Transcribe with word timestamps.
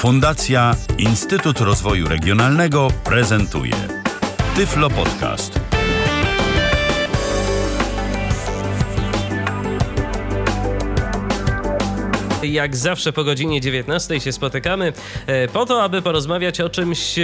Fundacja 0.00 0.76
Instytut 0.98 1.60
Rozwoju 1.60 2.08
Regionalnego 2.08 2.88
prezentuje 3.04 3.74
Tyflo 4.56 4.90
Podcast. 4.90 5.60
Jak 12.42 12.76
zawsze 12.76 13.12
po 13.12 13.24
godzinie 13.24 13.60
19 13.60 14.20
się 14.20 14.32
spotykamy 14.32 14.92
e, 15.26 15.48
po 15.48 15.66
to, 15.66 15.82
aby 15.82 16.02
porozmawiać 16.02 16.60
o 16.60 16.68
czymś 16.68 17.18
e, 17.18 17.22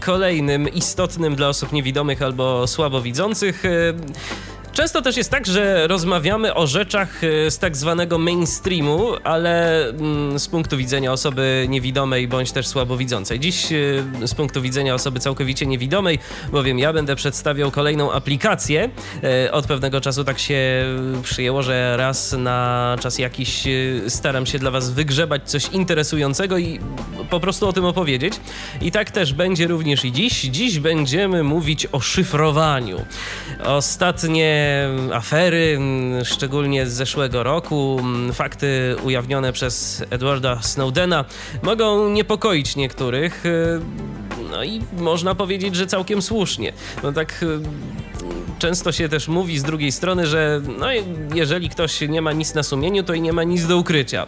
kolejnym, 0.00 0.68
istotnym 0.68 1.34
dla 1.34 1.48
osób 1.48 1.72
niewidomych 1.72 2.22
albo 2.22 2.66
słabowidzących. 2.66 3.62
Często 4.76 5.02
też 5.02 5.16
jest 5.16 5.30
tak, 5.30 5.46
że 5.46 5.86
rozmawiamy 5.86 6.54
o 6.54 6.66
rzeczach 6.66 7.24
e, 7.24 7.50
z 7.50 7.58
tak 7.58 7.76
zwanego 7.76 8.18
mainstreamu, 8.18 9.12
ale 9.24 9.84
mm, 9.88 10.38
z 10.38 10.48
punktu 10.48 10.76
widzenia 10.76 11.12
osoby 11.12 11.66
niewidomej 11.68 12.28
bądź 12.28 12.52
też 12.52 12.66
słabowidzącej. 12.66 13.40
Dziś 13.40 13.72
e, 13.72 14.26
z 14.26 14.34
punktu 14.34 14.62
widzenia 14.62 14.94
osoby 14.94 15.20
całkowicie 15.20 15.66
niewidomej, 15.66 16.18
bowiem 16.52 16.78
ja 16.78 16.92
będę 16.92 17.16
przedstawiał 17.16 17.70
kolejną 17.70 18.12
aplikację. 18.12 18.90
E, 19.22 19.52
od 19.52 19.66
pewnego 19.66 20.00
czasu 20.00 20.24
tak 20.24 20.38
się 20.38 20.84
przyjęło, 21.22 21.62
że 21.62 21.96
raz 21.96 22.32
na 22.32 22.96
czas 23.00 23.18
jakiś 23.18 23.64
staram 24.08 24.46
się 24.46 24.58
dla 24.58 24.70
Was 24.70 24.90
wygrzebać 24.90 25.50
coś 25.50 25.68
interesującego 25.68 26.58
i 26.58 26.80
po 27.30 27.40
prostu 27.40 27.68
o 27.68 27.72
tym 27.72 27.84
opowiedzieć. 27.84 28.34
I 28.80 28.92
tak 28.92 29.10
też 29.10 29.32
będzie 29.32 29.66
również 29.66 30.04
i 30.04 30.12
dziś. 30.12 30.42
Dziś 30.42 30.78
będziemy 30.78 31.42
mówić 31.42 31.86
o 31.92 32.00
szyfrowaniu. 32.00 33.04
Ostatnie 33.64 34.65
afery, 35.12 35.78
szczególnie 36.24 36.86
z 36.86 36.92
zeszłego 36.92 37.42
roku, 37.42 38.00
fakty 38.32 38.96
ujawnione 39.04 39.52
przez 39.52 40.04
Edwarda 40.10 40.62
Snowdena 40.62 41.24
mogą 41.62 42.08
niepokoić 42.08 42.76
niektórych. 42.76 43.44
No 44.50 44.64
i 44.64 44.80
można 44.98 45.34
powiedzieć, 45.34 45.74
że 45.74 45.86
całkiem 45.86 46.22
słusznie. 46.22 46.72
No 47.02 47.12
tak 47.12 47.44
często 48.58 48.92
się 48.92 49.08
też 49.08 49.28
mówi 49.28 49.58
z 49.58 49.62
drugiej 49.62 49.92
strony, 49.92 50.26
że 50.26 50.60
no, 50.78 50.86
jeżeli 51.34 51.68
ktoś 51.68 52.00
nie 52.00 52.22
ma 52.22 52.32
nic 52.32 52.54
na 52.54 52.62
sumieniu, 52.62 53.02
to 53.02 53.14
i 53.14 53.20
nie 53.20 53.32
ma 53.32 53.44
nic 53.44 53.66
do 53.66 53.76
ukrycia. 53.76 54.26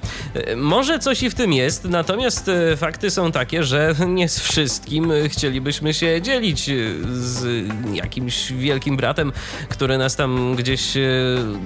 Może 0.56 0.98
coś 0.98 1.22
i 1.22 1.30
w 1.30 1.34
tym 1.34 1.52
jest, 1.52 1.84
natomiast 1.84 2.48
e, 2.48 2.77
fakty 2.77 3.10
są 3.10 3.32
takie, 3.32 3.64
że 3.64 3.94
nie 4.08 4.28
z 4.28 4.40
wszystkim 4.40 5.12
chcielibyśmy 5.28 5.94
się 5.94 6.22
dzielić 6.22 6.70
z 7.12 7.66
jakimś 7.92 8.52
wielkim 8.52 8.96
bratem, 8.96 9.32
który 9.68 9.98
nas 9.98 10.16
tam 10.16 10.55
gdzieś 10.56 10.96
e, 10.96 11.00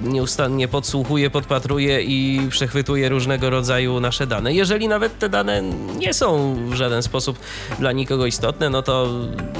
nieustannie 0.03 0.67
podsłuchuje, 0.67 1.29
podpatruje 1.29 2.01
i 2.01 2.47
przechwytuje 2.49 3.09
różnego 3.09 3.49
rodzaju 3.49 3.99
nasze 3.99 4.27
dane. 4.27 4.53
Jeżeli 4.53 4.87
nawet 4.87 5.19
te 5.19 5.29
dane 5.29 5.61
nie 5.97 6.13
są 6.13 6.55
w 6.69 6.73
żaden 6.73 7.03
sposób 7.03 7.39
dla 7.79 7.91
nikogo 7.91 8.25
istotne, 8.25 8.69
no 8.69 8.81
to 8.81 9.09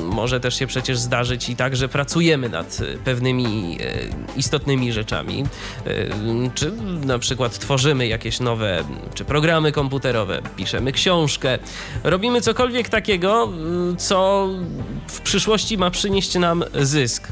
może 0.03 0.39
też 0.39 0.55
się 0.59 0.67
przecież 0.67 0.97
zdarzyć 0.97 1.49
i 1.49 1.55
tak, 1.55 1.75
że 1.75 1.89
pracujemy 1.89 2.49
nad 2.49 2.62
pewnymi 3.03 3.77
e, 3.81 4.37
istotnymi 4.37 4.93
rzeczami, 4.93 5.43
e, 5.85 5.89
czy 6.55 6.71
na 7.05 7.19
przykład 7.19 7.59
tworzymy 7.59 8.07
jakieś 8.07 8.39
nowe, 8.39 8.83
czy 9.13 9.25
programy 9.25 9.71
komputerowe, 9.71 10.41
piszemy 10.55 10.91
książkę, 10.91 11.59
robimy 12.03 12.41
cokolwiek 12.41 12.89
takiego, 12.89 13.49
co 13.97 14.49
w 15.07 15.21
przyszłości 15.21 15.77
ma 15.77 15.91
przynieść 15.91 16.35
nam 16.35 16.63
zysk. 16.81 17.27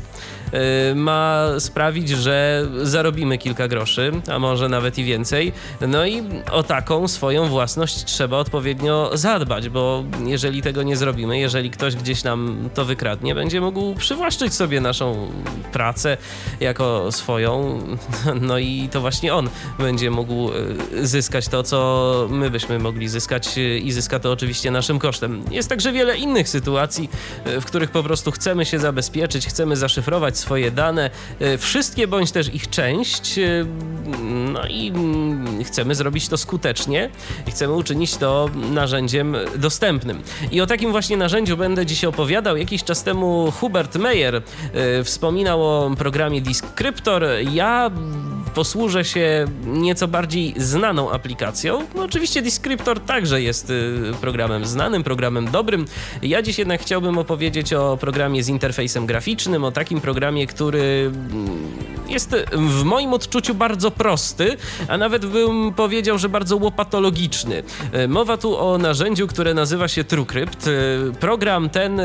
Y, 0.54 0.96
ma 0.96 1.46
sprawić, 1.60 2.10
że 2.10 2.68
zarobimy 2.82 3.38
kilka 3.38 3.68
groszy, 3.68 4.12
a 4.28 4.40
może 4.40 4.70
nawet 4.70 4.98
i 4.98 5.04
więcej. 5.04 5.54
No 5.88 6.06
i 6.06 6.24
o 6.52 6.64
taką 6.64 7.08
swoją 7.08 7.46
własność 7.48 8.04
trzeba 8.04 8.38
odpowiednio 8.38 9.10
zadbać, 9.14 9.70
bo 9.70 10.04
jeżeli 10.26 10.62
tego 10.62 10.84
nie 10.84 10.98
zrobimy, 10.98 11.40
jeżeli 11.40 11.70
ktoś 11.70 11.96
gdzieś 11.96 12.24
nam 12.24 12.70
to 12.74 12.86
wykradnie, 12.86 13.36
będzie 13.36 13.62
mógł 13.62 13.96
przywłaszczyć 13.96 14.54
sobie 14.54 14.82
naszą 14.82 15.32
pracę 15.74 16.18
jako 16.60 17.12
swoją, 17.12 17.80
no 18.48 18.60
i 18.60 18.90
to 18.92 19.02
właśnie 19.02 19.36
on 19.36 19.50
będzie 19.80 20.12
mógł 20.12 20.52
y, 20.94 21.08
zyskać 21.08 21.48
to, 21.48 21.64
co 21.64 22.28
my 22.30 22.50
byśmy 22.50 22.80
mogli 22.80 23.08
zyskać 23.08 23.58
y, 23.58 23.80
i 23.80 23.92
zyska 23.92 24.20
to 24.20 24.32
oczywiście 24.32 24.72
naszym 24.72 25.00
kosztem. 25.00 25.44
Jest 25.52 25.70
także 25.70 25.92
wiele 25.92 26.18
innych 26.18 26.50
sytuacji, 26.50 27.10
w 27.46 27.66
których 27.66 27.92
po 27.92 28.04
prostu 28.04 28.32
chcemy 28.32 28.66
się 28.66 28.80
zabezpieczyć, 28.80 29.48
chcemy 29.48 29.76
zaszyfrować 29.76 30.41
swoje 30.42 30.72
dane, 30.72 31.10
e, 31.40 31.58
wszystkie 31.58 32.08
bądź 32.08 32.32
też 32.32 32.54
ich 32.54 32.70
część. 32.70 33.38
E, 33.38 33.66
no 34.54 34.66
i 34.70 34.88
mm, 34.88 35.64
chcemy 35.64 35.96
zrobić 35.96 36.28
to 36.28 36.38
skutecznie 36.38 37.10
i 37.48 37.52
chcemy 37.52 37.74
uczynić 37.74 38.18
to 38.18 38.50
narzędziem 38.72 39.36
dostępnym. 39.56 40.22
I 40.52 40.62
o 40.62 40.68
takim 40.68 40.92
właśnie 40.92 41.18
narzędziu 41.18 41.58
będę 41.58 41.86
dziś 41.86 42.06
opowiadał. 42.06 42.58
Jakiś 42.58 42.84
czas 42.84 43.04
temu 43.04 43.52
Hubert 43.60 43.96
Meyer 43.96 44.36
e, 44.36 44.42
wspominał 45.04 45.64
o 45.64 45.92
programie 45.98 46.42
Descriptor. 46.42 47.24
Ja 47.52 47.92
posłużę 48.56 49.06
się 49.06 49.46
nieco 49.66 50.08
bardziej 50.08 50.54
znaną 50.58 51.12
aplikacją. 51.12 51.88
No, 51.96 52.04
oczywiście 52.04 52.42
Descriptor 52.42 53.00
także 53.00 53.42
jest 53.42 53.74
programem 54.22 54.66
znanym, 54.66 55.04
programem 55.04 55.52
dobrym. 55.52 55.86
Ja 56.22 56.42
dziś 56.42 56.60
jednak 56.60 56.82
chciałbym 56.82 57.18
opowiedzieć 57.18 57.74
o 57.74 57.98
programie 57.98 58.44
z 58.44 58.50
interfejsem 58.50 59.06
graficznym, 59.06 59.64
o 59.64 59.72
takim 59.72 60.02
programie, 60.02 60.48
który 60.48 61.12
mm, 61.32 62.01
jest 62.12 62.36
w 62.52 62.84
moim 62.84 63.14
odczuciu 63.14 63.56
bardzo 63.56 63.92
prosty, 63.92 64.58
a 64.88 64.98
nawet 64.98 65.26
bym 65.26 65.74
powiedział, 65.74 66.18
że 66.18 66.30
bardzo 66.30 66.58
łopatologiczny. 66.58 67.64
E, 67.92 68.08
mowa 68.08 68.38
tu 68.38 68.58
o 68.58 68.78
narzędziu, 68.78 69.28
które 69.28 69.54
nazywa 69.54 69.88
się 69.88 70.04
TrueCrypt. 70.04 70.68
E, 70.68 70.72
program 71.20 71.70
ten 71.70 72.02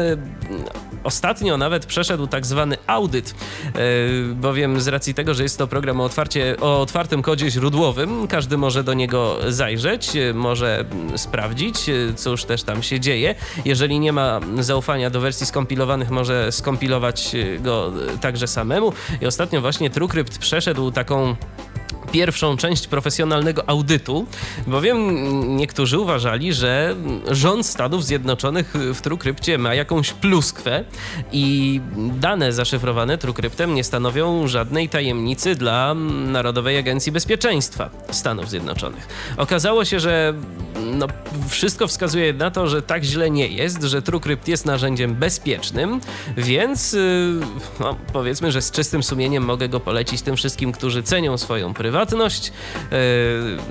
ostatnio 1.04 1.56
nawet 1.56 1.86
przeszedł 1.86 2.26
tak 2.26 2.46
zwany 2.46 2.76
audyt, 2.86 3.34
bowiem 4.34 4.80
z 4.80 4.88
racji 4.88 5.14
tego, 5.14 5.34
że 5.34 5.42
jest 5.42 5.58
to 5.58 5.66
program 5.66 6.00
o, 6.00 6.04
otwarcie, 6.04 6.56
o 6.60 6.80
otwartym 6.80 7.22
kodzie 7.22 7.50
źródłowym, 7.50 8.28
każdy 8.28 8.56
może 8.56 8.84
do 8.84 8.94
niego 8.94 9.36
zajrzeć, 9.48 10.10
może 10.34 10.84
sprawdzić, 11.16 11.76
cóż 12.16 12.44
też 12.44 12.62
tam 12.62 12.82
się 12.82 13.00
dzieje. 13.00 13.34
Jeżeli 13.64 14.00
nie 14.00 14.12
ma 14.12 14.40
zaufania 14.58 15.10
do 15.10 15.20
wersji 15.20 15.46
skompilowanych, 15.46 16.10
może 16.10 16.52
skompilować 16.52 17.36
go 17.60 17.92
także 18.20 18.46
samemu. 18.46 18.92
I 19.20 19.26
ostatnio 19.26 19.60
właśnie 19.60 19.90
TrueCrypt 19.96 20.38
przeszedł 20.38 20.90
taką 20.90 21.36
pierwszą 22.12 22.56
część 22.56 22.86
profesjonalnego 22.86 23.68
audytu, 23.68 24.26
bowiem 24.66 25.56
niektórzy 25.56 25.98
uważali, 25.98 26.52
że 26.52 26.96
rząd 27.30 27.66
Stanów 27.66 28.04
Zjednoczonych 28.04 28.74
w 28.94 29.00
TrueCrypcie 29.00 29.58
ma 29.58 29.74
jakąś 29.74 30.12
pluskwę 30.12 30.84
i 31.32 31.80
dane 31.96 32.52
zaszyfrowane 32.52 33.18
TrueCryptem 33.18 33.74
nie 33.74 33.84
stanowią 33.84 34.48
żadnej 34.48 34.88
tajemnicy 34.88 35.54
dla 35.54 35.94
Narodowej 36.26 36.78
Agencji 36.78 37.12
Bezpieczeństwa 37.12 37.90
Stanów 38.10 38.50
Zjednoczonych. 38.50 39.08
Okazało 39.36 39.84
się, 39.84 40.00
że 40.00 40.34
no, 40.80 41.06
wszystko 41.48 41.86
wskazuje 41.88 42.32
na 42.32 42.50
to, 42.50 42.66
że 42.66 42.82
tak 42.82 43.04
źle 43.04 43.30
nie 43.30 43.48
jest, 43.48 43.82
że 43.82 44.02
TrueCrypt 44.02 44.48
jest 44.48 44.66
narzędziem 44.66 45.14
bezpiecznym, 45.14 46.00
więc 46.36 46.94
y, 46.94 47.40
no, 47.80 47.96
powiedzmy, 48.12 48.52
że 48.52 48.62
z 48.62 48.70
czystym 48.70 49.02
sumieniem 49.02 49.44
mogę 49.44 49.68
go 49.68 49.80
polecić 49.80 50.22
tym 50.22 50.36
wszystkim, 50.36 50.72
którzy 50.72 51.02
cenią 51.02 51.38
swoją 51.38 51.74
prywatność 51.74 51.95
prywatność, 51.96 52.52
e, 52.92 52.96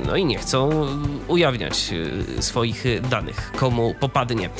no 0.05 0.15
i 0.15 0.25
nie 0.25 0.37
chcą 0.37 0.87
ujawniać 1.27 1.93
e, 2.37 2.41
swoich 2.41 2.83
danych, 3.09 3.51
komu 3.57 3.95
popadnie. 3.99 4.45
E, 4.45 4.51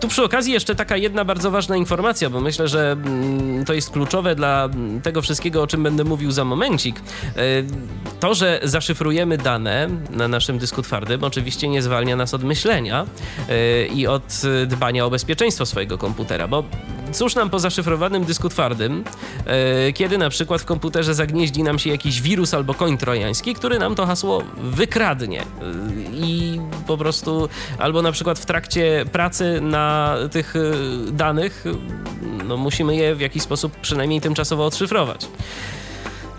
tu 0.00 0.08
przy 0.08 0.24
okazji 0.24 0.52
jeszcze 0.52 0.74
taka 0.74 0.96
jedna 0.96 1.24
bardzo 1.24 1.50
ważna 1.50 1.76
informacja, 1.76 2.30
bo 2.30 2.40
myślę, 2.40 2.68
że 2.68 2.92
mm, 2.92 3.64
to 3.64 3.74
jest 3.74 3.90
kluczowe 3.90 4.34
dla 4.34 4.68
tego 5.02 5.22
wszystkiego, 5.22 5.62
o 5.62 5.66
czym 5.66 5.82
będę 5.82 6.04
mówił 6.04 6.30
za 6.30 6.44
momencik. 6.44 7.00
To, 8.20 8.34
że 8.34 8.60
zaszyfrujemy 8.62 9.38
dane 9.38 9.88
na 10.10 10.28
naszym 10.28 10.58
dysku 10.58 10.82
twardym, 10.82 11.24
oczywiście 11.24 11.68
nie 11.68 11.82
zwalnia 11.82 12.16
nas 12.16 12.34
od 12.34 12.44
myślenia 12.44 13.06
i 13.94 14.06
od 14.06 14.42
dbania 14.66 15.06
o 15.06 15.10
bezpieczeństwo 15.10 15.66
swojego 15.66 15.98
komputera, 15.98 16.48
bo 16.48 16.64
cóż 17.12 17.34
nam 17.34 17.50
po 17.50 17.58
zaszyfrowanym 17.58 18.24
dysku 18.24 18.48
twardym, 18.48 19.04
kiedy 19.94 20.18
na 20.18 20.30
przykład 20.30 20.62
w 20.62 20.64
komputerze 20.64 21.14
zagnieździ 21.14 21.62
nam 21.62 21.78
się 21.78 21.90
jakiś 21.90 22.22
wirus 22.22 22.49
albo 22.54 22.74
koń 22.74 22.98
trojański, 22.98 23.54
który 23.54 23.78
nam 23.78 23.94
to 23.94 24.06
hasło 24.06 24.42
wykradnie. 24.56 25.42
I 26.12 26.60
po 26.86 26.96
prostu 26.96 27.48
albo 27.78 28.02
na 28.02 28.12
przykład 28.12 28.38
w 28.38 28.46
trakcie 28.46 29.04
pracy 29.12 29.60
na 29.60 30.16
tych 30.30 30.56
y, 30.56 30.72
danych 31.12 31.64
no, 32.44 32.56
musimy 32.56 32.96
je 32.96 33.14
w 33.14 33.20
jakiś 33.20 33.42
sposób 33.42 33.76
przynajmniej 33.76 34.20
tymczasowo 34.20 34.66
odszyfrować 34.66 35.26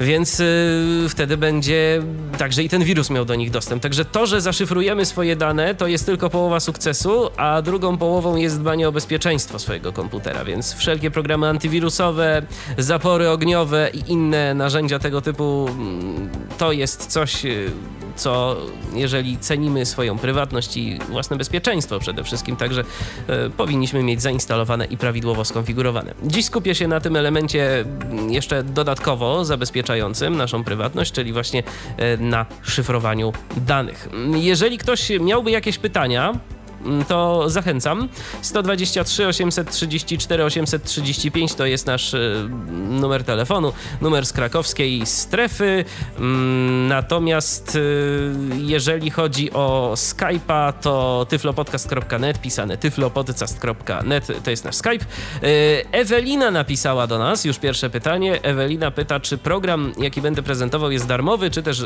więc 0.01 0.39
y, 0.39 1.05
wtedy 1.09 1.37
będzie 1.37 2.03
także 2.37 2.63
i 2.63 2.69
ten 2.69 2.83
wirus 2.83 3.09
miał 3.09 3.25
do 3.25 3.35
nich 3.35 3.51
dostęp. 3.51 3.83
Także 3.83 4.05
to, 4.05 4.25
że 4.25 4.41
zaszyfrujemy 4.41 5.05
swoje 5.05 5.35
dane, 5.35 5.75
to 5.75 5.87
jest 5.87 6.05
tylko 6.05 6.29
połowa 6.29 6.59
sukcesu, 6.59 7.29
a 7.37 7.61
drugą 7.61 7.97
połową 7.97 8.35
jest 8.35 8.59
dbanie 8.59 8.87
o 8.87 8.91
bezpieczeństwo 8.91 9.59
swojego 9.59 9.93
komputera, 9.93 10.45
więc 10.45 10.73
wszelkie 10.73 11.11
programy 11.11 11.47
antywirusowe, 11.47 12.41
zapory 12.77 13.29
ogniowe 13.29 13.89
i 13.93 14.11
inne 14.11 14.53
narzędzia 14.53 14.99
tego 14.99 15.21
typu 15.21 15.67
mm, 15.69 16.29
to 16.57 16.71
jest 16.71 17.07
coś, 17.07 17.45
y, 17.45 17.71
co 18.15 18.57
jeżeli 18.93 19.37
cenimy 19.37 19.85
swoją 19.85 20.17
prywatność 20.17 20.77
i 20.77 20.99
własne 21.09 21.37
bezpieczeństwo 21.37 21.99
przede 21.99 22.23
wszystkim, 22.23 22.55
także 22.55 22.83
e, 23.27 23.49
powinniśmy 23.49 24.03
mieć 24.03 24.21
zainstalowane 24.21 24.85
i 24.85 24.97
prawidłowo 24.97 25.45
skonfigurowane. 25.45 26.13
Dziś 26.23 26.45
skupię 26.45 26.75
się 26.75 26.87
na 26.87 26.99
tym 26.99 27.15
elemencie 27.15 27.85
jeszcze 28.29 28.63
dodatkowo 28.63 29.45
zabezpieczającym 29.45 30.37
naszą 30.37 30.63
prywatność, 30.63 31.11
czyli 31.11 31.33
właśnie 31.33 31.63
e, 31.97 32.17
na 32.17 32.45
szyfrowaniu 32.61 33.33
danych. 33.57 34.09
Jeżeli 34.35 34.77
ktoś 34.77 35.11
miałby 35.19 35.51
jakieś 35.51 35.77
pytania, 35.77 36.33
Mm, 36.33 36.60
to 37.07 37.49
zachęcam. 37.49 38.09
123 38.41 39.27
834 39.27 40.43
835 40.43 41.55
to 41.55 41.65
jest 41.65 41.85
nasz 41.85 42.13
y, 42.13 42.49
numer 42.89 43.23
telefonu, 43.23 43.73
numer 44.01 44.25
z 44.25 44.33
krakowskiej 44.33 45.05
strefy. 45.05 45.85
Mm, 46.17 46.87
natomiast 46.87 47.75
y, 47.75 48.31
jeżeli 48.57 49.09
chodzi 49.09 49.51
o 49.51 49.91
Skype'a, 49.95 50.73
to 50.73 51.25
tyflopodcast.net, 51.29 52.41
pisane 52.41 52.77
tyflopodcast.net 52.77 54.27
to 54.43 54.49
jest 54.49 54.65
nasz 54.65 54.75
Skype. 54.75 55.05
Y, 55.43 55.85
Ewelina 55.91 56.51
napisała 56.51 57.07
do 57.07 57.19
nas 57.19 57.45
już 57.45 57.59
pierwsze 57.59 57.89
pytanie. 57.89 58.41
Ewelina 58.41 58.91
pyta, 58.91 59.19
czy 59.19 59.37
program, 59.37 59.93
jaki 59.97 60.21
będę 60.21 60.43
prezentował, 60.43 60.91
jest 60.91 61.07
darmowy, 61.07 61.51
czy 61.51 61.63
też 61.63 61.85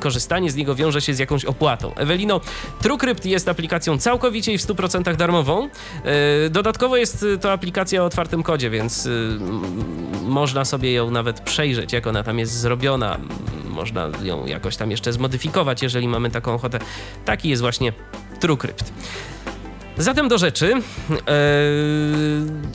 korzystanie 0.00 0.50
z 0.50 0.56
niego 0.56 0.74
wiąże 0.74 1.00
się 1.00 1.14
z 1.14 1.18
jakąś 1.18 1.44
opłatą. 1.44 1.94
Ewelino, 1.94 2.40
TrueCrypt 2.82 3.26
jest 3.26 3.48
aplikacją 3.48 3.83
aplikacją 3.84 3.98
całkowicie 3.98 4.52
i 4.52 4.58
w 4.58 4.62
100% 4.62 5.16
darmową. 5.16 5.68
E, 6.04 6.50
dodatkowo 6.50 6.96
jest 6.96 7.24
to 7.40 7.52
aplikacja 7.52 8.02
o 8.02 8.06
otwartym 8.06 8.42
kodzie, 8.42 8.70
więc 8.70 9.06
y, 9.06 9.38
można 10.22 10.64
sobie 10.64 10.92
ją 10.92 11.10
nawet 11.10 11.40
przejrzeć, 11.40 11.92
jak 11.92 12.06
ona 12.06 12.22
tam 12.22 12.38
jest 12.38 12.52
zrobiona. 12.52 13.18
Można 13.68 14.10
ją 14.22 14.46
jakoś 14.46 14.76
tam 14.76 14.90
jeszcze 14.90 15.12
zmodyfikować, 15.12 15.82
jeżeli 15.82 16.08
mamy 16.08 16.30
taką 16.30 16.54
ochotę. 16.54 16.78
Taki 17.24 17.48
jest 17.48 17.62
właśnie 17.62 17.92
TrueCrypt. 18.40 18.92
Zatem 19.98 20.28
do 20.28 20.38
rzeczy. 20.38 20.72
Eee, 20.72 20.82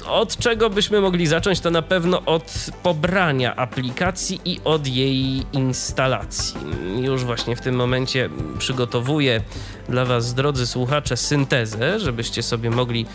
od 0.07 0.37
czego 0.37 0.69
byśmy 0.69 1.01
mogli 1.01 1.27
zacząć? 1.27 1.59
To 1.59 1.71
na 1.71 1.81
pewno 1.81 2.21
od 2.25 2.65
pobrania 2.83 3.55
aplikacji 3.55 4.41
i 4.45 4.59
od 4.63 4.87
jej 4.87 5.45
instalacji. 5.53 6.55
Już 7.01 7.23
właśnie 7.23 7.55
w 7.55 7.61
tym 7.61 7.75
momencie 7.75 8.29
przygotowuję 8.57 9.41
dla 9.89 10.05
Was, 10.05 10.33
drodzy 10.33 10.67
słuchacze, 10.67 11.17
syntezę, 11.17 11.99
żebyście 11.99 12.43
sobie 12.43 12.69
mogli 12.69 13.05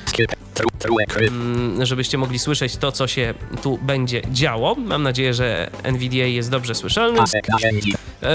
mm, 1.16 1.86
żebyście 1.86 2.18
mogli 2.18 2.38
słyszeć 2.38 2.76
to, 2.76 2.92
co 2.92 3.06
się 3.06 3.34
tu 3.62 3.78
będzie 3.82 4.22
działo. 4.32 4.74
Mam 4.74 5.02
nadzieję, 5.02 5.34
że 5.34 5.70
NVDA 5.82 6.16
jest 6.16 6.50
dobrze 6.50 6.74
słyszalny. 6.74 7.20
E, 8.22 8.28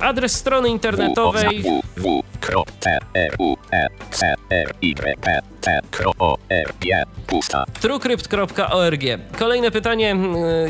adres 0.00 0.32
strony 0.32 0.68
internetowej 0.68 1.64
Kropce, 2.40 2.98
R, 3.14 3.16
e, 3.16 3.28
U, 3.38 3.56
E, 3.72 3.88
C, 4.10 4.34
R, 4.50 4.74
Y, 4.80 4.94
P 4.94 5.53
truecrypt.org 7.80 9.02
Kolejne 9.38 9.70
pytanie, 9.70 10.16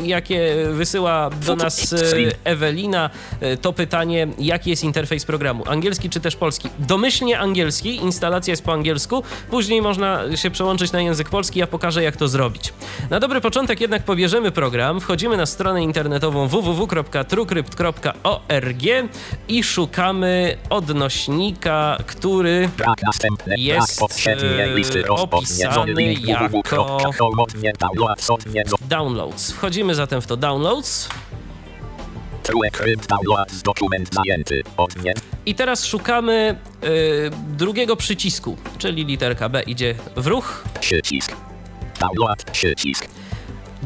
jakie 0.03 0.55
wysyła 0.71 1.29
do 1.29 1.55
nas 1.55 1.93
e, 1.93 1.97
Ewelina, 2.43 3.09
e, 3.41 3.57
to 3.57 3.73
pytanie, 3.73 4.27
jaki 4.39 4.69
jest 4.69 4.83
interfejs 4.83 5.25
programu? 5.25 5.63
Angielski 5.67 6.09
czy 6.09 6.19
też 6.19 6.35
polski? 6.35 6.69
Domyślnie 6.79 7.39
angielski, 7.39 7.95
instalacja 7.95 8.51
jest 8.51 8.63
po 8.63 8.73
angielsku, 8.73 9.23
później 9.49 9.81
można 9.81 10.37
się 10.37 10.51
przełączyć 10.51 10.91
na 10.91 11.01
język 11.01 11.29
polski, 11.29 11.59
ja 11.59 11.67
pokażę 11.67 12.03
jak 12.03 12.17
to 12.17 12.27
zrobić. 12.27 12.73
Na 13.09 13.19
dobry 13.19 13.41
początek 13.41 13.81
jednak 13.81 14.03
pobierzemy 14.03 14.51
program, 14.51 15.01
wchodzimy 15.01 15.37
na 15.37 15.45
stronę 15.45 15.83
internetową 15.83 16.47
www.truecrypt.org 16.47 18.83
i 19.47 19.63
szukamy 19.63 20.57
odnośnika, 20.69 21.97
który 22.05 22.69
jest 23.57 24.01
e, 24.27 24.75
opisany 25.09 26.15
jako 28.53 28.75
downloads. 28.81 29.51
Wchodzimy 29.51 29.95
zatem 29.95 30.21
w 30.21 30.27
to 30.27 30.37
downloads. 30.37 31.09
I 35.45 35.55
teraz 35.55 35.85
szukamy 35.85 36.55
y, 36.83 37.31
drugiego 37.47 37.95
przycisku, 37.95 38.57
czyli 38.77 39.05
literka 39.05 39.49
B 39.49 39.61
idzie 39.61 39.95
w 40.15 40.27
ruch. 40.27 40.63
Przycisk. 40.79 41.31
Download, 41.99 42.43
przycisk 42.51 43.07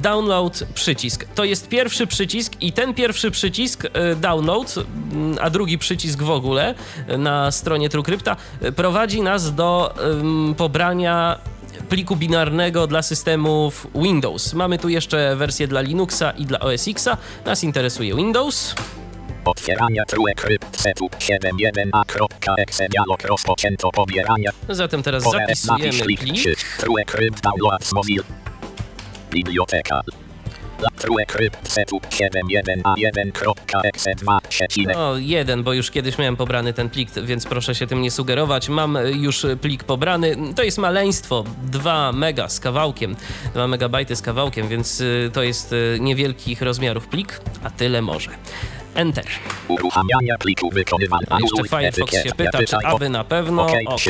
download 0.01 0.63
przycisk. 0.73 1.25
To 1.35 1.43
jest 1.43 1.67
pierwszy 1.69 2.07
przycisk 2.07 2.53
i 2.61 2.73
ten 2.73 2.93
pierwszy 2.93 3.31
przycisk 3.31 3.85
e, 3.93 4.15
download, 4.15 4.75
mm, 5.11 5.37
a 5.41 5.49
drugi 5.49 5.77
przycisk 5.77 6.21
w 6.21 6.29
ogóle 6.29 6.75
e, 7.07 7.17
na 7.17 7.51
stronie 7.51 7.89
TrueCrypta 7.89 8.35
e, 8.61 8.71
prowadzi 8.71 9.21
nas 9.21 9.55
do 9.55 9.95
um, 10.03 10.55
pobrania 10.57 11.39
pliku 11.89 12.15
binarnego 12.15 12.87
dla 12.87 13.01
systemów 13.01 13.87
Windows. 13.95 14.53
Mamy 14.53 14.77
tu 14.77 14.89
jeszcze 14.89 15.35
wersję 15.35 15.67
dla 15.67 15.81
Linuxa 15.81 16.31
i 16.37 16.45
dla 16.45 16.59
OS 16.59 16.87
Xa. 16.87 17.17
Nas 17.45 17.63
interesuje 17.63 18.15
Windows. 18.15 18.75
Otwierania 19.45 20.05
TrueCrypt 20.05 20.81
setup 20.81 21.15
7.1a.exe 21.15 22.87
dialog 22.89 23.23
rozpoczęto 23.23 23.91
pobierania. 23.91 24.51
Zatem 24.69 25.03
teraz 25.03 25.23
zapisujemy 25.23 26.17
plik. 26.17 26.59
TrueCrypt 26.79 27.41
download 27.43 27.91
Mozilla. 27.93 28.23
Biblioteka. 29.29 30.01
No, 34.93 35.17
jeden, 35.17 35.63
bo 35.63 35.73
już 35.73 35.91
kiedyś 35.91 36.17
miałem 36.17 36.35
pobrany 36.35 36.73
ten 36.73 36.89
plik, 36.89 37.09
więc 37.23 37.45
proszę 37.45 37.75
się 37.75 37.87
tym 37.87 38.01
nie 38.01 38.11
sugerować. 38.11 38.69
Mam 38.69 38.97
już 39.11 39.45
plik 39.61 39.83
pobrany. 39.83 40.35
To 40.55 40.63
jest 40.63 40.77
maleństwo, 40.77 41.43
2 41.63 42.11
mega 42.11 42.49
z 42.49 42.59
kawałkiem, 42.59 43.15
2 43.53 43.67
megabajty 43.67 44.15
z 44.15 44.21
kawałkiem, 44.21 44.67
więc 44.67 45.01
y, 45.01 45.31
to 45.33 45.43
jest 45.43 45.73
y, 45.73 45.97
niewielkich 45.99 46.61
rozmiarów 46.61 47.07
plik, 47.07 47.41
a 47.63 47.69
tyle 47.69 48.01
może. 48.01 48.29
Enter. 48.99 49.25
Uruchamiania 49.67 50.37
pliku 50.39 50.69
wykonywania. 50.69 51.37
Jeszcze 51.41 51.69
Firefox 51.69 52.13
się 52.23 52.31
pyta, 52.37 52.63
czy 52.63 52.77
aby 52.83 53.09
na 53.09 53.23
pewno. 53.23 53.65
OK. 53.65 54.01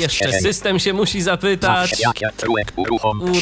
Jeszcze 0.00 0.32
system 0.32 0.78
się 0.78 0.92
musi 0.92 1.22
zapytać. 1.22 2.02
Uruchom. 2.76 3.34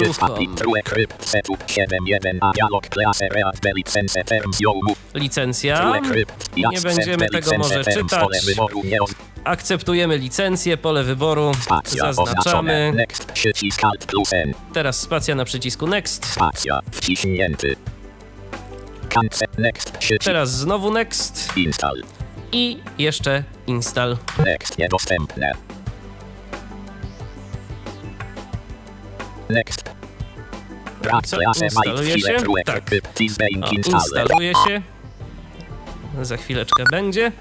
Licencja. 5.14 5.92
Nie 6.56 6.80
będziemy 6.80 7.28
tego 7.28 7.58
może 7.58 7.84
czytać. 7.84 8.28
Akceptujemy 9.44 10.18
licencję, 10.18 10.76
pole 10.76 11.04
wyboru. 11.04 11.52
Zaznaczamy. 11.84 13.06
Teraz 14.72 15.00
spacja 15.00 15.34
na 15.34 15.44
przycisku 15.44 15.86
Next. 15.86 16.26
Spacja 16.26 16.80
wciśnięty. 16.92 17.76
Next. 19.58 19.92
Teraz 20.24 20.50
znowu 20.50 20.90
next. 20.90 21.56
Install. 21.56 22.02
I 22.52 22.78
jeszcze 22.98 23.44
install. 23.66 24.16
Next 24.44 24.78
niedostępne. 24.78 25.52
Next. 29.48 29.90
Co? 31.24 31.38
Instaluje 31.64 32.20
się? 32.20 32.36
Tak. 32.64 32.84
O, 33.62 33.70
instaluje 33.70 34.52
się. 34.54 34.82
Za 36.22 36.36
chwileczkę 36.36 36.84
będzie. 36.90 37.32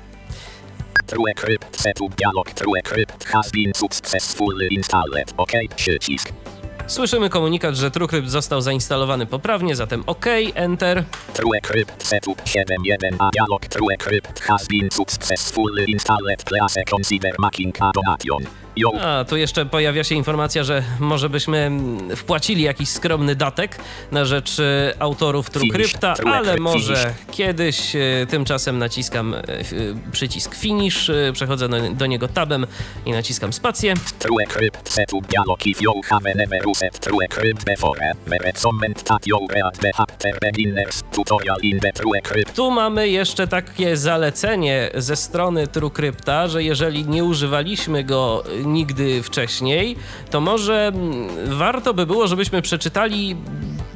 TrueCrypt 1.08 1.82
setup 1.82 2.16
dialog 2.16 2.52
TrueCrypt 2.52 3.26
has 3.26 3.52
been 3.52 3.74
successfully 3.76 4.68
installed. 4.72 5.34
OK, 5.38 5.52
przycisk. 5.76 6.30
Słyszymy 6.88 7.30
komunikat, 7.30 7.76
że 7.76 7.92
TrueCrypt 7.92 8.30
został 8.30 8.62
zainstalowany 8.62 9.26
poprawnie, 9.26 9.76
zatem 9.76 10.04
OK, 10.06 10.26
Enter. 10.56 11.04
TrueCrypt 11.34 12.08
setup 12.08 12.42
7.1 12.42 13.16
a 13.20 13.30
dialog 13.30 13.66
TrueCrypt 13.68 14.40
has 14.40 14.68
been 14.68 14.92
successfully 14.92 15.86
installed. 15.88 16.44
Please 16.44 16.84
consider 16.90 17.32
making 17.40 17.82
a 17.82 17.92
donation. 17.94 18.65
A, 19.02 19.26
tu 19.30 19.38
jeszcze 19.38 19.66
pojawia 19.66 20.04
się 20.04 20.16
informacja, 20.16 20.64
że 20.64 20.84
może 21.00 21.30
byśmy 21.30 21.72
wpłacili 22.16 22.64
jakiś 22.64 22.90
skromny 22.90 23.36
datek 23.36 23.78
na 24.12 24.26
rzecz 24.26 24.60
e, 24.60 24.94
autorów 25.00 25.50
TrueCrypta, 25.50 26.16
ale 26.26 26.58
może 26.58 27.14
kiedyś. 27.32 27.96
E, 27.96 28.00
tymczasem 28.30 28.78
naciskam 28.78 29.34
e, 29.34 29.42
przycisk 30.12 30.56
Finish, 30.56 31.12
przechodzę 31.34 31.70
do, 31.94 32.06
niego 32.06 32.28
tabem 32.28 32.68
i 33.06 33.12
naciskam 33.12 33.54
spację. 33.54 33.94
TrueCrypt 34.20 34.94
setup 34.94 35.28
dialog 35.28 35.66
if 35.68 35.84
you 35.84 36.02
have 36.06 36.36
never 36.36 36.68
used 36.68 37.00
TrueCrypt 37.00 37.66
before. 37.66 38.14
We 38.28 38.38
recommend 38.38 39.04
that 39.04 39.28
you 39.28 39.48
read 39.50 39.80
the 39.80 39.92
Hacker 39.94 40.40
Beginners 40.42 41.04
tutorial 41.12 41.58
in 41.62 41.80
the 41.80 41.92
TrueCrypt. 41.94 42.56
Tu 42.56 42.72
mamy 42.72 43.10
jeszcze 43.10 43.48
takie 43.48 43.98
zalecenie 43.98 44.90
ze 44.96 45.16
strony 45.16 45.68
TrueCrypta, 45.68 46.48
że 46.48 46.64
jeżeli 46.64 47.06
nie 47.06 47.24
używaliśmy 47.24 48.04
go 48.04 48.44
nigdy 48.66 49.24
wcześniej, 49.24 49.96
to 50.30 50.42
może 50.42 50.92
warto 51.46 51.94
by 51.94 52.06
było, 52.06 52.28
żebyśmy 52.28 52.62
przeczytali 52.62 53.36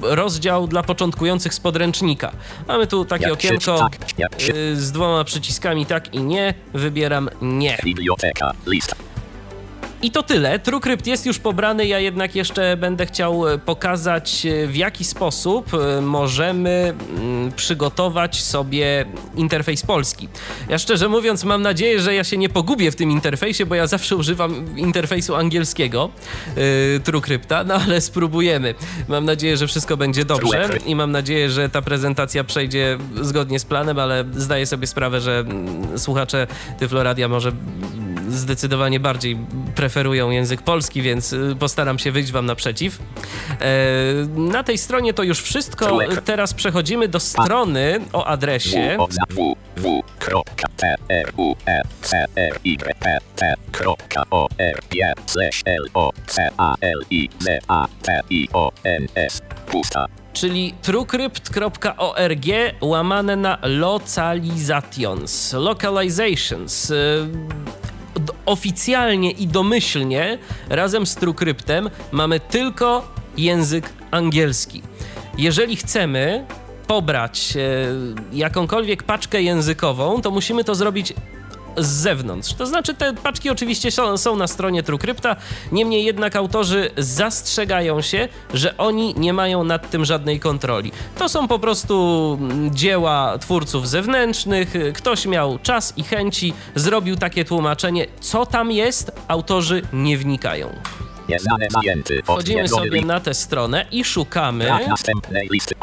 rozdział 0.01 0.67
dla 0.67 0.83
początkujących 0.83 1.53
z 1.53 1.59
podręcznika. 1.59 2.31
Mamy 2.67 2.87
tu 2.87 3.05
takie 3.05 3.23
Jak 3.23 3.33
okienko 3.33 3.79
tak, 3.79 4.19
jak 4.19 4.31
y, 4.55 4.75
z 4.75 4.91
dwoma 4.91 5.23
przyciskami 5.23 5.85
tak 5.85 6.13
i 6.13 6.19
nie. 6.19 6.53
Wybieram 6.73 7.29
nie. 7.41 7.77
Biblioteka. 7.83 8.53
Lista. 8.67 8.95
I 10.01 10.11
to 10.11 10.23
tyle. 10.23 10.59
TrueCrypt 10.59 11.07
jest 11.07 11.25
już 11.25 11.39
pobrany, 11.39 11.87
ja 11.87 11.99
jednak 11.99 12.35
jeszcze 12.35 12.77
będę 12.77 13.05
chciał 13.05 13.47
e, 13.47 13.57
pokazać, 13.57 14.45
e, 14.45 14.67
w 14.67 14.75
jaki 14.75 15.03
sposób 15.03 15.73
e, 15.73 16.01
możemy 16.01 16.93
mm, 17.17 17.51
przygotować 17.51 18.43
sobie 18.43 19.05
interfejs 19.35 19.85
polski. 19.85 20.29
Ja 20.69 20.77
szczerze 20.77 21.09
mówiąc 21.09 21.43
mam 21.43 21.61
nadzieję, 21.61 22.01
że 22.01 22.15
ja 22.15 22.23
się 22.23 22.37
nie 22.37 22.49
pogubię 22.49 22.91
w 22.91 22.95
tym 22.95 23.11
interfejsie, 23.11 23.65
bo 23.65 23.75
ja 23.75 23.87
zawsze 23.87 24.15
używam 24.15 24.77
interfejsu 24.77 25.35
angielskiego 25.35 26.09
yy, 26.55 26.99
TrueCrypta, 26.99 27.63
no 27.63 27.73
ale 27.73 28.01
spróbujemy. 28.01 28.75
Mam 29.07 29.25
nadzieję, 29.25 29.57
że 29.57 29.67
wszystko 29.67 29.97
będzie 29.97 30.25
dobrze 30.25 30.69
i 30.85 30.95
mam 30.95 31.11
nadzieję, 31.11 31.49
że 31.49 31.69
ta 31.69 31.81
prezentacja 31.81 32.43
przejdzie 32.43 32.97
zgodnie 33.21 33.59
z 33.59 33.65
planem, 33.65 33.99
ale 33.99 34.25
zdaję 34.33 34.65
sobie 34.65 34.87
sprawę, 34.87 35.21
że 35.21 35.39
mm, 35.39 35.99
słuchacze 35.99 36.47
Tyfloradia 36.79 37.27
może 37.27 37.51
zdecydowanie 38.29 38.99
bardziej 38.99 39.37
preferują 39.75 40.29
język 40.29 40.61
polski, 40.61 41.01
więc 41.01 41.33
y, 41.33 41.55
postaram 41.59 41.99
się 41.99 42.11
wyjść 42.11 42.31
wam 42.31 42.45
naprzeciw. 42.45 42.99
E, 43.61 43.65
Na 44.35 44.63
tej 44.63 44.77
stronie 44.77 45.13
to 45.13 45.23
już 45.23 45.41
wszystko. 45.41 45.97
Teraz 46.25 46.53
przechodzimy 46.53 47.07
do 47.07 47.19
strony 47.19 47.99
o 48.13 48.25
adresie 48.27 48.95
W, 48.97 49.01
o, 49.03 49.07
za, 49.11 49.21
w, 49.29 49.55
w, 49.81 50.01
kropka, 50.19 50.67
t, 50.77 50.95
r, 51.09 51.31
u, 51.37 51.55
e, 51.67 51.81
c, 52.01 52.25
r, 52.35 52.59
y, 52.65 52.77
p, 52.99 53.17
t, 53.35 53.53
kropka, 53.71 54.23
o, 54.31 54.47
r, 54.57 54.79
g, 54.91 55.13
slash, 55.25 55.61
l, 55.65 55.85
o, 55.93 56.11
c, 56.27 56.49
a, 56.57 56.75
l, 56.81 56.99
i, 57.09 57.29
z, 57.39 57.47
a, 57.67 57.87
t, 58.01 58.21
i, 58.29 58.47
o, 58.53 58.71
n, 58.83 59.07
s, 59.15 59.41
pusta. 59.71 60.05
czyli 60.33 60.73
truecrypt.org 60.81 62.45
łamane 62.81 63.35
na 63.35 63.57
localizations, 63.63 65.53
localizations. 65.53 66.91
Oficjalnie 68.45 69.31
i 69.31 69.47
domyślnie 69.47 70.37
razem 70.69 71.05
z 71.05 71.15
TrueCryptem 71.15 71.89
mamy 72.11 72.39
tylko 72.39 73.13
język 73.37 73.89
angielski. 74.11 74.81
Jeżeli 75.37 75.75
chcemy 75.75 76.45
pobrać 76.87 77.53
e, 77.57 77.59
jakąkolwiek 78.33 79.03
paczkę 79.03 79.41
językową, 79.41 80.21
to 80.21 80.31
musimy 80.31 80.63
to 80.63 80.75
zrobić 80.75 81.13
z 81.79 81.87
zewnątrz. 81.87 82.53
To 82.53 82.65
znaczy, 82.65 82.93
te 82.93 83.13
paczki 83.13 83.49
oczywiście 83.49 83.91
są, 83.91 84.17
są 84.17 84.35
na 84.35 84.47
stronie 84.47 84.83
TrueCrypta, 84.83 85.35
niemniej 85.71 86.05
jednak 86.05 86.35
autorzy 86.35 86.91
zastrzegają 86.97 88.01
się, 88.01 88.27
że 88.53 88.77
oni 88.77 89.15
nie 89.17 89.33
mają 89.33 89.63
nad 89.63 89.89
tym 89.89 90.05
żadnej 90.05 90.39
kontroli. 90.39 90.91
To 91.17 91.29
są 91.29 91.47
po 91.47 91.59
prostu 91.59 92.37
mm, 92.41 92.75
dzieła 92.75 93.37
twórców 93.37 93.89
zewnętrznych, 93.89 94.73
ktoś 94.93 95.25
miał 95.25 95.59
czas 95.59 95.93
i 95.97 96.03
chęci, 96.03 96.53
zrobił 96.75 97.15
takie 97.15 97.45
tłumaczenie. 97.45 98.07
Co 98.19 98.45
tam 98.45 98.71
jest, 98.71 99.11
autorzy 99.27 99.81
nie 99.93 100.17
wnikają. 100.17 100.69
Wchodzimy 102.23 102.67
sobie 102.67 103.01
na 103.01 103.19
tę 103.19 103.33
stronę 103.33 103.85
i 103.91 104.03
szukamy, 104.03 104.69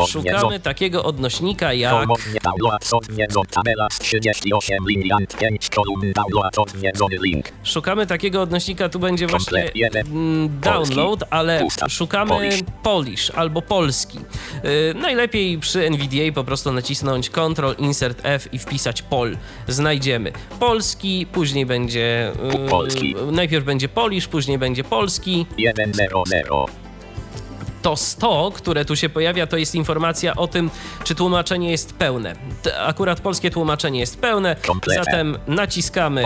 szukamy 0.09 0.61
takiego 0.61 1.05
odnośnika 1.05 1.73
jak 1.73 1.93
Ponownie 1.93 2.41
download 2.45 2.89
odwiedzony. 2.93 3.47
Tabela 3.51 3.89
z 3.91 3.99
38 3.99 4.79
linii 4.89 5.13
and 5.13 5.37
5 5.37 5.71
kolumn 5.71 6.13
download 6.13 6.59
odwiedzony 6.59 7.17
link. 7.23 7.53
Szukamy 7.65 8.07
takiego 8.07 8.43
odnośnika, 8.43 8.89
tu 8.89 8.99
będzie 8.99 9.27
właśnie 9.27 9.71
mm, 9.95 10.61
download, 10.61 11.25
ale 11.31 11.67
szukamy 11.89 12.51
Polish. 12.83 13.31
Albo 13.31 13.63
polski. 13.63 14.19
Yy, 14.65 14.95
najlepiej 14.95 15.59
przy 15.59 15.91
NVDA 15.91 16.33
po 16.35 16.45
prostu 16.45 16.73
nacisnąć 16.73 17.31
Ctrl 17.31 17.75
Insert 17.79 18.21
F 18.23 18.49
i 18.53 18.59
wpisać 18.59 19.03
pol. 19.03 19.37
Znajdziemy 19.69 20.33
polski, 20.61 21.27
później 21.33 21.67
będzie 21.67 22.33
Polski. 22.71 23.15
najpierw 23.33 23.65
będzie 23.65 23.89
Polish, 23.89 24.29
później 24.29 24.59
będzie 24.59 24.85
polski. 24.85 25.36
100. 25.45 26.86
To 27.87 27.97
100, 27.97 28.53
które 28.55 28.85
tu 28.85 28.97
się 28.97 29.09
pojawia, 29.09 29.47
to 29.47 29.57
jest 29.57 29.75
informacja 29.75 30.35
o 30.37 30.49
tym, 30.49 30.71
czy 31.05 31.15
tłumaczenie 31.15 31.71
jest 31.71 31.93
pełne. 31.95 32.37
Akurat 32.79 33.21
polskie 33.21 33.51
tłumaczenie 33.51 34.01
jest 34.01 34.21
pełne, 34.21 34.57
zatem 34.97 35.39
naciskamy 35.47 36.25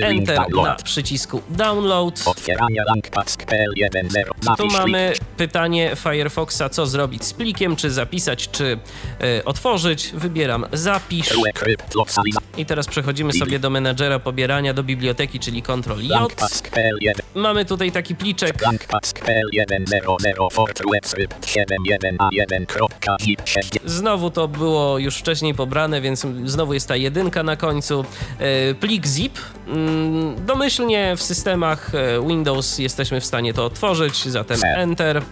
Enter 0.00 0.40
na 0.64 0.74
przycisku 0.74 1.42
Download. 1.48 2.22
Otwieranie 2.26 2.82
lankpask.pl 2.88 3.70
1.0. 3.76 4.56
Tu 4.56 4.66
mamy 4.66 5.12
pytanie 5.36 5.92
Firefoxa, 5.96 6.62
co 6.70 6.86
zrobić 6.86 7.24
z 7.24 7.32
plikiem, 7.32 7.76
czy 7.76 7.90
zapisać, 7.90 8.48
czy 8.50 8.78
e, 9.20 9.44
otworzyć. 9.44 10.10
Wybieram 10.14 10.66
zapisz 10.72 11.28
i 12.56 12.66
teraz 12.66 12.86
przechodzimy 12.86 13.32
sobie 13.32 13.58
do 13.58 13.70
menadżera 13.70 14.18
pobierania 14.18 14.74
do 14.74 14.82
biblioteki, 14.82 15.40
czyli 15.40 15.62
Ctrl 15.62 16.00
J. 16.00 16.10
Lankpask.pl 16.10 16.98
1. 17.00 17.26
Mamy 17.34 17.64
tutaj 17.64 17.92
taki 17.92 18.14
pliczek, 18.14 18.62
Lankpask.pl 20.96 21.76
1.0.0 21.84 22.78
for 22.78 22.90
TrueCrypt 23.00 23.16
7.1a1.zip 23.16 23.40
6. 23.48 23.68
Znowu 23.84 24.30
to 24.30 24.48
było 24.48 24.98
już 24.98 25.16
wcześniej 25.16 25.54
pobrane, 25.54 26.00
więc 26.00 26.26
znowu 26.44 26.74
jest 26.74 26.88
ta 26.88 26.96
jedynka 26.96 27.42
na 27.42 27.56
końcu. 27.56 28.04
E, 28.38 28.74
Plik 28.74 29.06
zip. 29.06 29.38
Mm, 29.68 30.46
Domyślnie 30.46 31.14
w 31.16 31.22
systemach 31.22 31.94
e, 31.94 32.26
Windows 32.28 32.78
jesteśmy 32.78 33.20
w 33.20 33.24
stanie 33.24 33.54
to 33.54 33.64
otworzyć, 33.64 34.28
zatem 34.28 34.60
Enter. 34.76 35.22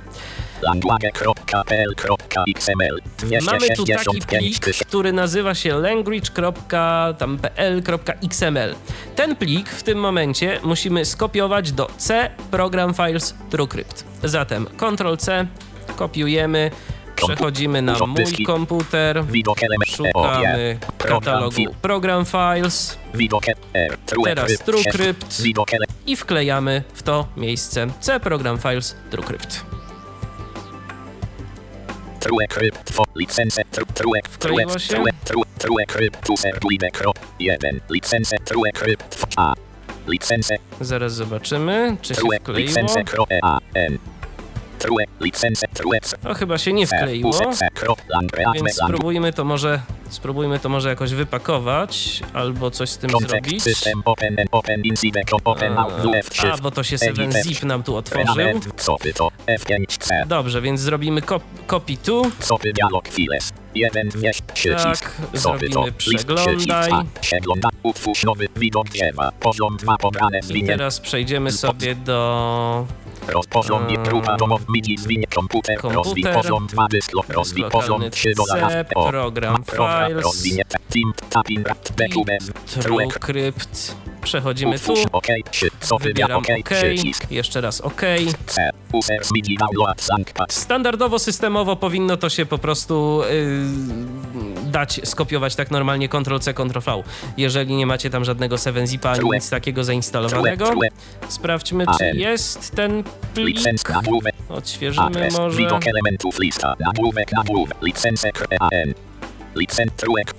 language.pl.xml 0.65 3.01
Mamy 3.43 3.69
tu 3.77 3.85
taki 3.85 4.21
265 4.21 4.61
plik, 4.61 4.77
który 4.87 5.13
nazywa 5.13 5.55
się 5.55 5.79
language.pl.xml. 5.79 8.75
Ten 9.17 9.37
plik 9.37 9.69
w 9.69 9.83
tym 9.83 9.99
momencie 9.99 10.61
musimy 10.63 11.05
skopiować 11.05 11.73
do 11.73 11.87
C 11.97 12.31
Program 12.51 12.95
Files 12.95 13.35
TrueCrypt. 13.51 14.05
Zatem 14.25 14.67
Ctrl-C, 14.77 15.47
kopiujemy, 15.97 16.71
przechodzimy 17.17 17.83
na 17.83 17.99
mój 18.07 18.45
komputer, 18.47 19.25
element 19.63 19.91
szukamy 19.91 20.79
katalogu. 20.99 21.63
Program 21.83 22.25
Files 22.25 22.99
R 23.75 23.97
Teraz 24.25 24.59
TrueCrypt. 24.59 25.43
I 26.07 26.17
wklejamy 26.17 26.83
w 26.95 27.03
to 27.03 27.27
miejsce 27.37 27.87
C 28.01 28.21
Program 28.21 28.59
Files 28.59 28.97
TrueCrypt. 29.11 29.74
TrueCrypt 32.25 32.93
for 32.93 33.07
licence 33.17 33.63
tru- 33.73 33.93
True 33.95 34.21
Wkleiło 34.31 34.79
się? 34.79 34.95
True 34.95 35.11
True 35.25 35.43
TrueCrypt 35.59 36.31
user 36.31 36.59
guide 36.61 36.91
krop 36.91 37.19
1 37.41 37.81
licence 37.91 38.37
TrueCrypt 38.45 39.15
for 39.15 39.29
A 39.37 39.53
licence 40.09 40.57
Zaraz 40.81 41.15
zobaczymy, 41.15 41.97
czy 42.03 42.15
się 42.15 42.21
True 42.21 42.37
wkleiło. 42.41 42.67
licence 42.69 43.05
krop 43.05 43.29
A 43.43 43.59
N 43.75 43.99
True 44.85 45.05
licence 45.21 45.67
True 45.75 45.99
O, 46.25 46.35
chyba 46.35 46.59
się 46.59 46.73
nie 46.73 46.87
wkleiło. 46.87 47.33
Więc 48.55 48.75
spróbujmy 48.75 49.33
to 49.33 49.45
może, 49.45 49.81
spróbujmy 50.09 50.59
to 50.59 50.69
może 50.69 50.89
jakoś 50.89 51.13
wypakować, 51.13 52.21
albo 52.33 52.71
coś 52.71 52.91
z 52.91 52.99
tym 52.99 53.11
zrobić. 53.11 53.65
A, 55.77 55.87
shift 56.33 56.61
bo 56.63 56.71
to 56.71 56.83
się 56.83 56.97
edit 57.01 57.31
7zip 57.31 57.65
nam 57.65 57.83
tu 57.83 57.97
otworzył. 57.97 58.35
Element 58.35 58.83
copy 58.83 59.15
to 59.15 59.29
F5C 59.47 60.27
Dobrze, 60.27 60.61
więc 60.61 60.81
zrobimy 60.81 61.23
kop 61.23 61.43
copy 61.67 61.97
tu. 61.97 62.31
Copy 62.49 62.73
dialog 62.73 63.09
files 63.09 63.53
1 63.75 64.11
wieś 64.15 64.43
przycisk 64.55 65.17
Tak, 65.17 65.31
to 65.33 65.39
zrobimy 65.39 65.93
przeglądaj. 65.93 66.55
przycisk 66.57 66.93
A 66.93 67.05
Przegląda 67.21 67.69
utwórz 67.83 68.25
nowy 68.25 68.49
widok 68.57 68.89
drzewa 68.89 69.31
Poziom 69.41 69.77
2 69.77 69.97
pobrane 69.97 70.41
I 70.55 70.65
teraz 70.65 71.01
przejdziemy 71.01 71.53
sobie 71.53 71.95
do 71.95 72.87
Rozpoziom 73.29 73.87
nie 73.87 73.99
próba 73.99 74.37
domov 74.37 74.61
midi 74.69 74.99
zwinie 74.99 75.27
komputer 75.27 75.79
Rozwij 75.83 76.25
poziom 76.25 76.67
2 76.67 76.89
dysk 76.89 77.13
lo- 77.15 77.23
Rozwij 77.29 77.65
poziom 77.71 78.03
3 78.11 78.35
dolara 78.35 78.85
O, 78.95 79.05
program 79.05 79.65
files. 79.65 80.25
rozwinie 80.25 80.65
Team 80.91 81.13
tapping 81.29 81.67
rat 81.67 81.93
Bekubem 81.97 82.39
TrueCrypt. 82.83 83.97
Przechodzimy 84.25 84.79
tu. 84.79 84.95
Wybieram 86.01 86.39
OK 86.39 86.47
Jeszcze 87.31 87.61
raz 87.61 87.81
OK. 87.81 88.03
Standardowo, 90.51 91.19
systemowo 91.19 91.77
powinno 91.77 92.17
to 92.17 92.29
się 92.29 92.47
po 92.47 92.59
prostu 92.59 93.23
yy, 93.31 94.71
dać 94.71 95.01
skopiować 95.05 95.55
tak 95.55 95.71
normalnie 95.71 96.09
Ctrl-C, 96.09 96.55
Ctrl-V. 96.55 97.03
Jeżeli 97.37 97.75
nie 97.75 97.87
macie 97.87 98.11
tam 98.11 98.25
żadnego 98.25 98.57
7-zipa 98.57 99.09
ani 99.09 99.31
nic 99.31 99.51
takiego 99.51 99.85
zainstalowanego. 99.85 100.71
Sprawdźmy, 101.29 101.85
czy 101.99 102.17
jest 102.17 102.71
ten 102.71 103.05
plik. 103.35 103.59
Odświeżymy 104.49 105.29
może. 105.39 105.59
Widok 105.59 105.87
elementów 105.87 106.39
lista 106.39 106.75
Nagłówek 106.81 107.33
nagłówek 107.33 107.95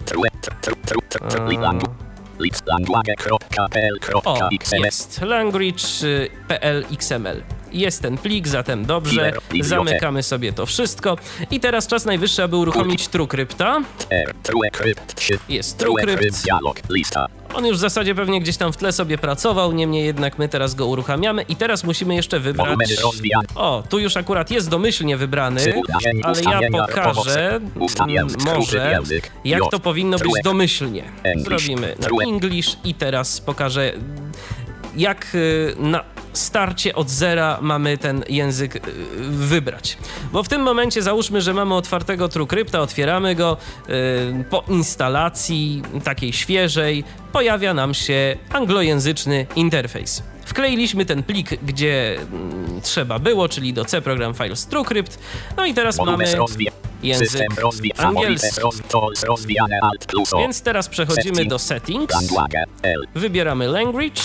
truek 0.05 0.35
truek 0.85 1.05
XML. 4.59 4.85
jest 4.85 5.19
ten 8.01 8.17
plik, 8.17 8.47
zatem 8.47 8.85
dobrze. 8.85 9.33
Zamykamy 9.61 10.23
sobie 10.23 10.53
to 10.53 10.65
wszystko. 10.65 11.17
I 11.51 11.59
teraz 11.59 11.87
czas 11.87 12.05
najwyższy, 12.05 12.43
aby 12.43 12.55
uruchomić 12.55 13.07
TrueCrypta. 13.07 13.81
Jest 15.49 15.77
TrueCrypt. 15.77 16.45
On 17.53 17.65
już 17.65 17.77
w 17.77 17.79
zasadzie 17.79 18.15
pewnie 18.15 18.41
gdzieś 18.41 18.57
tam 18.57 18.73
w 18.73 18.77
tle 18.77 18.91
sobie 18.91 19.17
pracował, 19.17 19.71
niemniej 19.71 20.05
jednak 20.05 20.39
my 20.39 20.49
teraz 20.49 20.75
go 20.75 20.87
uruchamiamy 20.87 21.41
i 21.41 21.55
teraz 21.55 21.83
musimy 21.83 22.15
jeszcze 22.15 22.39
wybrać... 22.39 22.77
O, 23.55 23.83
tu 23.89 23.99
już 23.99 24.17
akurat 24.17 24.51
jest 24.51 24.69
domyślnie 24.69 25.17
wybrany, 25.17 25.73
ale 26.23 26.41
ja 26.41 26.59
pokażę 26.71 27.59
może, 28.45 28.99
jak 29.45 29.61
to 29.71 29.79
powinno 29.79 30.17
być 30.17 30.31
domyślnie. 30.43 31.03
Zrobimy 31.37 31.95
na. 31.99 32.25
English 32.25 32.77
i 32.83 32.93
teraz 32.93 33.41
pokażę, 33.41 33.93
jak 34.97 35.27
y, 35.35 35.75
na 35.79 36.03
starcie 36.35 36.95
od 36.95 37.09
zera 37.09 37.57
mamy 37.61 37.97
ten 37.97 38.23
język 38.29 38.75
y, 38.75 38.81
wybrać. 39.29 39.97
Bo 40.31 40.43
w 40.43 40.49
tym 40.49 40.61
momencie 40.61 41.01
załóżmy, 41.01 41.41
że 41.41 41.53
mamy 41.53 41.75
otwartego 41.75 42.29
TrueCrypta, 42.29 42.81
otwieramy 42.81 43.35
go, 43.35 43.57
y, 43.89 44.43
po 44.49 44.63
instalacji 44.69 45.83
takiej 46.03 46.33
świeżej 46.33 47.03
pojawia 47.31 47.73
nam 47.73 47.93
się 47.93 48.37
anglojęzyczny 48.49 49.45
interfejs. 49.55 50.34
Wkleiliśmy 50.45 51.05
ten 51.05 51.23
plik, 51.23 51.49
gdzie 51.63 52.17
mm, 52.31 52.81
trzeba 52.81 53.19
było, 53.19 53.49
czyli 53.49 53.73
do 53.73 53.85
C 53.85 54.01
program 54.01 54.33
files 54.33 54.67
TrueCrypt. 54.67 55.19
No 55.57 55.65
i 55.65 55.73
teraz 55.73 55.97
mamy 56.05 56.25
język 57.03 57.41
angielski. 57.97 58.61
Więc 60.37 60.61
teraz 60.61 60.89
przechodzimy 60.89 61.45
do 61.45 61.59
settings, 61.59 62.15
wybieramy 63.15 63.67
language 63.67 64.21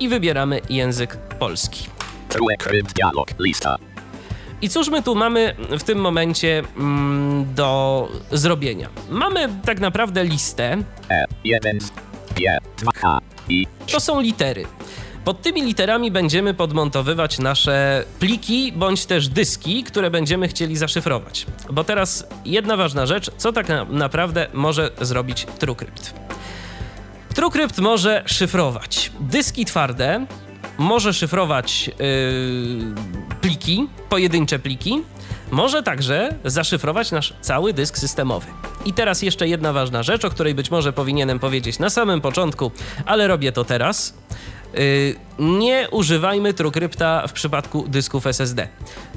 i 0.00 0.08
wybieramy 0.08 0.60
język 0.70 1.16
polski. 1.16 1.88
TrueCrypt. 2.28 2.92
Dialog. 2.92 3.28
Lista. 3.38 3.76
I 4.62 4.68
cóż 4.68 4.88
my 4.88 5.02
tu 5.02 5.14
mamy 5.14 5.54
w 5.78 5.82
tym 5.82 5.98
momencie 5.98 6.62
mm, 6.76 7.54
do 7.54 8.08
zrobienia? 8.32 8.88
Mamy 9.10 9.48
tak 9.64 9.80
naprawdę 9.80 10.24
listę, 10.24 10.76
E. 11.10 11.24
1. 11.44 11.78
G. 12.36 12.58
2. 12.78 13.20
To 13.92 14.00
są 14.00 14.20
litery. 14.20 14.66
Pod 15.24 15.42
tymi 15.42 15.62
literami 15.62 16.10
będziemy 16.10 16.54
podmontowywać 16.54 17.38
nasze 17.38 18.04
pliki 18.18 18.72
bądź 18.72 19.06
też 19.06 19.28
dyski, 19.28 19.84
które 19.84 20.10
będziemy 20.10 20.48
chcieli 20.48 20.76
zaszyfrować. 20.76 21.46
Bo 21.70 21.84
teraz 21.84 22.26
jedna 22.44 22.76
ważna 22.76 23.06
rzecz, 23.06 23.30
co 23.36 23.52
tak 23.52 23.68
na 23.68 23.84
naprawdę 23.84 24.46
może 24.52 24.90
zrobić 25.00 25.46
TrueCrypt. 25.58 26.14
TrueCrypt 27.34 27.78
może 27.78 28.22
szyfrować 28.26 29.12
dyski 29.20 29.64
twarde, 29.64 30.26
może 30.78 31.14
szyfrować 31.14 31.88
yy, 31.88 31.94
pliki, 33.40 33.88
pojedyncze 34.08 34.58
pliki, 34.58 35.02
może 35.50 35.82
także 35.82 36.34
zaszyfrować 36.44 37.10
nasz 37.10 37.34
cały 37.40 37.72
dysk 37.72 37.98
systemowy. 37.98 38.46
I 38.84 38.92
teraz 38.92 39.22
jeszcze 39.22 39.48
jedna 39.48 39.72
ważna 39.72 40.02
rzecz, 40.02 40.24
o 40.24 40.30
której 40.30 40.54
być 40.54 40.70
może 40.70 40.92
powinienem 40.92 41.38
powiedzieć 41.38 41.78
na 41.78 41.90
samym 41.90 42.20
początku, 42.20 42.70
ale 43.06 43.28
robię 43.28 43.52
to 43.52 43.64
teraz. 43.64 44.14
Yy, 44.74 45.14
nie 45.38 45.88
używajmy 45.90 46.54
TrueCrypta 46.54 47.26
w 47.26 47.32
przypadku 47.32 47.88
dysków 47.88 48.26
SSD. 48.26 48.68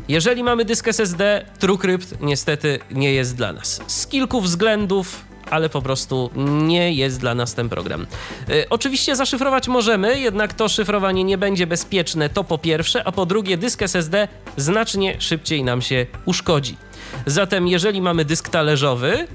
Jeżeli 0.08 0.44
mamy 0.44 0.66
dysk 0.66 0.88
SSD, 0.88 1.46
TrueCrypt 1.60 2.22
niestety 2.22 2.80
nie 2.92 3.14
jest 3.14 3.36
dla 3.36 3.54
nas. 3.54 3.82
Z 3.88 4.08
kilku 4.08 4.42
względów, 4.42 5.31
ale 5.50 5.70
po 5.70 5.82
prostu 5.82 6.30
nie 6.36 6.94
jest 6.94 7.20
dla 7.20 7.36
nas 7.36 7.54
ten 7.54 7.70
program. 7.70 8.08
Y, 8.50 8.70
oczywiście 8.70 9.16
zaszyfrować 9.16 9.68
możemy, 9.68 10.20
jednak 10.20 10.54
to 10.54 10.70
szyfrowanie 10.70 11.24
nie 11.24 11.38
będzie 11.38 11.68
bezpieczne, 11.68 12.30
to 12.30 12.44
po 12.44 12.58
pierwsze, 12.58 13.08
a 13.08 13.12
po 13.12 13.26
drugie 13.26 13.58
dysk 13.58 13.82
SSD 13.82 14.28
znacznie 14.58 15.16
szybciej 15.20 15.64
nam 15.64 15.82
się 15.82 16.06
uszkodzi. 16.26 16.78
Zatem 17.26 17.68
jeżeli 17.68 18.02
mamy 18.02 18.26
dysk 18.26 18.50
talerzowy, 18.50 19.28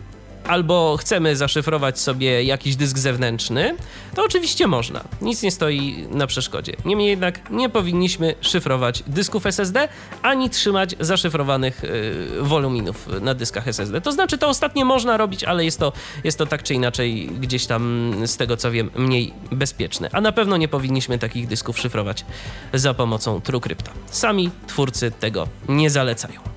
albo 0.49 0.97
chcemy 0.97 1.37
zaszyfrować 1.37 2.01
sobie 2.01 2.45
jakiś 2.45 2.77
dysk 2.77 2.99
zewnętrzny, 2.99 3.77
to 4.15 4.25
oczywiście 4.25 4.67
można. 4.67 5.05
Nic 5.23 5.43
nie 5.43 5.51
stoi 5.51 6.07
na 6.11 6.27
przeszkodzie. 6.27 6.73
Niemniej 6.85 7.09
jednak 7.09 7.51
nie 7.51 7.69
powinniśmy 7.69 8.35
szyfrować 8.41 9.03
dysków 9.07 9.47
SSD, 9.47 9.89
ani 10.23 10.51
trzymać 10.51 10.95
zaszyfrowanych 11.01 11.83
yy, 11.83 12.43
woluminów 12.43 13.09
na 13.21 13.35
dyskach 13.35 13.69
SSD. 13.69 14.01
To 14.01 14.13
znaczy, 14.13 14.39
to 14.39 14.49
ostatnie 14.49 14.85
można 14.85 15.17
robić, 15.17 15.45
ale 15.45 15.65
jest 15.65 15.79
to, 15.79 15.93
jest 16.25 16.39
to 16.39 16.47
tak 16.47 16.63
czy 16.63 16.75
inaczej 16.75 17.27
gdzieś 17.41 17.67
tam, 17.67 18.13
z 18.27 18.37
tego 18.37 18.57
co 18.57 18.71
wiem, 18.71 18.91
mniej 18.97 19.33
bezpieczne. 19.53 20.09
A 20.13 20.21
na 20.21 20.33
pewno 20.33 20.57
nie 20.57 20.69
powinniśmy 20.69 21.19
takich 21.19 21.47
dysków 21.47 21.79
szyfrować 21.79 22.25
za 22.75 22.95
pomocą 22.95 23.41
TrueCrypta. 23.41 23.91
Sami 24.07 24.51
twórcy 24.67 25.11
tego 25.11 25.49
nie 25.69 25.91
zalecają. 25.91 26.56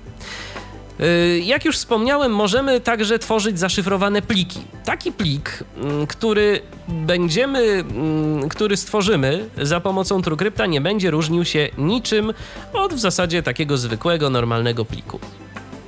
Y, 1.00 1.40
Jak 1.44 1.64
już 1.64 1.76
wspomniałem, 1.76 2.32
możemy 2.32 2.80
także 2.80 3.18
tworzyć 3.18 3.58
zaszyfrowane 3.58 4.22
pliki. 4.22 4.60
Taki 4.84 5.12
plik, 5.12 5.64
mm, 5.76 6.06
który 6.06 6.60
będziemy, 6.88 7.58
mm, 7.60 8.48
który 8.48 8.76
stworzymy 8.76 9.48
za 9.62 9.80
pomocą 9.80 10.22
TrueCrypta 10.22 10.66
nie 10.66 10.80
będzie 10.80 11.10
różnił 11.10 11.44
się 11.44 11.68
niczym 11.78 12.32
od 12.72 12.94
w 12.94 12.98
zasadzie 12.98 13.42
takiego 13.42 13.76
zwykłego, 13.78 14.30
normalnego 14.30 14.84
pliku. 14.84 15.20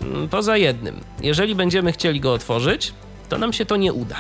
Mm, 0.03 0.29
Poza 0.29 0.57
jednym, 0.57 1.01
jeżeli 1.23 1.55
będziemy 1.55 1.93
chcieli 1.93 2.21
go 2.21 2.33
otworzyć, 2.33 2.93
to 3.29 3.39
nam 3.39 3.53
się 3.53 3.67
to 3.67 3.77
nie 3.77 3.93
uda. 3.93 4.17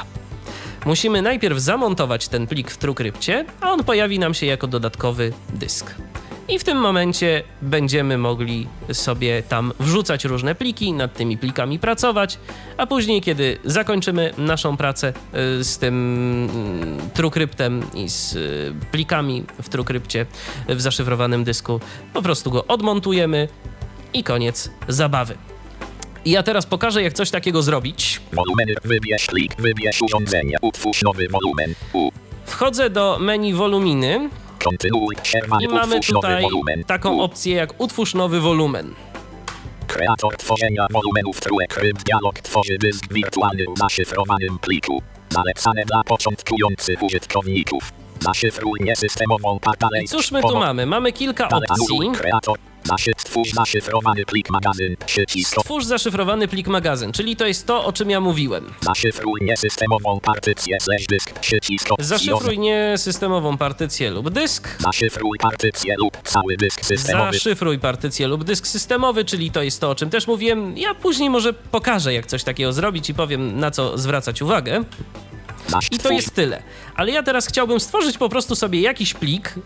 Musimy 0.87 1.23
najpierw 1.23 1.59
zamontować 1.59 2.29
ten 2.29 2.47
plik 2.47 2.71
w 2.71 2.77
TrueCrypcie, 2.77 3.45
a 3.61 3.73
on 3.73 3.85
pojawi 3.85 4.19
nam 4.19 4.35
się 4.35 4.47
jako 4.47 4.67
dodatkowy 4.67 5.33
dysk. 5.55 5.95
I 6.49 6.59
w 6.59 6.65
tym 6.65 6.79
momencie 6.79 7.43
będziemy 7.63 8.19
mogli 8.19 8.67
sobie 8.93 9.43
tam 9.43 9.73
wrzucać 9.81 10.25
różne 10.25 10.55
pliki, 10.55 10.93
nad 10.93 11.15
tymi 11.15 11.39
plikami 11.39 11.79
pracować, 11.79 12.39
a 12.77 12.87
później, 12.87 13.21
kiedy 13.21 13.59
zakończymy 13.65 14.35
naszą 14.39 14.77
pracę 14.77 15.13
y, 15.61 15.65
z 15.65 15.79
tym 15.79 15.95
mm, 16.55 17.11
TrueCryptem 17.15 17.83
i 17.95 18.09
z 18.09 18.35
y, 18.35 18.75
plikami 18.93 19.45
w 19.63 19.69
TrueCrypcie 19.69 20.27
w 20.69 20.81
zaszyfrowanym 20.81 21.45
dysku, 21.45 21.81
po 22.13 22.23
prostu 22.23 22.51
go 22.51 22.67
odmontujemy 22.67 23.49
i 24.15 24.25
koniec 24.25 24.71
zabawy. 24.89 25.35
I 26.25 26.31
ja 26.31 26.43
teraz 26.43 26.67
pokażę, 26.67 27.03
jak 27.03 27.13
coś 27.13 27.31
takiego 27.31 27.63
zrobić. 27.63 28.21
Wolumeny. 28.33 28.75
Wybierz 28.85 29.27
plik. 29.27 29.57
Wybierz 29.59 30.03
urządzenia. 30.03 30.59
Utwórz 30.61 31.03
nowy 31.03 31.29
wolumen. 31.29 31.75
U. 31.93 32.11
Wchodzę 32.47 32.91
do 32.91 33.19
menu 33.21 33.55
woluminy 33.55 34.31
Kontynuuj. 34.65 35.15
I 35.61 35.69
mamy 35.69 35.97
Utwórz 35.97 36.09
nowy 36.13 36.29
tutaj 36.29 36.43
wolumen. 36.43 36.85
taką 36.85 37.21
opcję 37.21 37.55
jak 37.57 37.81
utwórz 37.81 38.15
nowy 38.15 38.41
wolumen. 38.41 38.95
Kreator 39.87 40.37
tworzenia 40.37 40.87
wolumenów 40.91 41.41
TrueCrypt 41.41 42.03
Dialog 42.03 42.41
tworzy 42.41 42.79
dysk 42.79 43.13
wirtualny 43.13 43.65
w 43.77 43.79
zaszyfrowanym 43.79 44.59
pliku. 44.59 45.03
Zalecane 45.29 45.85
dla 45.85 46.05
początkujących 46.05 47.03
użytkowników. 47.03 47.93
Zaszyfruj 48.21 48.81
niesystemową. 48.81 49.59
I 50.03 50.09
cóż 50.09 50.33
my 50.33 50.43
tu 50.43 50.57
mamy? 50.59 50.87
Mamy 50.87 51.13
kilka 51.13 51.49
opcji. 51.49 52.11
kreator. 52.15 52.59
Stwórz 53.19 53.51
zaszyfrowany 53.53 54.25
plik 54.25 54.51
magazyn. 54.51 54.97
Przycisk. 55.07 55.61
Stwórz 55.61 55.85
zaszyfrowany 55.85 56.49
plik 56.49 56.69
magazyn, 56.69 57.13
czyli 57.13 57.37
to 57.37 57.47
jest 57.47 57.67
to, 57.67 57.85
o 57.85 57.93
czym 57.93 58.11
ja 58.11 58.21
mówiłem. 58.21 58.75
Zaszyfruj 58.81 59.41
niesystemową 59.43 60.21
partycję 60.21 60.81
slash 60.81 61.07
dysk. 61.07 61.39
Przycisk. 61.41 61.89
Zaszyfruj 61.99 62.59
niesystemową 62.59 63.59
partycję 63.59 64.11
lub 64.11 64.31
dysk. 64.31 64.69
Zaszyfruj 64.79 65.39
partycję 65.39 65.95
lub 65.99 66.17
cały 66.25 66.57
dysk 66.57 66.85
systemowy. 66.85 67.33
Zaszyfruj 67.33 67.79
partycję 67.79 68.29
lub 68.29 68.45
dysk 68.45 68.67
systemowy, 68.67 69.25
czyli 69.25 69.51
to 69.51 69.63
jest 69.63 69.81
to, 69.81 69.91
o 69.91 69.95
czym 69.95 70.11
też 70.11 70.27
mówiłem. 70.27 70.79
Ja 70.79 70.95
później 70.95 71.31
może 71.31 71.53
pokażę, 71.53 72.15
jak 72.15 72.27
coś 72.27 72.45
takiego 72.45 72.73
zrobić 72.73 73.11
i 73.11 73.15
powiem, 73.15 73.61
na 73.61 73.71
co 73.71 73.99
zwracać 73.99 74.43
uwagę. 74.43 74.85
I 75.91 75.99
to 75.99 76.11
jest 76.11 76.35
tyle. 76.35 76.63
Ale 76.97 77.13
ja 77.13 77.23
teraz 77.23 77.47
chciałbym 77.47 77.81
stworzyć 77.81 78.19
po 78.19 78.29
prostu 78.29 78.55
sobie 78.57 78.81
jakiś 78.81 79.15
plik, 79.15 79.55
yy, 79.57 79.63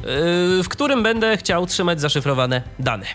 w 0.62 0.68
którym 0.68 1.02
będę 1.02 1.36
chciał 1.36 1.66
trzymać 1.66 2.00
zaszyfrowane 2.00 2.62
dane. 2.78 3.06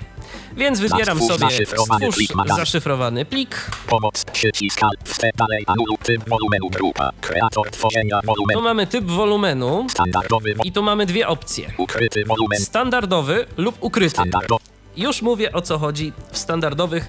Więc 0.58 0.80
wybieram 0.80 1.18
Stwórz 1.22 1.40
sobie 1.40 1.52
zaszyfrowany 1.52 2.00
stwórz 2.12 2.16
plik 2.16 2.32
zaszyfrowany 2.58 3.26
plik. 3.26 3.72
Pomoc. 3.88 4.26
Przycisk. 4.26 4.84
Alt. 4.84 5.10
Wstęp 5.10 5.36
dalej 5.36 5.64
anuluj 5.68 5.98
typ 6.04 6.30
wolumenu 6.30 6.70
grupa. 6.70 7.12
Kreator 7.22 7.72
tworzenia 7.72 8.22
Tu 8.22 8.28
wolumenu. 8.28 8.62
mamy 8.62 8.88
typ 8.88 9.06
wolumenu 9.06 9.88
Standardowy. 9.90 10.56
i 10.64 10.72
tu 10.72 10.84
mamy 10.84 11.06
dwie 11.06 11.28
opcje. 11.28 11.72
Ukryty 11.78 12.26
wolumen. 12.26 12.60
Standardowy 12.60 13.46
lub 13.58 13.76
ukryty. 13.80 14.10
Standardowy. 14.10 14.64
Już 14.98 15.22
mówię 15.22 15.52
o 15.52 15.62
co 15.62 15.78
chodzi 15.80 16.14
w 16.32 16.38
standardowych 16.38 17.08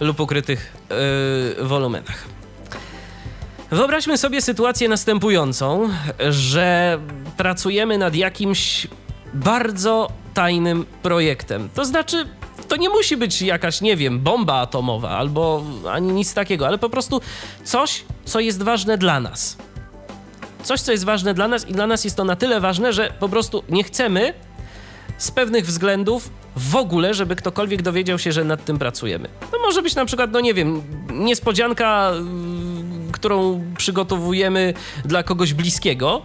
lub 0.00 0.20
ukrytych 0.20 0.72
yy, 1.58 1.64
wolumenach. 1.64 2.24
Wyobraźmy 3.72 4.18
sobie 4.18 4.42
sytuację 4.42 4.88
następującą, 4.88 5.88
że 6.30 6.98
pracujemy 7.36 7.98
nad 7.98 8.14
jakimś 8.14 8.86
bardzo 9.34 10.08
tajnym 10.34 10.86
projektem. 11.02 11.68
To 11.74 11.84
znaczy, 11.84 12.28
to 12.68 12.76
nie 12.76 12.88
musi 12.88 13.16
być 13.16 13.42
jakaś, 13.42 13.80
nie 13.80 13.96
wiem, 13.96 14.20
bomba 14.20 14.54
atomowa 14.54 15.10
albo 15.10 15.64
ani 15.90 16.12
nic 16.12 16.34
takiego, 16.34 16.66
ale 16.66 16.78
po 16.78 16.90
prostu 16.90 17.20
coś, 17.64 18.04
co 18.24 18.40
jest 18.40 18.62
ważne 18.62 18.98
dla 18.98 19.20
nas. 19.20 19.56
Coś, 20.62 20.80
co 20.80 20.92
jest 20.92 21.04
ważne 21.04 21.34
dla 21.34 21.48
nas 21.48 21.68
i 21.68 21.72
dla 21.72 21.86
nas 21.86 22.04
jest 22.04 22.16
to 22.16 22.24
na 22.24 22.36
tyle 22.36 22.60
ważne, 22.60 22.92
że 22.92 23.12
po 23.20 23.28
prostu 23.28 23.64
nie 23.68 23.84
chcemy, 23.84 24.34
z 25.18 25.30
pewnych 25.30 25.66
względów 25.66 26.30
w 26.56 26.76
ogóle, 26.76 27.14
żeby 27.14 27.36
ktokolwiek 27.36 27.82
dowiedział 27.82 28.18
się, 28.18 28.32
że 28.32 28.44
nad 28.44 28.64
tym 28.64 28.78
pracujemy. 28.78 29.28
To 29.50 29.58
może 29.58 29.82
być 29.82 29.94
na 29.94 30.04
przykład, 30.04 30.30
no 30.32 30.40
nie 30.40 30.54
wiem, 30.54 30.82
niespodzianka, 31.10 32.12
którą 33.22 33.64
przygotowujemy 33.76 34.74
dla 35.04 35.22
kogoś 35.22 35.54
bliskiego, 35.54 36.22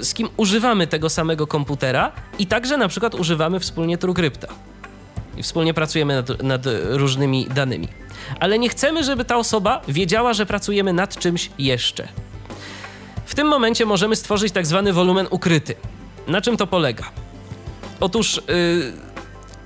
y, 0.00 0.04
z 0.04 0.14
kim 0.14 0.28
używamy 0.36 0.86
tego 0.86 1.10
samego 1.10 1.46
komputera 1.46 2.12
i 2.38 2.46
także 2.46 2.76
na 2.76 2.88
przykład 2.88 3.14
używamy 3.14 3.60
wspólnie 3.60 3.98
TrueCrypta. 3.98 4.48
I 5.36 5.42
wspólnie 5.42 5.74
pracujemy 5.74 6.14
nad, 6.14 6.42
nad 6.42 6.62
różnymi 6.90 7.46
danymi. 7.54 7.88
Ale 8.40 8.58
nie 8.58 8.68
chcemy, 8.68 9.04
żeby 9.04 9.24
ta 9.24 9.36
osoba 9.36 9.82
wiedziała, 9.88 10.32
że 10.32 10.46
pracujemy 10.46 10.92
nad 10.92 11.16
czymś 11.18 11.50
jeszcze. 11.58 12.08
W 13.26 13.34
tym 13.34 13.46
momencie 13.48 13.86
możemy 13.86 14.16
stworzyć 14.16 14.52
tak 14.52 14.66
zwany 14.66 14.92
wolumen 14.92 15.26
ukryty. 15.30 15.74
Na 16.26 16.40
czym 16.40 16.56
to 16.56 16.66
polega? 16.66 17.04
Otóż 18.00 18.42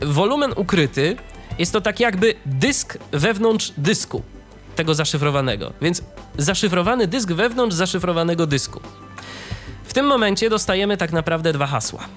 yy, 0.01 0.07
wolumen 0.09 0.53
ukryty 0.57 1.17
jest 1.59 1.73
to 1.73 1.81
tak 1.81 2.01
jakby 2.01 2.35
dysk 2.47 2.99
wewnątrz 3.13 3.73
dysku 3.77 4.23
tego 4.75 4.95
zaszyfrowanego. 4.95 5.73
Więc 5.83 6.03
zaszyfrowany 6.39 7.07
dysk 7.07 7.33
wewnątrz 7.33 7.77
zaszyfrowanego 7.77 8.47
dysku. 8.47 8.81
W 9.85 9.93
tym 9.93 10.07
momencie 10.07 10.51
dostajemy 10.51 10.97
tak 10.97 11.13
naprawdę 11.13 11.53
dwa 11.53 11.67
hasła. 11.67 12.09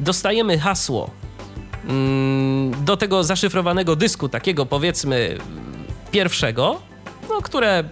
Dostajemy 0.00 0.58
hasło 0.58 1.10
mm, 1.88 2.84
do 2.84 2.96
tego 2.96 3.24
zaszyfrowanego 3.24 3.96
dysku, 3.96 4.28
takiego 4.28 4.66
powiedzmy 4.66 5.38
pierwszego, 6.10 6.80
no, 7.28 7.42
które 7.42 7.84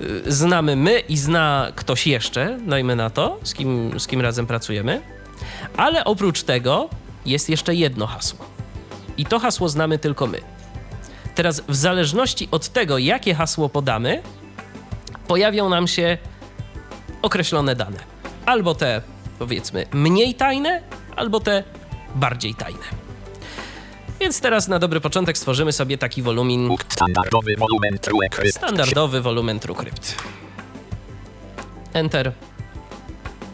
y, 0.00 0.32
znamy 0.32 0.76
my 0.76 0.98
i 0.98 1.16
zna 1.16 1.72
ktoś 1.74 2.06
jeszcze, 2.06 2.58
dajmy 2.66 2.96
na 2.96 3.10
to, 3.10 3.38
z 3.42 3.54
kim, 3.54 4.00
z 4.00 4.06
kim 4.06 4.20
razem 4.20 4.46
pracujemy. 4.46 5.02
Ale 5.76 6.04
oprócz 6.04 6.42
tego 6.42 6.88
jest 7.26 7.48
jeszcze 7.48 7.74
jedno 7.74 8.06
hasło. 8.06 8.44
I 9.16 9.26
to 9.26 9.38
hasło 9.38 9.68
znamy 9.68 9.98
tylko 9.98 10.26
my. 10.26 10.57
Teraz, 11.38 11.62
w 11.68 11.74
zależności 11.74 12.48
od 12.50 12.68
tego, 12.68 12.98
jakie 12.98 13.34
hasło 13.34 13.68
podamy, 13.68 14.22
pojawią 15.28 15.68
nam 15.68 15.88
się 15.88 16.18
określone 17.22 17.76
dane. 17.76 17.96
Albo 18.46 18.74
te, 18.74 19.02
powiedzmy, 19.38 19.86
mniej 19.92 20.34
tajne, 20.34 20.82
albo 21.16 21.40
te 21.40 21.64
bardziej 22.14 22.54
tajne. 22.54 22.84
Więc 24.20 24.40
teraz 24.40 24.68
na 24.68 24.78
dobry 24.78 25.00
początek 25.00 25.38
stworzymy 25.38 25.72
sobie 25.72 25.98
taki 25.98 26.22
wolumin, 26.22 26.76
Standardowy 26.88 27.56
wolumen 27.56 27.98
TrueCrypt. 27.98 28.56
standardowy 28.56 29.20
wolumen 29.20 29.60
TrueCrypt. 29.60 30.14
Enter. 31.92 32.32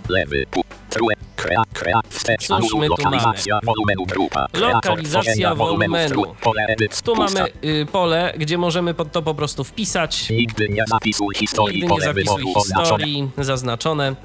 Lewy. 0.09 0.47
True. 0.91 1.15
Crea. 1.37 1.63
Crea. 1.73 2.01
Wstecz. 2.09 2.49
Tu 2.49 2.81
Lokalizacja 2.89 3.61
wolumenu 3.63 4.07
grupa. 4.07 4.47
Lokalizacja 4.55 5.55
wolumenu. 5.55 6.23
Pole. 6.41 6.67
Tu 7.05 7.15
mamy 7.15 7.41
y, 7.65 7.87
pole, 7.93 8.35
gdzie 8.39 8.59
możemy 8.59 8.95
to 8.95 9.23
po 9.23 9.35
prostu 9.35 9.65
wpisać. 9.65 10.31
Nigdy 10.31 10.69
nie 10.69 10.85
zapisuj 10.87 11.35
historii. 11.35 11.75
Nigdy 11.75 11.87
nie 11.95 12.01
Pole 12.01 12.05
zapisuj 12.05 12.45
historii, 12.55 13.31
zaznaczone, 13.39 14.17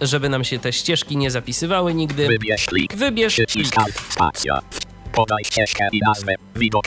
żeby 0.00 0.28
nam 0.28 0.44
się 0.44 0.58
te 0.58 0.72
ścieżki 0.72 1.16
nie 1.16 1.30
zapisywały 1.30 1.94
nigdy. 1.94 2.28
Wybierz 2.28 2.66
plik. 2.66 2.94
Wybierz. 2.96 3.40
Alt. 3.76 3.94
Spacja. 4.08 4.58
Podaj 5.12 5.44
ścieżkę 5.44 5.88
i 5.92 6.00
nazwę. 6.06 6.34
Widok 6.56 6.84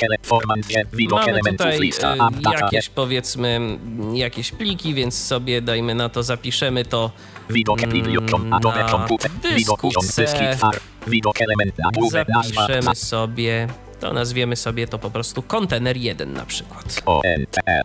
Widok 0.93 1.19
Mamy 1.19 1.31
elementów 1.31 1.65
tutaj 1.65 1.79
lista. 1.79 2.13
y, 2.13 2.17
jakieś 2.61 2.89
powiedzmy 2.89 3.77
jakieś 4.13 4.51
pliki, 4.51 4.93
więc 4.93 5.25
sobie 5.25 5.61
dajmy 5.61 5.95
na 5.95 6.09
to, 6.09 6.23
zapiszemy 6.23 6.85
to 6.85 7.11
Widok 7.49 7.83
mm. 7.83 8.53
Adobe 8.53 8.83
na 8.83 8.89
komputer. 8.89 9.31
Widok 9.55 9.83
urząd. 9.83 10.15
Dyski 10.15 10.45
twar. 10.57 10.79
Widok 11.07 11.41
element. 11.41 11.79
Nagłówek. 11.79 12.27
Nazwa. 12.29 12.61
zapiszemy 12.61 12.95
sobie, 12.95 13.67
to 13.99 14.13
nazwiemy 14.13 14.55
sobie 14.55 14.87
to 14.87 14.99
po 14.99 15.09
prostu 15.11 15.41
kontener 15.41 15.97
1 15.97 16.33
na 16.33 16.45
przykład. 16.45 17.01
E 17.25 17.35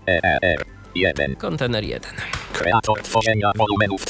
E. 0.07 0.55
1. 0.94 1.37
Kontener 1.37 1.85
1. 1.85 2.11
Kreator 2.53 3.03
tworzenia 3.03 3.53
wolumenów. 3.57 4.05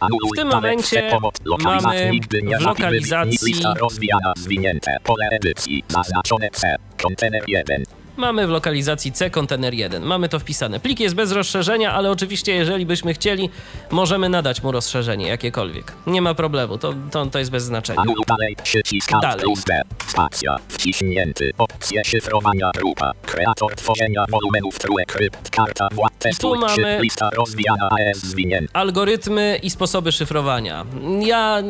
Anuluj 0.00 0.30
W 0.32 0.36
tym 0.36 0.48
momencie 0.48 1.18
mamy 1.64 2.10
nigdy 2.10 2.42
nie 2.42 2.58
w 2.58 2.62
lokalizacji- 2.62 3.46
Lista 3.46 3.74
rozwijana. 3.74 4.32
Zwinięte. 4.36 4.96
Pole 5.04 5.28
edycji. 5.30 5.84
Zaznaczone 5.88 6.50
C. 6.50 6.76
Kontener 7.02 7.42
1. 7.48 7.84
Mamy 8.20 8.46
w 8.46 8.50
lokalizacji 8.50 9.12
C 9.12 9.30
kontener 9.30 9.74
1. 9.74 10.02
Mamy 10.02 10.28
to 10.28 10.38
wpisane. 10.38 10.80
Plik 10.80 11.00
jest 11.00 11.14
bez 11.14 11.32
rozszerzenia, 11.32 11.92
ale 11.92 12.10
oczywiście 12.10 12.52
jeżeli 12.54 12.86
byśmy 12.86 13.14
chcieli, 13.14 13.50
możemy 13.90 14.28
nadać 14.28 14.62
mu 14.62 14.72
rozszerzenie 14.72 15.28
jakiekolwiek. 15.28 15.92
Nie 16.06 16.22
ma 16.22 16.34
problemu, 16.34 16.78
to, 16.78 16.94
to, 17.10 17.26
to 17.26 17.38
jest 17.38 17.50
bez 17.50 17.64
znaczenia. 17.64 18.02
Dalej. 18.26 18.56
Przycisk 18.62 19.12
Alt 19.12 19.22
Dalej. 19.22 19.44
plus 19.44 19.64
D. 19.64 19.82
Spacja. 20.06 20.56
Wciśnięty. 20.68 21.50
Opcje 21.58 22.04
szyfrowania 22.04 22.70
grupa. 22.76 23.12
Kreator 23.26 23.74
tworzenia 23.76 24.24
wolumenów 24.30 24.78
TrueCrypt. 24.78 25.50
Karta 25.50 25.88
władz. 25.92 26.12
Testuj. 26.18 26.58
mamy- 26.58 26.72
Trzy. 26.72 26.98
Lista 27.02 27.30
rozwijana 27.30 27.88
AES 27.90 28.18
zwinięta. 28.18 28.72
Algorytmy 28.78 29.60
i 29.62 29.70
sposoby 29.70 30.12
szyfrowania. 30.12 30.84
Ja 31.20 31.62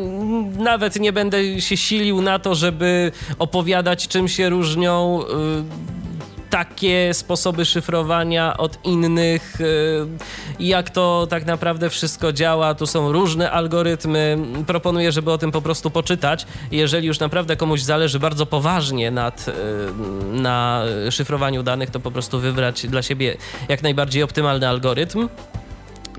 nawet 0.59 1.01
nie 1.01 1.13
będę 1.13 1.61
się 1.61 1.77
silił 1.77 2.23
na 2.23 2.39
to, 2.39 2.55
żeby 2.55 3.13
opowiadać, 3.39 4.09
czym 4.09 4.29
się 4.29 4.49
różnią. 4.49 5.21
y, 5.23 6.00
takie 6.51 7.15
sposoby 7.15 7.65
szyfrowania 7.65 8.57
od 8.57 8.85
innych, 8.85 9.61
y, 9.61 10.07
jak 10.61 10.91
to 10.91 11.27
tak 11.31 11.47
naprawdę 11.47 11.91
wszystko 11.91 12.33
działa. 12.33 12.75
Tu 12.75 12.87
są 12.87 13.13
różne 13.13 13.51
algorytmy. 13.51 14.39
Proponuję, 14.67 15.13
żeby 15.13 15.33
o 15.33 15.39
tym 15.39 15.53
po 15.53 15.63
prostu 15.63 15.91
poczytać. 15.91 16.47
Jeżeli 16.71 17.07
już 17.07 17.19
naprawdę 17.19 17.57
komuś 17.57 17.83
zależy 17.83 18.19
bardzo 18.19 18.47
poważnie 18.47 19.11
nad, 19.11 19.49
y, 19.49 19.53
na 20.33 20.83
szyfrowaniu 21.11 21.63
danych, 21.63 21.91
to 21.91 22.01
po 22.01 22.11
prostu 22.11 22.41
wybrać 22.41 22.87
dla 22.87 23.03
siebie 23.03 23.37
jak 23.69 23.83
najbardziej 23.83 24.23
optymalny 24.23 24.69
algorytm. 24.69 25.29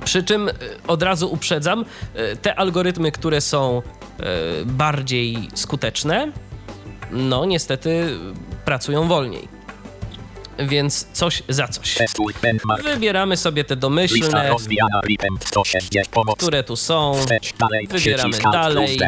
Przy 0.05 0.23
czym 0.23 0.47
y, 0.47 0.53
od 0.87 1.03
razu 1.03 1.33
uprzedzam, 1.33 1.85
te 2.41 2.55
algorytmy, 2.55 3.11
które 3.11 3.41
są 3.41 3.81
bardziej 4.65 5.47
skuteczne, 5.53 6.31
no 7.11 7.45
niestety 7.45 8.17
pracują 8.65 9.07
wolniej. 9.07 9.60
Więc 10.67 11.07
coś 11.13 11.43
za 11.49 11.67
coś. 11.67 11.97
Wybieramy 12.83 13.37
sobie 13.37 13.63
te 13.63 13.75
domyślne, 13.75 14.49
rozwijana. 14.49 15.01
RIPEM 15.05 15.37
160. 15.45 16.07
Pomoc. 16.07 16.37
które 16.37 16.63
tu 16.63 16.75
są. 16.75 17.13
Wybieramy 17.89 18.37
dalej. 18.51 18.99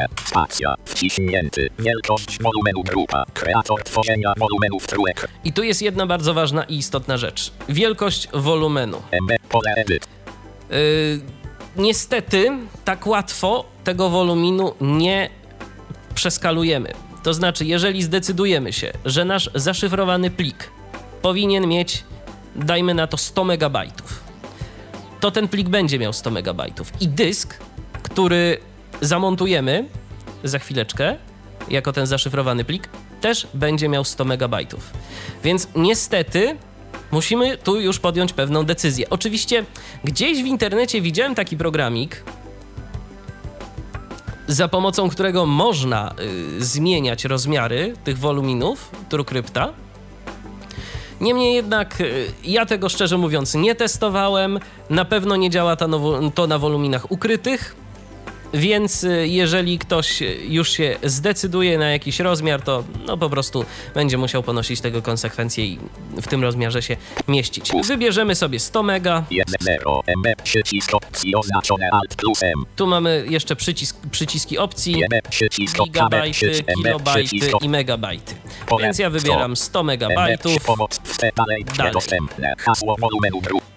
I 5.44 5.54
tu 5.54 5.64
jest 5.64 5.82
jedna 5.82 6.08
bardzo 6.08 6.34
ważna 6.34 6.64
i 6.64 6.76
istotna 6.78 7.18
rzecz. 7.18 7.52
Wielkość 7.70 8.28
wolumenu. 8.34 9.02
Yy, 10.70 11.22
niestety, 11.76 12.52
tak 12.86 13.08
łatwo 13.08 13.66
tego 13.84 14.10
woluminu 14.10 14.74
nie 14.82 15.30
przeskalujemy. 16.16 16.94
To 17.24 17.34
znaczy, 17.34 17.66
jeżeli 17.66 18.04
zdecydujemy 18.04 18.74
się, 18.74 18.92
że 19.06 19.26
nasz 19.26 19.50
zaszyfrowany 19.56 20.32
plik 20.32 20.70
powinien 21.24 21.68
mieć, 21.68 22.04
dajmy 22.56 22.94
na 22.94 23.08
to 23.08 23.18
100 23.18 23.44
megabajtów, 23.44 24.24
to 25.20 25.32
ten 25.32 25.48
plik 25.48 25.70
będzie 25.70 26.00
miał 26.00 26.14
100 26.14 26.32
megabajtów. 26.32 26.92
I 27.02 27.08
dysk, 27.08 27.58
który 28.04 28.58
zamontujemy 29.02 29.90
za 30.44 30.60
chwileczkę, 30.60 31.18
jako 31.70 31.94
ten 31.94 32.06
zaszyfrowany 32.06 32.66
plik, 32.66 32.90
też 33.22 33.48
będzie 33.54 33.90
miał 33.90 34.04
100 34.04 34.26
megabajtów. 34.26 34.92
Więc 35.44 35.68
niestety 35.76 36.58
musimy 37.12 37.58
tu 37.58 37.82
już 37.82 38.00
podjąć 38.00 38.34
pewną 38.34 38.64
decyzję. 38.64 39.10
Oczywiście 39.10 39.66
gdzieś 40.04 40.44
w 40.44 40.46
internecie 40.46 41.02
widziałem 41.02 41.36
taki 41.36 41.58
programik, 41.58 42.24
za 44.48 44.68
pomocą 44.68 45.10
którego 45.10 45.46
można 45.46 46.16
y, 46.60 46.66
zmieniać 46.66 47.26
rozmiary 47.26 47.94
tych 48.04 48.18
woluminów 48.18 48.92
TrueCrypta. 49.10 49.74
Niemniej 51.22 51.56
jednak 51.56 52.02
y, 52.02 52.26
ja 52.44 52.66
tego 52.66 52.90
szczerze 52.90 53.18
mówiąc 53.18 53.56
nie 53.56 53.76
testowałem. 53.76 54.60
Na 54.90 55.06
pewno 55.06 55.36
nie 55.36 55.50
działa 55.50 55.76
to 56.36 56.48
na 56.48 56.58
woluminach 56.60 57.12
ukrytych. 57.12 57.76
Więc 58.54 59.04
y, 59.04 59.28
jeżeli 59.28 59.80
ktoś 59.80 60.24
już 60.48 60.72
się 60.72 60.98
zdecyduje 61.04 61.78
na 61.78 61.92
jakiś 61.92 62.20
rozmiar, 62.20 62.62
to 62.62 62.84
no 63.08 63.18
po 63.18 63.30
prostu 63.30 63.66
będzie 63.94 64.18
musiał 64.18 64.44
ponosić 64.44 64.82
tego 64.82 65.02
konsekwencje 65.02 65.66
i 65.66 65.80
w 66.22 66.28
tym 66.28 66.42
rozmiarze 66.44 66.82
się 66.82 66.98
mieścić. 67.28 67.72
Wybierzemy 67.88 68.36
sobie 68.36 68.60
100 68.60 68.84
mega. 68.84 69.24
1.0 69.32 70.00
MB. 70.18 70.42
Przycisk 70.44 70.94
opcji 70.94 71.36
oznaczone 71.36 71.90
Alt 71.92 72.16
plus 72.16 72.44
M. 72.44 72.66
Tu 72.76 72.88
mamy 72.88 73.26
jeszcze 73.30 73.56
przycisk, 73.56 73.98
przyciski 74.12 74.58
opcji. 74.58 75.04
Gigabajty, 75.86 76.64
kilobajty 76.84 77.36
i 77.62 77.70
megabajty. 77.70 78.36
Więc 78.82 79.00
ja 79.00 79.10
wybieram 79.10 79.56
100 79.56 79.80
MB. 79.84 79.88
megabajtów. 79.88 80.54
Dalej. 81.36 81.66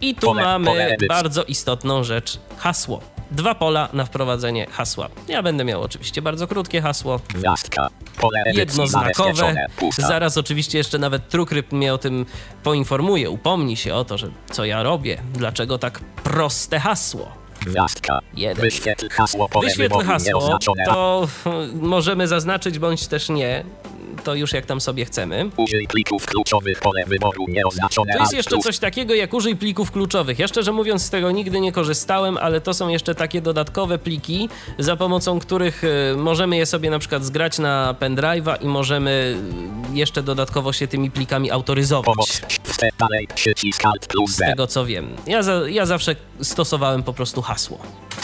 I 0.01 0.15
tu 0.15 0.35
mamy 0.35 0.97
bardzo 1.09 1.45
istotną 1.45 2.05
rzecz 2.05 2.39
hasło. 2.59 3.16
Dwa 3.31 3.55
pola 3.55 3.89
na 3.93 4.05
wprowadzenie 4.05 4.67
hasła. 4.67 5.09
Ja 5.29 5.43
będę 5.43 5.65
miał 5.65 5.83
oczywiście 5.83 6.23
bardzo 6.23 6.47
krótkie 6.47 6.81
hasło, 6.81 7.21
Gwiazdka. 7.35 7.89
Pole 8.21 8.43
jednoznakowe. 8.55 9.55
Zaraz 9.99 10.39
oczywiście 10.39 10.79
jeszcze 10.79 10.99
nawet 10.99 11.29
TrueCrypt 11.29 11.73
mnie 11.73 11.95
o 11.95 11.99
tym 11.99 12.27
poinformuje, 12.63 13.31
upomni 13.31 13.77
się 13.77 13.95
o 13.95 14.05
to, 14.05 14.19
że 14.19 14.31
co 14.51 14.65
ja 14.65 14.83
robię, 14.83 15.19
dlaczego 15.35 15.79
tak 15.79 15.99
proste 15.99 16.81
hasło. 16.81 17.33
Gwiazdka. 17.67 18.19
Jeden. 18.35 18.65
Wyświetl 18.65 19.09
hasło 19.09 19.49
pole 19.49 19.67
Wyświetl 19.69 20.05
hasło, 20.05 20.59
to 20.85 21.29
możemy 21.81 22.29
zaznaczyć 22.29 22.79
bądź 22.79 23.07
też 23.07 23.29
nie, 23.29 23.65
to 24.25 24.35
już 24.35 24.53
jak 24.53 24.67
tam 24.67 24.81
sobie 24.81 25.05
chcemy. 25.05 25.51
Użyj 25.57 25.87
plików 25.87 26.27
kluczowych 26.27 26.81
pole 26.81 27.05
wyboru 27.07 27.45
nieoznaczone. 27.49 28.13
Tu 28.13 28.21
jest 28.21 28.33
jeszcze 28.33 28.59
coś 28.59 28.79
takiego 28.79 29.15
jak 29.15 29.35
użyj 29.35 29.57
plików 29.57 29.91
kluczowych. 29.91 30.39
Ja 30.39 30.49
szczerze 30.49 30.73
mówiąc 30.73 31.03
z 31.03 31.11
tego 31.11 31.31
nigdy 31.31 31.61
nie 31.61 31.73
korzystałem, 31.73 32.37
ale 32.37 32.61
to 32.61 32.75
są 32.75 32.89
jeszcze 32.89 33.15
takie 33.15 33.41
dodatkowe 33.41 33.99
pliki, 33.99 34.49
za 34.79 34.97
pomocą 34.97 35.39
których 35.39 35.85
y, 35.85 36.17
możemy 36.17 36.57
je 36.57 36.67
sobie 36.67 36.91
na 36.91 36.99
przykład 36.99 37.25
zgrać 37.25 37.59
na 37.59 37.95
pendrive'a 38.01 38.63
i 38.63 38.67
możemy 38.67 39.37
y, 39.91 39.97
jeszcze 39.97 40.23
dodatkowo 40.23 40.73
się 40.73 40.89
tymi 40.89 41.11
plikami 41.11 41.51
autoryzować. 41.51 42.07
Pomoc. 42.07 42.41
Wstęp 42.77 42.97
dalej. 42.97 43.29
Przycisk 43.35 43.85
Alt 43.85 44.07
plus 44.07 44.31
Z 44.31 44.37
Z. 44.37 44.39
tego 44.39 44.67
co 44.67 44.87
wiem. 44.87 45.17
Ja, 45.27 45.43
za, 45.43 45.53
ja 45.69 45.87
zawsze 45.87 46.17
stosowałem 46.43 47.03
po 47.03 47.13
prostu 47.13 47.43
hasło. 47.43 47.79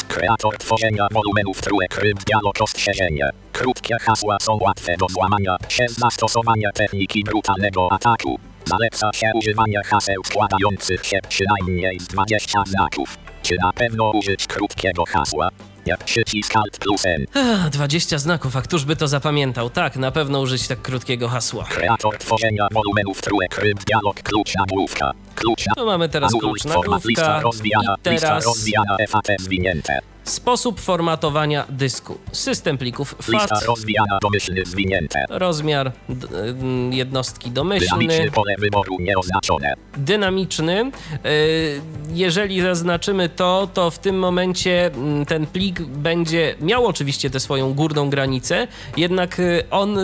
Kreator 0.09 0.59
tworzenia 0.59 1.07
wolumenów 1.13 1.61
TrueCrypt 1.61 2.25
dialog 2.25 2.61
ostrzeżenie. 2.61 3.31
Krótkie 3.53 3.97
hasła 4.01 4.37
są 4.43 4.59
łatwe 4.61 4.97
do 4.97 5.07
złamania 5.09 5.57
przez 5.69 5.95
zastosowanie 5.95 6.71
techniki 6.75 7.25
brutalnego 7.25 7.89
ataku. 7.93 8.39
Zaleca 8.65 9.11
się 9.13 9.27
używanie 9.35 9.81
haseł 9.85 10.23
składających 10.25 11.07
się 11.07 11.19
przynajmniej 11.29 12.01
z 12.01 12.07
20 12.07 12.63
znaków. 12.67 13.19
Czy 13.43 13.57
na 13.63 13.73
pewno 13.73 14.11
użyć 14.11 14.47
krótkiego 14.47 15.05
hasła? 15.09 15.49
Jak 15.87 16.05
przycisk 16.05 16.57
Alt 16.57 16.79
plus 16.79 17.07
N. 17.07 17.27
Ech, 17.35 17.71
20 17.71 18.19
znaków, 18.19 18.57
a 18.57 18.63
któż 18.63 18.85
by 18.85 18.97
to 18.97 19.09
zapamiętał? 19.09 19.71
Tak, 19.71 19.97
na 19.97 20.11
pewno 20.11 20.41
użyć 20.41 20.69
tak 20.69 20.83
krótkiego 20.83 21.29
hasła. 21.29 21.65
Kreator 21.65 22.19
tworzenia 22.19 22.69
wolumenów 22.73 23.21
TrueCrypt 23.23 23.85
dialog 23.85 24.23
klucz 24.23 24.55
nagłówka. 24.55 25.13
Klucz 25.35 25.67
na... 25.67 25.75
Tu 25.75 25.87
mamy 25.87 26.09
teraz 26.09 26.33
klucz 26.41 26.63
format, 26.63 27.05
lista 27.05 27.23
nagłówka 27.23 27.43
rozwijana, 27.43 27.97
i 28.07 28.09
lista 28.09 28.27
teraz 28.27 28.45
rozwijana 28.45 28.97
FAT 29.09 29.27
zwinięte. 29.41 30.12
Sposób 30.25 30.81
formatowania 30.81 31.67
dysku. 31.69 32.19
System 32.33 32.79
plików 32.79 33.15
FAT, 33.23 33.51
rozwijana 33.67 34.19
domyślny 34.23 34.65
zwinięte. 34.65 35.25
rozmiar 35.31 35.87
y, 35.89 36.95
jednostki 36.95 37.51
domyślny, 37.51 37.89
Dynamiczny 37.99 38.31
pole 38.31 38.55
wyboru 38.59 38.97
nieoznaczone. 39.01 39.75
dynamiczny. 39.97 40.91
Y, 41.27 41.81
Jeżeli 42.15 42.61
zaznaczymy 42.61 43.29
to, 43.29 43.69
to 43.75 43.91
w 43.91 43.99
tym 43.99 44.19
momencie 44.19 44.87
mm, 44.87 45.27
ten 45.27 45.47
plik 45.47 45.81
będzie 45.83 46.55
miał 46.61 46.87
oczywiście 46.87 47.31
tę 47.31 47.41
swoją 47.41 47.75
górną 47.75 48.11
granicę, 48.11 48.69
jednak 48.97 49.39
y, 49.41 49.63
on 49.71 49.99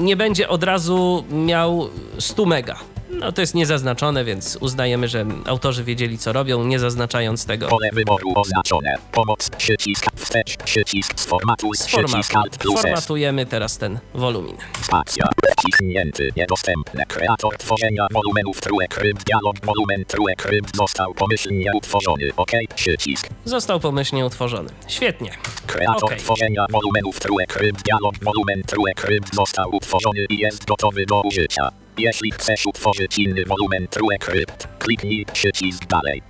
nie 0.00 0.16
będzie 0.16 0.48
od 0.48 0.64
razu 0.64 1.24
miał 1.30 1.88
100 2.18 2.46
mega. 2.46 2.76
No 3.10 3.32
to 3.32 3.40
jest 3.40 3.54
niezaznaczone, 3.54 4.24
więc 4.24 4.58
uznajemy, 4.60 5.08
że 5.08 5.26
autorzy 5.44 5.84
wiedzieli 5.84 6.18
co 6.18 6.32
robią, 6.32 6.64
nie 6.64 6.78
zaznaczając 6.78 7.46
tego. 7.46 7.68
Pole 7.68 7.88
wyboru 7.92 8.32
oznaczone. 8.34 8.94
Pomoc. 9.12 9.50
Przycisk 9.50 10.06
wstecz. 10.16 10.56
Przycisk 10.56 11.20
sformatuj. 11.20 11.76
Z 11.76 11.86
Przycisk 11.86 12.08
formatu. 12.08 12.38
Alt 12.38 12.58
plus. 12.58 12.80
Formatujemy 12.80 13.46
teraz 13.46 13.78
ten 13.78 13.98
wolumin. 14.14 14.56
Spacja. 14.82 15.24
Wciśnięty. 15.58 16.30
Niedostępne. 16.36 17.06
Kreator 17.06 17.56
tworzenia 17.56 18.06
wolumenów 18.12 18.60
TrueCrypt. 18.60 19.24
Dialog 19.24 19.56
wolumen 19.66 20.04
TrueCrypt 20.04 20.76
został 20.76 21.14
pomyślnie 21.14 21.72
utworzony. 21.74 22.30
OK. 22.36 22.50
Przycisk. 22.74 23.28
Został 23.44 23.80
pomyślnie 23.80 24.26
utworzony. 24.26 24.68
Świetnie. 24.88 25.30
Kreator 25.66 26.04
Okej. 26.04 26.18
tworzenia 26.18 26.66
wolumenów 26.70 27.20
TrueCrypt. 27.20 27.82
Dialog 27.82 28.14
wolumen 28.22 28.62
TrueCrypt 28.62 29.34
został 29.34 29.76
utworzony 29.76 30.26
i 30.30 30.38
jest 30.38 30.64
gotowy 30.64 31.06
do 31.06 31.22
użycia. 31.22 31.70
Jeśli 31.98 32.30
chcesz 32.30 32.66
utworzyć 32.66 33.18
inny 33.18 33.44
wolumen 33.44 33.88
TrueCrypt, 33.88 34.68
kliknij 34.78 35.26
przycisk 35.32 35.86
dalej. 35.86 36.22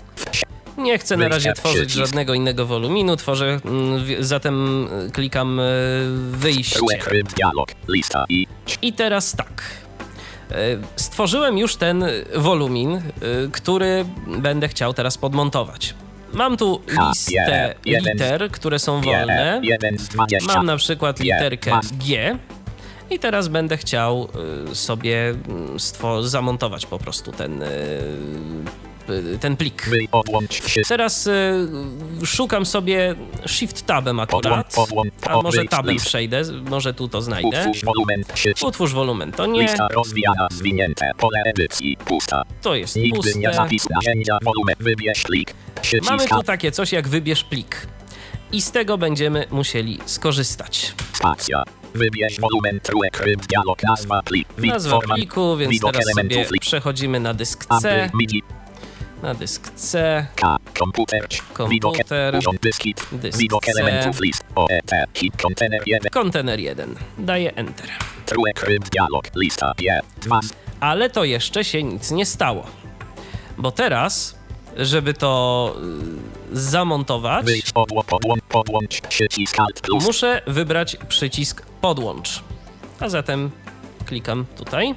Nie 0.78 0.98
chcę 0.98 1.16
na 1.16 1.28
razie 1.28 1.52
tworzyć 1.52 1.90
żadnego 1.90 2.35
innego 2.35 2.66
woluminu, 2.66 3.16
tworzę, 3.16 3.61
mm, 3.64 4.04
zatem 4.20 4.87
y, 5.07 5.11
klikam 5.11 5.61
y, 5.61 5.62
wyjście. 6.31 6.78
TrueCrypt 6.78 7.35
dialog. 7.37 7.68
Lista 7.88 8.24
i 8.28 8.46
I 8.83 8.92
teraz 8.92 9.37
tak. 9.37 9.62
Y, 10.52 10.54
Stworzyłem 10.96 11.59
już 11.59 11.76
ten 11.76 12.04
wolumin, 12.35 13.02
który 13.52 14.04
będę 14.26 14.68
chciał 14.68 14.94
teraz 14.94 15.18
podmontować. 15.18 15.94
Mam 16.33 16.57
tu 16.57 16.83
listę 17.09 17.74
liter, 17.87 18.50
które 18.50 18.78
są 18.78 19.00
wolne. 19.00 19.61
1 19.62 19.98
z 19.98 20.09
20. 20.09 20.54
Mam 20.54 20.66
na 20.66 20.76
przykład 20.76 21.20
literkę. 21.20 21.81
G 22.07 22.38
i 23.11 23.18
teraz 23.18 23.49
będę 23.49 23.77
chciał 23.77 24.29
y, 24.71 24.75
sobie 24.75 25.29
mm, 25.29 25.79
zamontować 26.23 26.87
po 26.87 26.99
prostu 26.99 27.33
ten, 27.33 27.62
y, 27.62 29.38
ten 29.40 29.57
plik. 29.57 29.90
Teraz 30.88 31.27
y, 31.27 31.66
szukam 32.25 32.66
sobie 32.66 33.14
Shift 33.47 33.87
Tabem 33.87 34.21
akurat, 34.21 34.75
a 35.23 35.42
może 35.42 35.64
Tabem 35.64 35.97
przejdę, 35.97 36.42
może 36.71 36.94
tu 36.94 37.09
to 37.09 37.23
znajdę. 37.23 37.73
Utwórz 38.64 38.92
wolumen 38.92 39.33
to 39.33 39.47
nie, 39.47 39.68
to 42.62 42.75
jest 42.75 42.97
Nigdy 42.97 43.35
nie 43.35 43.49
puste. 43.68 43.94
Mamy 46.11 46.29
tu 46.29 46.42
takie 46.42 46.73
coś 46.73 46.92
jak 46.92 47.09
wybierz 47.09 47.44
plik 47.44 47.87
i 48.53 48.62
z 48.62 48.71
tego 48.71 48.99
będziemy 48.99 49.47
musieli 49.51 49.99
skorzystać. 50.07 50.94
spacja. 51.12 51.78
Wybierz 51.99 52.41
wolumen 52.41 52.81
dialog, 53.49 53.83
nazwa 53.83 54.23
plik. 54.23 54.49
Nazwa 54.59 54.99
pliku, 54.99 55.57
więc 55.57 55.81
teraz 55.81 56.05
sobie 56.15 56.47
przechodzimy 56.61 57.21
na 57.21 57.35
dysk 57.35 57.67
C, 57.81 58.11
na 59.23 59.35
dysk 59.35 59.75
C, 59.75 60.27
K, 60.37 60.57
komputer, 60.79 61.29
Komputer, 61.53 62.39
dysk 62.63 62.83
widok 63.39 63.65
C. 63.65 63.71
elementów 63.71 64.21
list, 64.21 64.45
OET, 64.55 64.91
hit, 65.15 65.43
kontener 65.43 65.83
1, 65.87 66.11
kontener 66.11 66.61
1. 66.61 66.95
Daję 67.19 67.55
Enter. 67.55 67.87
TrueCrypt 68.27 68.91
dialog, 68.91 69.31
lista, 69.37 69.73
je, 69.81 70.01
2, 70.23 70.41
Ale 70.81 71.11
to 71.11 71.25
jeszcze 71.25 71.65
się 71.65 71.83
nic 71.83 72.11
nie 72.11 72.27
stało. 72.27 72.67
Bo 73.59 73.71
teraz, 73.71 74.38
żeby 74.76 75.14
to 75.14 75.74
y, 76.52 76.57
zamontować, 76.61 77.46
podłącz, 78.48 79.00
muszę 80.04 80.42
wybrać 80.46 80.96
przycisk 81.09 81.66
podłącz. 81.81 82.42
A 83.00 83.09
zatem 83.09 83.50
klikam 84.07 84.46
tutaj. 84.57 84.94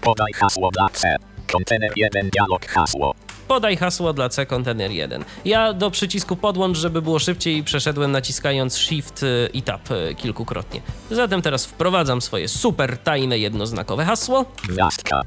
podaj 0.00 0.32
hasło 0.32 0.70
dla 0.70 0.88
C, 0.88 1.16
kontener 1.52 1.92
1, 1.96 2.30
dialog, 2.30 2.66
hasło, 2.66 3.14
Podaj 3.48 3.76
hasło 3.76 4.12
dla 4.12 4.28
C 4.28 4.46
kontener 4.46 4.90
1. 4.90 5.24
Ja 5.44 5.72
do 5.72 5.90
przycisku 5.90 6.36
podłącz, 6.36 6.78
żeby 6.78 7.02
było 7.02 7.18
szybciej, 7.18 7.64
przeszedłem 7.64 8.12
naciskając 8.12 8.76
Shift 8.76 9.22
y, 9.22 9.50
i 9.52 9.62
Tab 9.62 9.90
y, 9.90 10.14
kilkukrotnie. 10.14 10.80
Zatem 11.10 11.42
teraz 11.42 11.66
wprowadzam 11.66 12.20
swoje 12.22 12.48
super 12.48 12.98
tajne 12.98 13.38
jednoznakowe 13.38 14.04
hasło. 14.04 14.44
gwiazdka. 14.68 15.22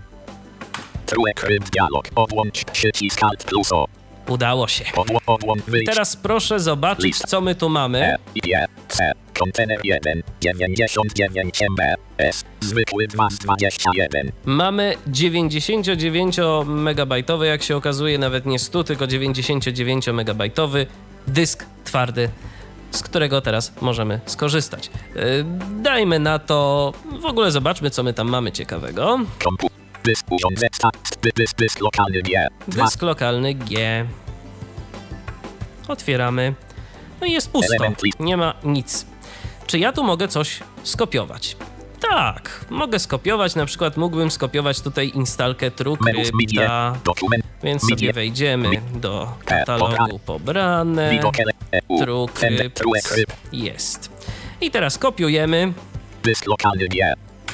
TrueCrypt 1.05 1.69
dialog, 1.69 2.07
odłącz, 2.15 2.65
przycisk 2.65 3.23
Alt 3.23 3.43
plus 3.43 3.71
O, 3.71 3.87
Udało 4.27 4.67
się. 4.67 4.85
Teraz 5.85 6.15
proszę 6.15 6.59
zobaczyć, 6.59 7.17
co 7.17 7.41
my 7.41 7.55
tu 7.55 7.69
mamy. 7.69 8.03
E, 8.05 8.17
I, 8.35 8.41
C, 8.87 9.11
kontener 9.39 9.79
1, 9.83 10.23
99 10.41 11.61
MB, 11.69 11.81
S, 12.17 12.43
zwykły 12.61 13.07
2 13.07 13.29
z 13.29 13.37
21, 13.37 14.31
Mamy 14.45 14.93
99-megabajtowy, 15.07 17.43
jak 17.43 17.63
się 17.63 17.75
okazuje, 17.75 18.17
nawet 18.17 18.45
nie 18.45 18.59
100, 18.59 18.83
tylko 18.83 19.05
99-megabajtowy 19.05 20.85
dysk 21.27 21.65
twardy, 21.83 22.29
z 22.91 23.01
którego 23.01 23.41
teraz 23.41 23.73
możemy 23.81 24.19
skorzystać. 24.25 24.89
Yy, 25.15 25.21
Dajmy 25.81 26.19
na 26.19 26.39
to, 26.39 26.93
w 27.21 27.25
ogóle 27.25 27.51
zobaczmy, 27.51 27.89
co 27.89 28.03
my 28.03 28.13
tam 28.13 28.29
mamy 28.29 28.51
ciekawego. 28.51 29.19
kompu, 29.43 29.69
dysk 30.05 30.25
dysk, 31.35 31.57
dysk 31.57 31.81
lokalny 31.81 32.21
G, 32.21 32.47
2, 32.67 32.83
Dysk 32.83 33.01
lokalny 33.01 33.53
G. 33.53 34.05
Otwieramy. 35.87 36.53
No 37.21 37.27
i 37.27 37.31
jest 37.31 37.51
pusto. 37.51 37.73
Nie 38.19 38.37
ma 38.37 38.53
nic. 38.63 39.05
Czy 39.67 39.79
ja 39.79 39.91
tu 39.91 40.03
mogę 40.03 40.27
coś 40.27 40.59
skopiować? 40.83 41.57
Tak, 42.09 42.65
mogę 42.69 42.99
skopiować, 42.99 43.55
na 43.55 43.65
przykład 43.65 43.97
mógłbym 43.97 44.31
skopiować 44.31 44.81
tutaj 44.81 45.11
instalkę 45.15 45.71
TrueCrypta, 45.71 46.95
więc 47.63 47.89
sobie 47.89 48.13
wejdziemy 48.13 48.69
do 48.93 49.33
katalogu 49.45 50.19
pobrane, 50.19 51.19
TrueCrypt, 51.99 52.83
jest. 53.51 54.11
I 54.61 54.71
teraz 54.71 54.97
kopiujemy, 54.97 55.73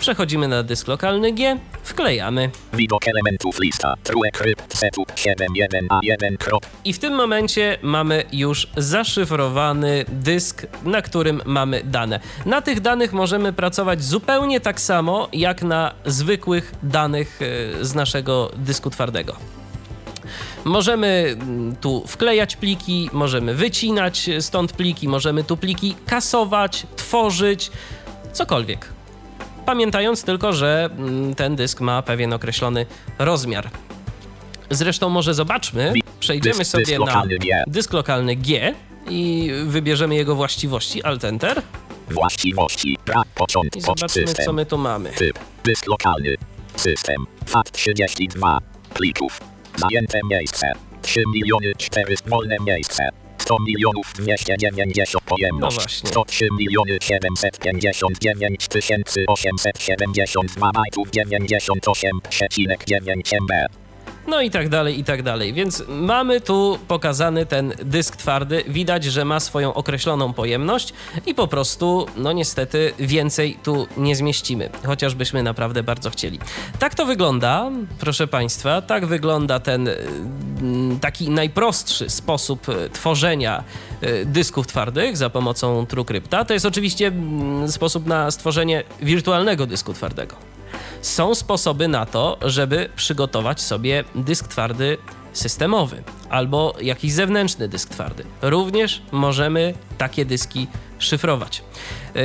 Przechodzimy 0.01 0.47
na 0.47 0.63
dysk 0.63 0.87
lokalny 0.87 1.31
G, 1.31 1.57
wklejamy. 1.83 2.49
Widok 2.73 3.07
elementów 3.07 3.59
lista. 3.59 3.93
True 4.03 4.31
crypt 4.33 4.77
setup 4.77 5.11
71A1. 5.11 6.37
Krop. 6.39 6.65
I 6.85 6.93
w 6.93 6.99
tym 6.99 7.13
momencie 7.13 7.77
mamy 7.81 8.23
już 8.33 8.67
zaszyfrowany 8.77 10.05
dysk, 10.07 10.67
na 10.83 11.01
którym 11.01 11.41
mamy 11.45 11.81
dane. 11.83 12.19
Na 12.45 12.61
tych 12.61 12.79
danych 12.79 13.13
możemy 13.13 13.53
pracować 13.53 14.03
zupełnie 14.03 14.59
tak 14.59 14.81
samo 14.81 15.29
jak 15.33 15.61
na 15.61 15.93
zwykłych 16.05 16.73
danych 16.83 17.39
e, 17.41 17.85
z 17.85 17.95
naszego 17.95 18.51
dysku 18.55 18.89
twardego. 18.89 19.35
Możemy 20.65 21.35
mm, 21.39 21.75
tu 21.75 22.03
wklejać 22.07 22.55
pliki, 22.55 23.09
możemy 23.13 23.55
wycinać 23.55 24.29
stąd 24.39 24.73
pliki, 24.73 25.07
możemy 25.07 25.43
tu 25.43 25.57
pliki 25.57 25.95
kasować, 26.05 26.85
tworzyć, 26.95 27.71
cokolwiek. 28.33 29.00
Pamiętając 29.65 30.23
tylko, 30.23 30.53
że 30.53 30.89
mm, 30.97 31.35
ten 31.35 31.55
dysk 31.55 31.81
ma 31.81 32.01
pewien 32.01 32.33
określony 32.33 32.85
rozmiar. 33.19 33.69
Zresztą 34.69 35.09
może 35.09 35.33
zobaczmy, 35.33 35.93
przejdziemy 36.19 36.65
sobie 36.65 36.99
na 36.99 37.23
dysk 37.67 37.93
lokalny 37.93 38.35
G 38.35 38.73
i 39.09 39.51
wybierzemy 39.65 40.15
jego 40.15 40.35
właściwości, 40.35 41.03
Alt 41.03 41.25
Enter 41.25 41.61
Właściwości. 42.11 42.97
Brak 43.05 43.25
i 43.27 43.29
początku. 43.35 43.81
zobaczmy 43.81 44.25
co 44.25 44.53
my 44.53 44.65
tu 44.65 44.77
mamy. 44.77 45.09
Typ. 45.09 45.39
Dysk 45.63 45.87
lokalny. 45.87 46.35
System. 46.75 47.25
FAT32. 47.45 48.57
Plików. 48.93 49.39
Zajęte 49.75 50.19
miejsce. 50.29 50.71
3 51.01 51.23
miliony 51.33 51.73
400 51.77 52.29
wolne 52.29 52.55
miejsce. 52.65 53.09
100 53.41 53.59
milionów 53.59 54.13
290 54.15 55.23
pojemność. 55.25 55.77
No 55.77 55.81
właśnie. 55.81 56.09
103 56.09 56.47
miliony 56.59 56.97
759 57.01 58.67
tysięcy 58.67 59.25
872 59.27 60.71
bajtów 60.71 61.09
98,9 61.09 63.41
MB. 63.41 63.51
No 64.27 64.41
i 64.41 64.49
tak 64.49 64.69
dalej, 64.69 64.99
i 64.99 65.03
tak 65.03 65.23
dalej. 65.23 65.53
Więc 65.53 65.83
mamy 65.87 66.41
tu 66.41 66.79
pokazany 66.87 67.45
ten 67.45 67.73
dysk 67.85 68.15
twardy. 68.15 68.63
Widać, 68.67 69.03
że 69.03 69.25
ma 69.25 69.39
swoją 69.39 69.73
określoną 69.73 70.33
pojemność 70.33 70.93
i 71.25 71.35
po 71.35 71.47
prostu, 71.47 72.05
no 72.17 72.31
niestety, 72.31 72.93
więcej 72.99 73.57
tu 73.63 73.87
nie 73.97 74.15
zmieścimy, 74.15 74.69
chociażbyśmy 74.85 75.43
naprawdę 75.43 75.83
bardzo 75.83 76.09
chcieli. 76.09 76.39
Tak 76.79 76.95
to 76.95 77.05
wygląda, 77.05 77.71
proszę 77.99 78.27
Państwa, 78.27 78.81
tak 78.81 79.05
wygląda 79.05 79.59
ten 79.59 79.89
mm, 79.89 80.99
taki 80.99 81.29
najprostszy 81.29 82.09
sposób 82.09 82.69
e, 82.69 82.89
tworzenia 82.89 83.63
e, 84.01 84.25
dysków 84.25 84.67
twardych 84.67 85.17
za 85.17 85.29
pomocą 85.29 85.85
TrueCrypta. 85.85 86.45
To 86.45 86.53
jest 86.53 86.65
oczywiście 86.65 87.11
sposób 87.67 88.05
na 88.05 88.31
stworzenie 88.31 88.83
wirtualnego 89.01 89.65
dysku 89.65 89.93
twardego 89.93 90.50
są 91.01 91.35
sposoby 91.35 91.87
na 91.87 92.05
to, 92.05 92.37
żeby 92.41 92.89
przygotować 92.95 93.61
sobie 93.61 94.03
dysk 94.15 94.47
twardy 94.47 94.97
systemowy 95.33 96.03
albo 96.29 96.73
jakiś 96.81 97.13
zewnętrzny 97.13 97.67
dysk 97.67 97.89
twardy. 97.89 98.23
Również 98.41 99.01
możemy 99.11 99.73
takie 99.97 100.25
dyski 100.25 100.67
szyfrować. 101.03 101.63
Yy, 102.15 102.21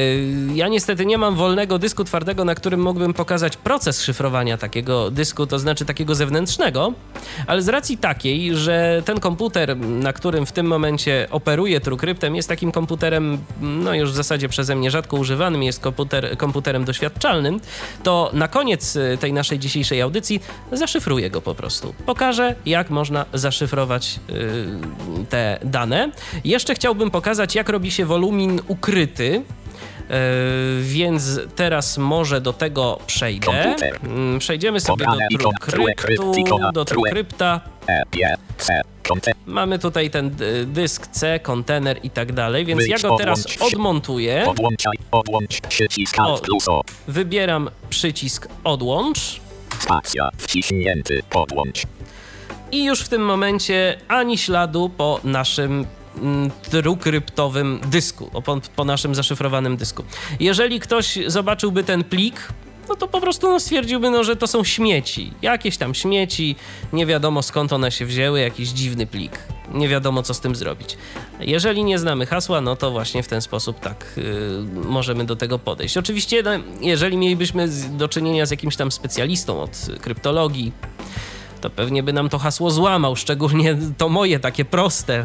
Ja 0.55 0.69
niestety 0.69 1.07
nie 1.07 1.19
mam 1.19 1.35
wolnego 1.35 1.79
dysku 1.79 2.05
twardego, 2.05 2.45
na 2.45 2.55
którym 2.55 2.83
mógłbym 2.83 3.15
pokazać 3.15 3.57
proces 3.57 4.03
szyfrowania 4.03 4.59
takiego 4.59 5.11
dysku, 5.11 5.47
to 5.47 5.59
znaczy 5.59 5.85
takiego 5.85 6.15
zewnętrznego, 6.15 6.93
ale 7.47 7.63
z 7.63 7.69
racji 7.69 7.99
takiej, 7.99 8.57
że 8.57 9.03
ten 9.05 9.21
komputer, 9.21 9.77
na 9.79 10.13
którym 10.13 10.47
w 10.47 10.53
tym 10.53 10.67
momencie 10.67 11.29
operuję 11.31 11.81
TrueCryptem, 11.81 12.37
jest 12.37 12.49
takim 12.49 12.73
komputerem, 12.73 13.39
no 13.61 13.95
już 13.95 14.13
w 14.13 14.15
zasadzie 14.15 14.49
przeze 14.49 14.75
mnie 14.75 14.91
rzadko 14.91 15.17
używanym, 15.17 15.63
jest 15.63 15.81
komputer, 15.81 16.37
komputerem 16.37 16.85
doświadczalnym, 16.85 17.61
to 18.03 18.31
na 18.33 18.49
koniec 18.49 18.97
y, 18.97 19.19
tej 19.21 19.33
naszej 19.33 19.59
dzisiejszej 19.59 20.03
audycji 20.03 20.41
zaszyfruję 20.73 21.31
go 21.31 21.41
po 21.43 21.55
prostu. 21.55 21.95
Pokażę, 22.07 22.55
jak 22.67 22.91
można 22.91 23.27
zaszyfrować 23.35 24.21
y, 24.31 25.27
te 25.29 25.59
dane. 25.65 26.11
Jeszcze 26.45 26.75
chciałbym 26.75 27.11
pokazać, 27.11 27.55
jak 27.55 27.69
robi 27.69 27.91
się 27.91 28.07
wolumin 28.07 28.61
ukryty. 28.69 29.43
Yy, 30.11 30.83
więc 30.83 31.41
teraz 31.57 31.99
może 31.99 32.41
do 32.41 32.53
tego 32.53 32.99
przejdę. 33.07 33.47
Komputer. 33.47 33.99
Mm, 34.05 34.39
Przejdziemy 34.39 34.81
sobie 34.81 35.05
do 35.05 35.11
Pobrane 35.11 35.29
TrueCryptu, 35.67 36.33
do 36.73 36.85
True. 36.85 37.03
TrueCrypta. 37.03 37.61
E, 37.89 38.03
Mamy 39.47 39.79
tutaj 39.79 40.11
ten 40.11 40.37
y, 40.41 40.67
dysk 40.67 41.07
C, 41.07 41.41
kontener 41.41 41.99
i 42.03 42.11
tak 42.11 42.33
dalej, 42.33 42.65
więc 42.65 42.79
Wyjdź, 42.79 42.91
ja 43.03 43.09
go 43.09 43.17
teraz 43.17 43.47
odmontuję. 43.61 44.45
odłączaj, 44.49 44.93
odłącz, 45.11 45.61
przycisk 45.61 46.19
O. 46.19 46.23
Alt 46.23 46.41
plus 46.41 46.69
O, 46.69 46.83
Wybieram 47.09 47.71
przycisk 47.91 48.49
odłącz 48.65 49.41
spacja, 49.79 50.29
wciśnięty, 50.39 51.23
podłącz, 51.31 51.83
i 52.73 52.85
już 52.85 53.01
w 53.01 53.09
tym 53.09 53.25
momencie 53.25 53.99
ani 54.09 54.39
śladu 54.39 54.89
po 54.97 55.21
naszym 55.25 55.87
mm, 56.23 56.51
TrueCryptowym 56.71 57.81
dysku, 57.87 58.31
o, 58.33 58.43
po, 58.43 58.61
po 58.77 58.85
naszym 58.85 59.15
zaszyfrowanym 59.15 59.77
dysku. 59.77 60.03
Jeżeli 60.41 60.81
ktoś 60.81 61.19
zobaczyłby 61.27 61.85
ten 61.85 62.05
plik, 62.05 62.49
no 62.89 62.97
to 62.97 63.09
po 63.09 63.21
prostu 63.21 63.51
no, 63.51 63.61
stwierdziłby, 63.61 64.11
no, 64.11 64.25
że 64.25 64.37
to 64.37 64.47
są 64.47 64.65
śmieci. 64.65 65.33
Jakieś 65.43 65.77
tam 65.77 65.95
śmieci, 65.95 66.57
nie 66.93 67.07
wiadomo 67.07 67.43
skąd 67.43 67.73
one 67.73 67.93
się 67.93 68.07
wzięły, 68.07 68.41
jakiś 68.41 68.69
dziwny 68.69 69.07
plik. 69.07 69.33
Nie 69.75 69.89
wiadomo, 69.89 70.23
co 70.23 70.35
z 70.35 70.41
tym 70.41 70.57
zrobić. 70.57 70.97
Jeżeli 71.41 71.85
nie 71.85 71.99
znamy 71.99 72.27
hasła, 72.27 72.61
no 72.61 72.77
to 72.77 72.91
właśnie 72.91 73.23
w 73.23 73.29
ten 73.29 73.43
sposób 73.43 73.81
tak 73.81 74.13
y, 74.19 74.89
możemy 74.89 75.25
do 75.25 75.37
tego 75.37 75.59
podejść. 75.59 75.97
Oczywiście, 75.97 76.43
no, 76.43 76.51
jeżeli 76.81 77.17
mielibyśmy 77.17 77.69
do 77.91 78.09
czynienia 78.09 78.47
z 78.47 78.51
jakimś 78.51 78.77
tam 78.77 78.93
specjalistą 78.93 79.61
od 79.63 79.87
kryptologii, 80.01 80.73
to 81.67 81.71
pewnie 81.71 82.03
by 82.03 82.13
nam 82.13 82.29
to 82.29 82.39
hasło 82.39 82.71
złamał, 82.71 83.17
szczególnie 83.17 83.77
to 83.99 84.09
moje 84.09 84.41
takie 84.41 84.65
proste, 84.65 85.25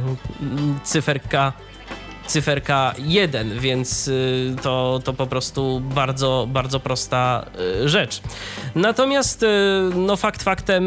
cyferka 0.84 1.54
cyferka 2.28 2.94
1, 2.98 3.60
więc 3.60 4.08
y, 4.08 4.56
to, 4.62 5.02
to 5.04 5.14
po 5.14 5.28
prostu 5.28 5.82
bardzo, 5.96 6.48
bardzo 6.50 6.80
prosta 6.80 7.46
y, 7.84 7.90
rzecz. 7.90 8.22
Natomiast, 8.76 9.44
y, 9.44 9.48
no 9.96 10.16
fakt 10.16 10.44
faktem, 10.44 10.84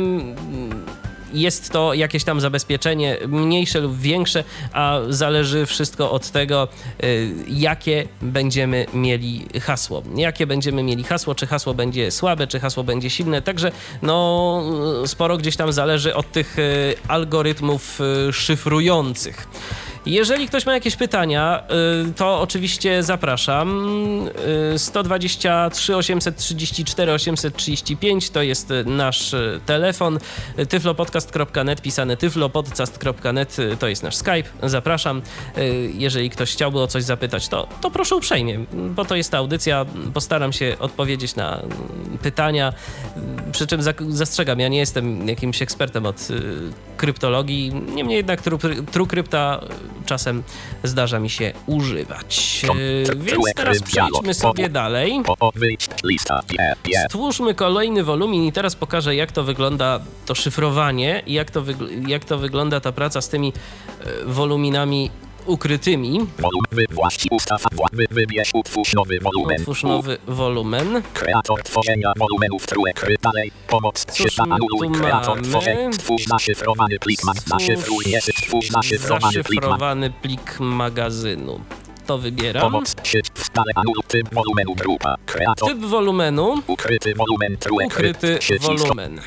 jest 1.35 1.70
to 1.70 1.94
jakieś 1.94 2.25
tam 2.25 2.40
zabezpieczenie, 2.40 3.18
mniejsze 3.29 3.81
lub 3.81 3.99
większe, 3.99 4.44
a 4.73 4.99
zależy 5.09 5.66
wszystko 5.66 6.11
od 6.11 6.31
tego, 6.31 6.68
y, 7.05 7.35
jakie 7.49 8.09
będziemy 8.23 8.87
mieli 8.94 9.47
hasło. 9.61 10.03
Jakie 10.16 10.47
będziemy 10.47 10.83
mieli 10.83 11.05
hasło, 11.05 11.35
czy 11.35 11.47
hasło 11.47 11.75
będzie 11.75 12.11
słabe, 12.11 12.47
czy 12.47 12.61
hasło 12.61 12.85
będzie 12.85 13.11
silne. 13.11 13.42
Także 13.42 13.73
no, 14.03 14.62
sporo 15.07 15.37
gdzieś 15.37 15.57
tam 15.57 15.73
zależy 15.73 16.14
od 16.14 16.33
tych 16.33 16.59
y, 16.59 16.94
algorytmów 17.09 18.01
y, 18.29 18.33
szyfrujących. 18.33 19.47
Jeżeli 20.06 20.48
ktoś 20.48 20.66
ma 20.66 20.74
jakieś 20.74 20.96
pytania, 20.96 21.62
y, 22.10 22.14
to 22.14 22.40
oczywiście 22.40 23.02
zapraszam. 23.02 23.88
Y, 24.74 24.78
123 24.78 25.96
834 25.96 27.12
835 27.12 28.30
to 28.30 28.42
jest 28.42 28.72
nasz 28.86 29.34
y, 29.34 29.60
telefon. 29.66 30.18
Tyflopodcast.net, 30.68 31.82
pisane 31.82 32.16
tyflopodcast.net 32.16 33.58
y, 33.58 33.76
to 33.76 33.88
jest 33.88 34.02
nasz 34.02 34.16
Skype. 34.16 34.42
Zapraszam. 34.62 35.22
Jeżeli 35.94 36.30
ktoś 36.30 36.52
chciałby 36.52 36.80
o 36.80 36.86
coś 36.86 37.02
zapytać, 37.02 37.48
to, 37.48 37.68
to 37.80 37.90
proszę 37.90 38.16
uprzejmie, 38.16 38.58
bo 38.72 39.04
to 39.04 39.16
jest 39.16 39.30
ta 39.30 39.38
audycja. 39.38 39.86
Postaram 40.14 40.52
się 40.52 40.76
odpowiedzieć 40.78 41.36
na 41.36 41.56
mm, 41.56 42.18
pytania. 42.22 42.72
Przy 43.52 43.66
czym 43.66 43.80
zastrzegam, 44.08 44.60
ja 44.60 44.68
nie 44.68 44.78
jestem 44.78 45.28
jakimś 45.28 45.62
ekspertem 45.62 46.06
od 46.06 46.28
kryptologii. 46.96 47.72
Niemniej 47.94 48.16
jednak 48.16 48.42
tru- 48.42 48.84
TrueCrypta 48.84 49.60
czasem 50.07 50.42
zdarza 50.83 51.18
mi 51.18 51.30
się 51.30 51.52
używać. 51.66 52.62
Y, 52.78 53.16
Więc 53.16 53.44
teraz 53.57 53.83
przejdźmy 53.83 54.35
sobie 54.35 54.68
dalej. 54.68 55.22
Stwórzmy 57.09 57.54
kolejny 57.54 58.04
wolumin 58.04 58.44
i 58.44 58.52
teraz 58.52 58.76
pokażę, 58.76 59.14
jak 59.16 59.33
to 59.33 59.44
wygląda 59.44 60.00
to 60.26 60.35
szyfrowanie 60.35 61.22
i 61.26 61.33
jak 61.33 61.50
to, 61.50 61.64
jak 62.07 62.24
to 62.24 62.38
wygląda 62.38 62.80
ta 62.80 62.92
praca 62.92 63.20
z 63.20 63.28
tymi 63.28 63.52
e, 64.00 64.24
woluminami 64.24 65.11
ukrytymi. 65.46 66.11
wolumen, 66.38 66.70
wy, 66.72 66.85
właści, 66.90 67.28
ustaw, 67.30 67.62
wy, 67.92 68.07
wybierz, 68.11 68.50
utwórz 68.54 68.92
nowy 68.94 69.18
wolumen, 69.20 69.57
Otwórz 69.61 69.85
U, 69.85 69.88
nowy 69.88 70.18
wolumen. 70.26 71.02
kreator 71.14 71.62
tworzenia 71.62 72.12
wolumenów, 72.16 72.66
kry, 72.94 73.16
dalej, 73.22 73.52
pomoc, 73.68 74.04
Cóż 74.04 74.38
anuluj, 74.40 74.90
kreator 75.00 75.42
tworzenia, 75.42 75.92
stwórz 75.92 76.24
zaszyfrowany 76.26 76.99
plik, 76.99 77.24
ma, 77.24 77.32
zaszyfruj, 77.47 78.05
nie, 78.07 78.20
stwórz 78.20 78.68
zaszyfrowany 78.70 79.32
Zaszyfrowany 79.32 80.11
plik 80.11 80.61
magazynu. 80.61 81.61
To 82.07 82.18
wybieram. 82.18 82.62
pomoc, 82.62 82.95
szyf, 83.03 83.26
stale, 83.42 83.72
anuluj, 83.74 84.03
typ 84.09 84.34
wolumenu, 84.34 84.74
grupa, 84.74 85.14
kreator, 85.26 85.68
Typ 85.68 85.80
wolumenu. 85.84 86.55
ukryty 86.66 87.14
wolumen, 87.14 87.57
true, 87.57 87.86
Ukryty 87.86 88.38
wolumen. 88.61 89.20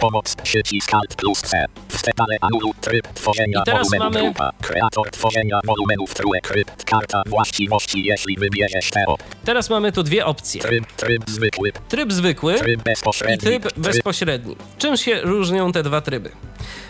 Pomoc 0.00 0.34
przycisk 0.42 0.94
Alt 0.94 1.14
plus 1.14 1.40
C. 1.42 1.64
Wstepane 1.88 2.36
anulu 2.40 2.72
tryb 2.80 3.08
tworzenia 3.14 3.60
I 3.60 3.64
teraz 3.64 3.88
wolumenu 3.90 4.04
mamy- 4.14 4.24
grupa. 4.24 4.50
Kreator 4.62 5.10
tworzenia 5.10 5.60
wolumenów 5.64 6.14
true 6.14 6.40
krypt. 6.42 6.84
Karta 6.84 7.22
właściwości 7.26 8.04
jeśli 8.04 8.36
wybierzesz 8.36 8.90
TO. 8.90 9.16
Teraz 9.44 9.70
mamy 9.70 9.92
tu 9.92 10.02
dwie 10.02 10.26
opcje. 10.26 10.60
Tryb, 10.60 10.92
tryb 10.92 11.22
zwykły. 11.30 11.72
Tryb 11.88 12.12
zwykły 12.12 12.54
Tryb 12.58 12.80
i 12.80 12.82
bezpośredni. 12.82 13.38
tryb 13.38 13.78
bezpośredni. 13.78 14.56
Czym 14.78 14.96
się 14.96 15.20
różnią 15.20 15.72
te 15.72 15.82
dwa 15.82 16.00
tryby? 16.00 16.30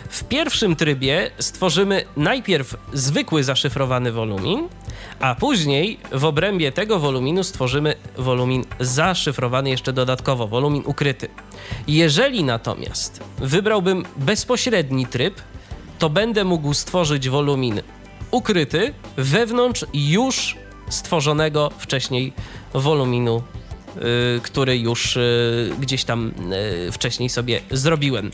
W 0.09 0.23
pierwszym 0.23 0.75
trybie 0.75 1.31
stworzymy 1.39 2.05
najpierw 2.17 2.75
zwykły 2.93 3.43
zaszyfrowany 3.43 4.11
wolumin, 4.11 4.67
a 5.19 5.35
później 5.35 5.99
w 6.11 6.25
obrębie 6.25 6.71
tego 6.71 6.99
woluminu 6.99 7.43
stworzymy 7.43 7.95
wolumin 8.17 8.65
zaszyfrowany 8.79 9.69
jeszcze 9.69 9.93
dodatkowo, 9.93 10.47
wolumin 10.47 10.83
ukryty. 10.85 11.27
Jeżeli 11.87 12.43
natomiast 12.43 13.23
wybrałbym 13.37 14.05
bezpośredni 14.17 15.05
tryb, 15.05 15.41
to 15.99 16.09
będę 16.09 16.43
mógł 16.43 16.73
stworzyć 16.73 17.29
wolumin 17.29 17.81
ukryty 18.31 18.93
wewnątrz 19.17 19.85
już 19.93 20.55
stworzonego 20.89 21.71
wcześniej 21.77 22.33
woluminu, 22.73 23.43
y, 24.37 24.39
który 24.41 24.77
już 24.77 25.17
y, 25.17 25.73
gdzieś 25.79 26.03
tam 26.03 26.31
y, 26.87 26.91
wcześniej 26.91 27.29
sobie 27.29 27.61
zrobiłem. 27.71 28.31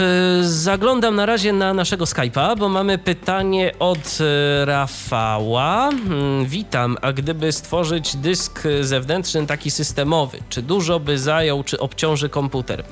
Y, 0.00 0.48
Zaglądam 0.48 1.16
na 1.16 1.26
razie 1.26 1.52
na 1.52 1.74
naszego 1.74 2.04
Skype'a, 2.04 2.58
bo 2.58 2.68
mamy 2.68 2.98
pytanie 2.98 3.72
od 3.78 4.18
y, 4.20 4.64
Rafała. 4.64 5.88
Mm, 5.88 6.46
Witam, 6.46 6.96
a 7.02 7.12
gdyby 7.12 7.52
stworzyć 7.52 8.16
dysk 8.16 8.62
zewnętrzny 8.80 9.46
taki 9.46 9.70
systemowy, 9.70 10.38
czy 10.48 10.62
dużo 10.62 11.00
by 11.00 11.18
zajął, 11.18 11.64
czy 11.64 11.78
obciąży 11.78 12.28
komputer? 12.28 12.84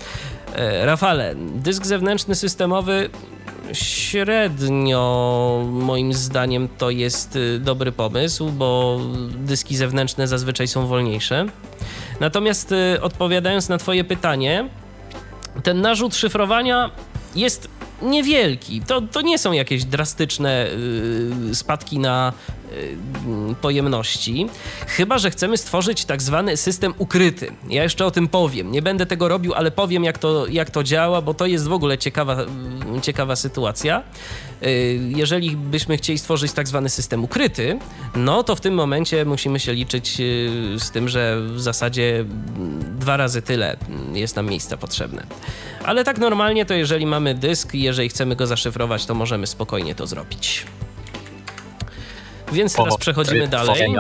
E, 0.54 0.86
Rafale, 0.86 1.34
dysk 1.36 1.86
zewnętrzny 1.86 2.34
systemowy 2.34 3.10
średnio 3.72 5.64
moim 5.70 6.12
zdaniem 6.12 6.68
to 6.78 6.90
jest 6.90 7.38
dobry 7.58 7.92
pomysł, 7.92 8.48
bo 8.48 9.00
dyski 9.28 9.76
zewnętrzne 9.76 10.28
zazwyczaj 10.28 10.68
są 10.68 10.86
wolniejsze. 10.86 11.46
Natomiast 12.20 12.74
odpowiadając 13.02 13.68
na 13.68 13.78
twoje 13.78 14.04
pytanie, 14.04 14.68
ten 15.62 15.80
narzut 15.80 16.16
szyfrowania 16.16 16.90
jest 17.34 17.68
niewielki. 18.02 18.80
To, 18.80 19.00
to 19.00 19.20
nie 19.20 19.38
są 19.38 19.52
jakieś 19.52 19.84
drastyczne 19.84 20.66
y, 21.50 21.54
spadki 21.54 21.98
na 21.98 22.32
pojemności. 23.60 24.46
Chyba, 24.86 25.18
że 25.18 25.30
chcemy 25.30 25.56
stworzyć 25.58 26.04
tak 26.04 26.22
zwany 26.22 26.56
system 26.56 26.94
ukryty. 26.98 27.52
Ja 27.68 27.82
jeszcze 27.82 28.06
o 28.06 28.10
tym 28.10 28.28
powiem. 28.28 28.72
Nie 28.72 28.82
będę 28.82 29.06
tego 29.06 29.28
robił, 29.28 29.54
ale 29.54 29.70
powiem, 29.70 30.04
jak 30.04 30.18
to, 30.18 30.46
jak 30.46 30.70
to 30.70 30.82
działa, 30.82 31.22
bo 31.22 31.34
to 31.34 31.46
jest 31.46 31.68
w 31.68 31.72
ogóle 31.72 31.98
ciekawa, 31.98 32.42
y, 32.42 33.00
ciekawa 33.02 33.36
sytuacja. 33.36 34.02
Y, 34.66 35.00
jeżeli 35.16 35.56
byśmy 35.56 35.96
chcieli 35.96 36.18
stworzyć 36.18 36.52
tak 36.52 36.68
zwany 36.68 36.88
system 36.88 37.24
ukryty, 37.24 37.78
no 38.14 38.42
to 38.42 38.56
w 38.56 38.60
tym 38.60 38.74
momencie 38.74 39.24
musimy 39.24 39.60
się 39.60 39.72
liczyć 39.72 40.20
y, 40.20 40.76
z 40.78 40.90
tym, 40.90 41.08
że 41.08 41.40
w 41.40 41.60
zasadzie 41.60 42.18
mm, 42.18 42.98
dwa 42.98 43.16
razy 43.16 43.42
tyle 43.42 43.76
mm, 43.88 44.16
jest 44.16 44.36
nam 44.36 44.46
miejsca 44.46 44.76
potrzebne. 44.76 45.26
Ale 45.84 46.04
tak 46.04 46.18
normalnie 46.18 46.66
to 46.66 46.74
jeżeli 46.74 47.06
mamy 47.06 47.34
dysk 47.34 47.74
i 47.74 47.82
jeżeli 47.82 48.08
chcemy 48.08 48.36
go 48.36 48.46
zaszyfrować, 48.46 49.06
to 49.06 49.14
możemy 49.14 49.46
spokojnie 49.46 49.94
to 49.94 50.06
zrobić. 50.06 50.66
Więc 52.52 52.74
teraz 52.74 52.96
przechodzimy 52.96 53.48
dalej. 53.48 53.94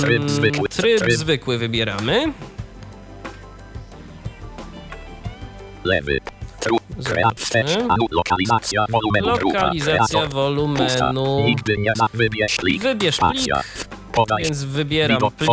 tryb 0.00 0.16
Mm, 0.16 0.28
zwykły, 0.28 0.68
Tryb 0.68 1.12
zwykły 1.12 1.58
wybieramy. 1.58 2.32
Lewy. 5.84 6.18
Lokalizacja 8.10 8.86
wolumenu. 8.88 9.26
Lokalizacja 9.26 10.26
wolumenu. 10.26 11.44
Wybierz 12.12 12.56
plik. 12.56 12.82
Więc 14.38 14.64
wybieram 14.64 15.18
plik. 15.38 15.50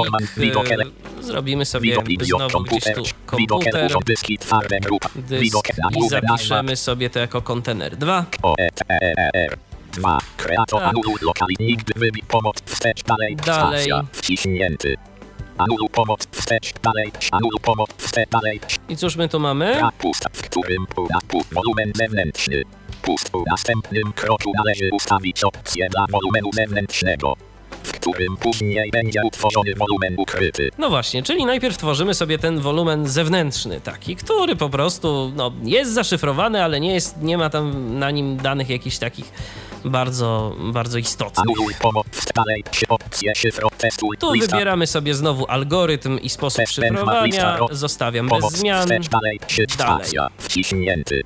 e, 0.72 1.24
Zrobimy 1.24 1.66
sobie 1.66 1.96
znowu 2.22 2.64
gdzieś 2.64 2.84
tu 2.96 3.04
komputer, 3.26 3.88
dyski 4.06 4.38
dysk 5.16 5.42
Widok 5.42 5.66
i 6.06 6.10
zapiszemy 6.10 6.76
sobie 6.76 7.10
to 7.10 7.20
jako 7.20 7.42
kontener 7.42 7.98
2. 7.98 8.26
O 9.92 10.00
E 10.00 10.00
T 10.00 10.04
E 10.04 10.12
E 10.12 10.16
R. 10.16 10.18
2. 10.18 10.18
Kreator 10.38 10.80
Tak. 10.80 10.90
anulu 10.90 11.16
lokali. 11.22 11.56
Nigdy 11.60 11.94
wybij 11.96 12.24
pomoc. 12.28 12.56
Wstecz 12.66 13.04
dalej. 13.04 13.36
Dalej. 13.36 13.84
Spacja. 13.84 14.04
Wciśnięty. 14.12 14.96
Anulu 15.58 15.90
pomoc. 15.90 16.28
Wstecz 16.32 16.74
dalej. 16.84 17.12
Anulu 17.32 17.60
pomoc. 17.62 17.90
Wstecz 17.98 18.30
dalej. 18.30 18.60
I 18.90 18.98
cóż 18.98 19.16
my 19.16 19.30
tu 19.30 19.40
mamy? 19.40 19.82
Pust, 19.98 20.26
w 20.34 20.42
którym 20.42 20.86
pu, 20.88 21.08
wolumen 21.52 21.92
zewnętrzny. 21.96 22.64
Pust 23.02 23.30
w 23.32 23.44
następnym 23.52 24.14
kroku 24.14 24.52
należy 24.56 24.90
ustawić 24.92 25.44
opcję 25.44 25.90
dla 25.90 26.06
wolumenu 26.12 26.50
zewnętrznego, 26.54 27.36
w 27.84 27.92
którym 27.92 28.38
później 28.38 28.92
będzie 28.92 29.22
utworzony 29.24 29.74
wolumen 29.76 30.16
ukryty. 30.18 30.70
No 30.78 30.90
właśnie, 30.90 31.24
czyli 31.24 31.46
najpierw 31.46 31.78
tworzymy 31.78 32.14
sobie 32.14 32.38
ten 32.38 32.60
wolumen 32.60 33.08
zewnętrzny, 33.08 33.82
taki, 33.82 34.16
który 34.16 34.56
po 34.56 34.70
prostu 34.70 35.32
no, 35.36 35.52
jest 35.64 35.94
zaszyfrowany, 35.94 36.64
ale 36.64 36.80
nie, 36.80 36.94
jest, 36.94 37.22
nie 37.22 37.38
ma 37.38 37.50
tam 37.50 37.98
na 38.00 38.12
nim 38.12 38.38
danych 38.38 38.70
jakichś 38.70 38.98
takich 38.98 39.32
bardzo, 39.86 40.56
bardzo 40.74 40.98
istotnych. 40.98 41.58
Tu 44.20 44.32
wybieramy 44.40 44.88
sobie 44.88 45.14
znowu 45.14 45.46
algorytm 45.48 46.20
i 46.20 46.30
sposób 46.30 46.66
szyfrowania. 46.68 47.58
Zostawiam 47.72 48.30
bez 48.30 48.52
zmian. 48.52 48.88
dalej, 49.12 49.40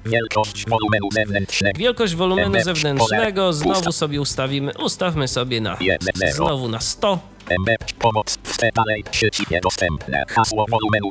wielkość 0.06 0.66
wolumenu 0.70 1.08
zewnętrznego, 1.12 1.80
Wielkość 1.80 2.16
wolumenu 2.16 2.64
zewnętrznego 2.64 3.54
znowu 3.54 3.92
sobie 3.92 4.22
ustawimy, 4.22 4.72
ustawmy 4.84 5.28
sobie 5.28 5.62
na 5.62 5.78
1, 5.82 6.00
0. 6.16 6.45
znowu 6.48 6.68
na 6.68 6.80
100 6.80 7.20
MB, 7.50 7.94
pomoc, 8.00 8.38
dalej, 8.76 9.04
sieci 9.12 9.44
niedostępne, 9.52 10.24
hasło 10.28 10.66
wolumenu 10.70 11.10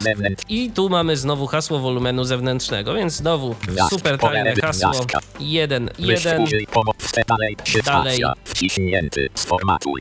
i 0.49 0.71
tu 0.71 0.89
mamy 0.89 1.17
znowu 1.17 1.47
hasło 1.47 1.79
wolumenu 1.79 2.25
zewnętrznego, 2.25 2.95
więc 2.95 3.13
znowu 3.13 3.55
super 3.91 4.19
tajne 4.19 4.55
hasło. 4.55 4.91
gwiazdka. 4.91 5.19
1 5.41 5.91
1 5.99 6.45
Wyszkuj 6.45 6.67
pomoc, 6.67 6.97
wstecz, 6.99 7.27
dalej, 7.27 7.57
wciśnięty, 8.45 9.29
sformatuj. 9.35 10.01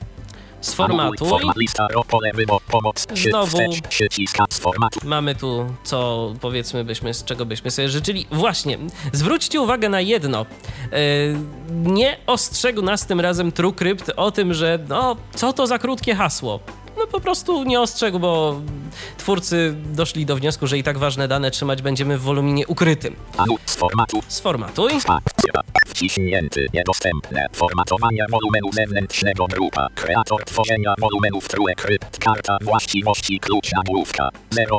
Format 1.30 1.58
lista 1.58 1.88
pole 2.08 2.32
wybór 2.34 2.62
pomoc. 2.62 3.08
Trzy 3.14 3.30
Znowu. 3.30 3.58
z 4.50 4.60
formatu. 4.60 5.00
Mamy 5.04 5.36
tu, 5.36 5.66
co 5.84 6.34
powiedzmy, 6.42 6.84
byśmy, 6.84 7.14
z 7.14 7.24
czego 7.24 7.46
byśmy 7.46 7.72
sobie 7.72 7.90
życzyli. 7.90 8.28
Właśnie, 8.32 8.78
zwróćcie 9.12 9.62
uwagę 9.62 9.90
na 9.90 10.02
jedno. 10.02 10.46
Yy, 10.92 10.98
nie 11.70 12.18
ostrzegł 12.28 12.82
nas 12.82 13.06
tym 13.06 13.20
razem 13.20 13.52
TrueCrypt 13.52 14.12
o 14.16 14.32
tym, 14.32 14.54
że 14.54 14.80
no, 14.90 15.16
co 15.36 15.54
to 15.54 15.68
za 15.68 15.80
krótkie 15.80 16.16
hasło. 16.16 16.60
No 17.04 17.08
po 17.08 17.20
prostu 17.20 17.64
nie 17.64 17.82
ostrzegł, 17.82 18.20
bo 18.20 18.62
twórcy 19.18 19.76
doszli 19.86 20.26
do 20.26 20.36
wniosku, 20.36 20.68
że 20.68 20.78
i 20.78 20.84
tak 20.84 20.98
ważne 20.98 21.28
dane 21.28 21.52
trzymać 21.52 21.82
będziemy 21.82 22.18
w 22.18 22.22
woluminie 22.22 22.68
ukrytym. 22.68 23.16
Anu 23.38 23.56
z 23.66 23.76
formatu. 23.76 24.22
Sformatuj. 24.28 25.02
Spacja. 25.02 25.62
Wciśnięty. 25.88 26.68
Niedostępne. 26.74 27.46
Formatowania 27.54 28.26
wolumenu 28.30 28.74
zewnętrznego 28.74 29.46
grupa. 29.48 29.88
Kreator 29.96 30.46
tworzenia 30.46 30.94
wolumenów 31.00 31.48
true 31.48 31.76
krypt. 31.78 32.20
Karta 32.20 32.58
właściwości 32.62 33.40
klucz 33.40 33.72
nagłówka. 33.72 34.30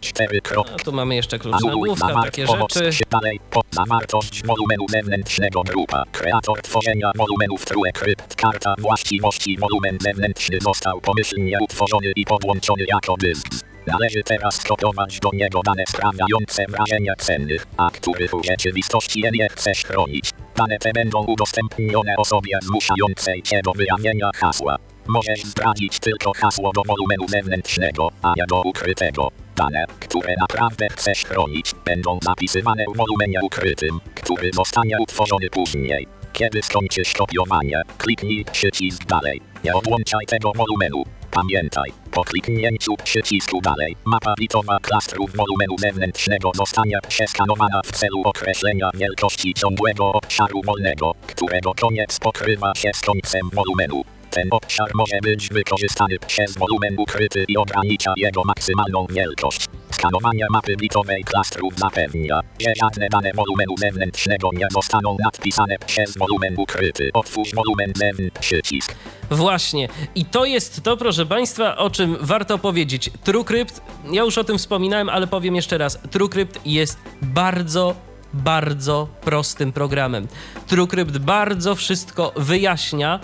04. 0.02 0.40
Krop. 0.40 0.70
A 0.74 0.78
tu 0.78 0.92
mamy 0.92 1.14
jeszcze 1.14 1.38
klucz 1.38 1.62
nagłówka, 1.64 2.22
takie 2.22 2.46
rzeczy. 2.46 2.90
Dalej. 3.10 3.40
Po 3.50 3.62
zawartość 3.70 4.46
wolumenu 4.46 4.88
zewnętrznego 4.88 5.62
grupa. 5.62 6.02
Kreator 6.12 6.62
tworzenia 6.62 7.12
wolumenów 7.16 7.64
true 7.64 7.92
krypt. 7.94 8.34
Karta 8.36 8.74
właściwości 8.78 9.58
wolumen 9.58 9.98
zewnętrzny 10.00 10.58
został 10.60 11.00
pomyślnie 11.00 11.58
utworzony 11.60 12.12
i 12.16 12.24
podłączony 12.24 12.84
jako 12.88 13.16
dysk. 13.16 13.48
Należy 13.86 14.22
teraz 14.22 14.54
skopiować 14.54 15.20
do 15.20 15.30
niego 15.32 15.60
dane 15.64 15.84
sprawiające 15.88 16.64
wrażenie 16.68 17.12
cennych, 17.18 17.66
a 17.76 17.90
których 17.90 18.30
w 18.30 18.44
rzeczywistości 18.44 19.22
nie 19.32 19.48
chcesz 19.48 19.84
chronić. 19.84 20.30
Dane 20.56 20.78
te 20.78 20.92
będą 20.92 21.24
udostępnione 21.24 22.16
osobie 22.16 22.58
zmuszającej 22.62 23.42
cię 23.42 23.60
do 23.64 23.72
wyjawienia 23.72 24.30
hasła. 24.34 24.76
Możesz 25.06 25.44
zdradzić 25.44 25.98
tylko 25.98 26.32
hasło 26.32 26.72
do 26.74 26.82
wolumenu 26.82 27.28
zewnętrznego, 27.28 28.10
a 28.22 28.32
nie 28.36 28.44
do 28.48 28.62
ukrytego. 28.62 29.28
Dane, 29.56 29.84
które 30.00 30.34
naprawdę 30.40 30.88
chcesz 30.88 31.24
chronić, 31.24 31.72
będą 31.84 32.18
zapisywane 32.22 32.84
w 32.94 32.96
wolumenie 32.96 33.38
ukrytym, 33.42 34.00
który 34.14 34.50
zostanie 34.52 34.96
utworzony 35.00 35.50
później. 35.50 36.06
Kiedy 36.32 36.62
skończysz 36.62 37.12
kopiowanie, 37.12 37.82
kliknij 37.98 38.44
przycisk 38.52 39.04
dalej. 39.04 39.40
Nie 39.64 39.74
odłączaj 39.74 40.26
tego 40.26 40.52
wolumenu. 40.52 41.04
Pamiętaj, 41.34 41.92
po 42.10 42.24
kliknięciu 42.24 42.96
przycisku 43.04 43.60
dalej, 43.60 43.96
mapa 44.04 44.34
bitowa 44.38 44.78
klastrów 44.82 45.36
wolumenu 45.36 45.78
zewnętrznego 45.78 46.50
zostanie 46.54 46.98
przeskanowana 47.08 47.80
w 47.84 47.92
celu 47.92 48.22
określenia 48.24 48.90
wielkości 48.94 49.54
ciągłego 49.54 50.12
obszaru 50.12 50.62
wolnego, 50.62 51.12
którego 51.26 51.74
koniec 51.74 52.18
pokrywa 52.18 52.74
się 52.74 52.90
z 52.94 53.00
końcem 53.00 53.50
wolumenu. 53.52 54.04
Ten 54.34 54.48
obszar 54.50 54.90
może 54.94 55.18
być 55.22 55.48
wykorzystany 55.48 56.18
przez 56.26 56.58
wolumen 56.58 56.94
ukryty 56.98 57.44
i 57.48 57.56
ogranicza 57.56 58.12
jego 58.16 58.42
maksymalną 58.44 59.06
wielkość. 59.10 59.66
Skanowanie 59.90 60.46
mapy 60.50 60.76
bitowej 60.76 61.24
klastrów 61.24 61.78
zapewnia, 61.78 62.40
że 62.60 62.72
żadne 62.82 63.08
dane 63.08 63.30
wolumenu 63.34 63.76
zewnętrznego 63.78 64.50
nie 64.52 64.66
zostaną 64.70 65.16
nadpisane 65.24 65.76
przez 65.86 66.18
wolumen 66.18 66.54
ukryty. 66.56 67.10
Otwórz 67.12 67.54
wolumen 67.54 67.92
zewnętrzny 67.96 68.40
przycisk. 68.40 68.94
Właśnie. 69.30 69.88
I 70.14 70.24
to 70.24 70.44
jest 70.44 70.82
to, 70.82 70.96
proszę 70.96 71.26
Państwa, 71.26 71.76
o 71.76 71.90
czym 71.90 72.16
warto 72.20 72.58
powiedzieć. 72.58 73.10
TrueCrypt, 73.24 73.80
ja 74.12 74.22
już 74.22 74.38
o 74.38 74.44
tym 74.44 74.58
wspominałem, 74.58 75.08
ale 75.08 75.26
powiem 75.26 75.56
jeszcze 75.56 75.78
raz. 75.78 75.98
TrueCrypt 76.10 76.60
jest 76.66 76.98
bardzo, 77.22 77.94
bardzo 78.32 79.08
prostym 79.20 79.72
programem. 79.72 80.28
TrueCrypt 80.66 81.18
bardzo 81.18 81.74
wszystko 81.74 82.32
wyjaśnia 82.36 83.20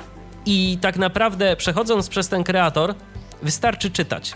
i 0.46 0.78
tak 0.80 0.96
naprawdę 0.96 1.56
przechodząc 1.56 2.08
przez 2.08 2.28
ten 2.28 2.44
kreator, 2.44 2.94
wystarczy 3.42 3.90
czytać. 3.90 4.32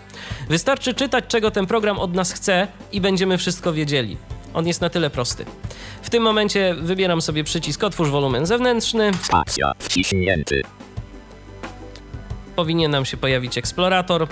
Wystarczy 0.49 0.93
czytać, 0.93 1.25
czego 1.27 1.51
ten 1.51 1.65
program 1.65 1.99
od 1.99 2.13
nas 2.13 2.31
chce 2.31 2.67
i 2.91 3.01
będziemy 3.01 3.37
wszystko 3.37 3.73
wiedzieli. 3.73 4.17
On 4.53 4.67
jest 4.67 4.81
na 4.81 4.89
tyle 4.89 5.09
prosty. 5.09 5.45
W 6.01 6.09
tym 6.09 6.23
momencie 6.23 6.75
wybieram 6.79 7.21
sobie 7.21 7.43
przycisk 7.43 7.83
Otwórz 7.83 8.09
wolumen 8.09 8.45
zewnętrzny. 8.45 9.11
Spacja 9.21 9.71
wciśnięty. 9.79 10.61
Powinien 12.55 12.91
nam 12.91 13.05
się 13.05 13.17
pojawić 13.17 13.57
eksplorator. 13.57 14.27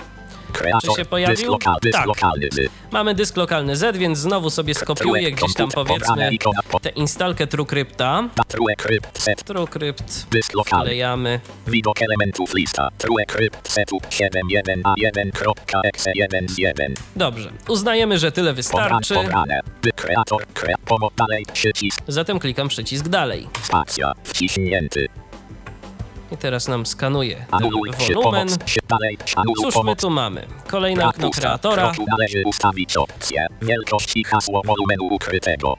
Kreator. 0.54 0.96
się 0.96 1.04
pojawił? 1.04 1.36
Dysk 1.36 1.48
lokal, 1.48 1.74
dysk 1.82 1.98
Tak. 1.98 2.06
lokalny. 2.06 2.48
z- 2.52 2.70
Mamy 2.92 3.14
dysk 3.14 3.36
lokalny 3.36 3.76
Z, 3.76 3.96
więc 3.96 4.18
znowu 4.18 4.50
sobie 4.50 4.74
skopiuję 4.74 5.32
gdzieś 5.32 5.54
tam 5.54 5.70
powiedzmy 5.70 6.30
tę 6.82 6.90
instalkę 6.90 7.46
TrueCrypta. 7.46 8.28
TrueCrypt 8.48 9.22
set. 9.22 9.44
TrueCrypt 9.44 10.26
Dysk 10.30 10.54
lokalny. 10.54 10.84
wklejamy. 10.84 11.40
Widok 11.66 12.02
elementów 12.02 12.54
lista. 12.54 12.88
TrueCrypt 12.98 13.72
setup 13.72 14.06
71A1.exe1 14.06 16.48
z 16.48 16.58
1. 16.58 16.94
Dobrze. 17.16 17.50
Uznajemy, 17.68 18.18
że 18.18 18.32
tyle 18.32 18.52
wystarczy. 18.52 19.14
pobrane. 19.14 19.60
By 19.82 19.92
kreator. 19.92 20.46
Krea, 20.54 20.76
pomoc 20.86 21.14
dalej. 21.14 21.44
Przycisk. 21.52 22.00
Zatem 22.08 22.38
klikam 22.38 22.68
przycisk 22.68 23.08
dalej. 23.08 23.48
Spacja. 23.62 24.12
Wciśnięty. 24.24 25.06
I 26.32 26.36
teraz 26.36 26.68
nam 26.68 26.86
skanuje 26.86 27.46
wolumen. 28.08 28.48
Cóż 29.62 29.74
my 29.84 29.96
tu 29.96 30.10
mamy? 30.10 30.46
Kolejne 30.68 31.08
okno 31.08 31.30
kreatora. 31.30 31.92
Należy 32.08 32.42
ustawić 32.46 32.96
opcję. 32.96 33.46
Wielkość 33.62 34.16
i 34.16 34.24
hasło 34.24 34.62
wolumenu 34.64 35.04
ukrytego. 35.04 35.76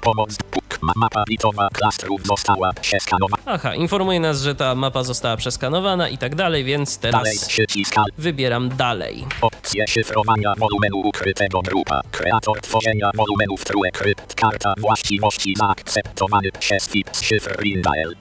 Pomoc. 0.00 0.36
Mapa 0.82 1.24
bitowa 1.28 1.68
klastrów 1.72 2.20
została 2.26 2.72
przeskanowana. 2.72 3.42
Aha, 3.46 3.74
informuje 3.74 4.20
nas, 4.20 4.42
że 4.42 4.54
ta 4.54 4.74
mapa 4.74 5.02
została 5.02 5.36
przeskanowana 5.36 6.08
i 6.08 6.18
tak 6.18 6.34
dalej, 6.34 6.64
więc 6.64 6.98
Dalej. 6.98 7.38
teraz. 7.38 7.48
Alt. 7.96 8.08
wybieram 8.18 8.68
dalej. 8.68 9.24
Opcje 9.40 9.86
szyfrowania 9.88 10.54
wolumenu 10.58 10.96
ukrytego 10.96 11.62
grupa. 11.62 12.00
Kreator 12.10 12.60
tworzenia 12.60 13.10
wolumenów 13.14 13.64
TrueCrypt. 13.64 14.34
Karta 14.34 14.74
właściwości 14.78 15.54
zaakceptowany 15.56 16.48
przez 16.58 16.88
FIPS 16.88 17.22
szyfr 17.22 17.56
Rindael. 17.62 18.14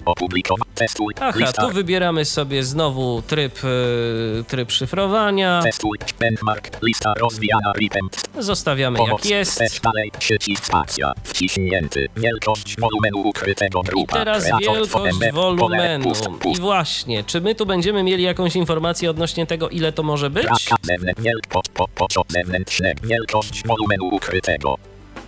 Testuj. 0.76 1.14
Aha, 1.20 1.39
Lista. 1.39 1.62
tu 1.62 1.70
wybieramy 1.74 2.26
sobie 2.26 2.64
znowu 2.64 3.22
tryb, 3.22 3.64
yy, 3.64 4.43
tryb 4.47 4.72
szyfrowania. 4.72 5.62
Testuj. 5.64 5.97
Benchmark. 6.20 6.84
Lista 6.84 7.14
rozwijana. 7.14 7.74
Repent. 7.82 8.22
Zostawiamy 8.39 8.97
Pomoc. 8.97 9.26
jak 9.26 9.32
jest. 9.32 9.57
Test 9.57 9.82
dalej. 9.82 10.12
Przycisk 10.20 10.66
spacja. 10.66 11.14
Wciśnięty. 11.24 12.07
Wielkość 12.52 12.80
wolumenu 12.80 13.18
ukrytego 13.30 13.82
I 13.82 13.88
grupa. 13.88 14.14
teraz 14.14 14.43
Kreator 14.43 14.74
wielkość 14.74 15.32
wolumenu. 15.34 16.14
I 16.45 16.60
właśnie, 16.60 17.24
czy 17.24 17.41
my 17.41 17.56
tu 17.56 17.66
będziemy 17.66 18.04
mieli 18.04 18.24
jakąś 18.24 18.56
informację 18.56 19.10
odnośnie 19.10 19.45
tego, 19.45 19.70
ile 19.70 19.91
to 19.91 20.04
może 20.04 20.30
być? 20.30 20.47
Wielkość 23.04 23.64
wolumenu 23.68 24.06
ukrytego. 24.16 24.78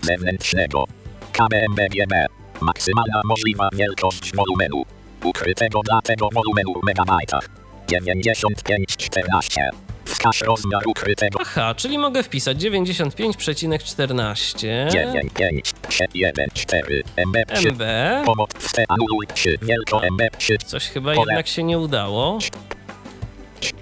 Zewnętrznego. 0.02 0.86
KBMBGB. 1.32 2.26
Maksymalna 2.62 3.22
możliwa 3.26 3.70
wielkość 3.74 4.36
wolumenu. 4.36 4.86
Ukrytego 5.24 5.82
dla 5.82 6.02
tego 6.02 6.30
wolumenu 6.34 6.74
w 6.82 6.86
megabajtach. 6.86 7.50
9514. 7.88 9.70
Wskaż 10.06 10.42
rozmiar 10.42 10.82
ukrytego. 10.88 11.40
Aha, 11.42 11.76
czyli 11.76 11.98
mogę 11.98 12.24
wpisać 12.24 12.58
95,14 12.58 14.90
9514 14.90 17.04
MB 17.28 17.38
3. 17.54 17.72
MB. 17.72 17.84
Pomoc 18.26 18.72
te 18.72 18.84
anuluj 18.88 19.28
3. 19.34 19.58
Wielko 19.62 20.02
MB 20.12 20.22
3. 20.38 20.58
Coś 20.58 20.88
chyba 20.88 21.14
Pole. 21.14 21.26
jednak 21.32 21.48
się 21.48 21.64
nie 21.64 21.80
udało. 21.80 22.40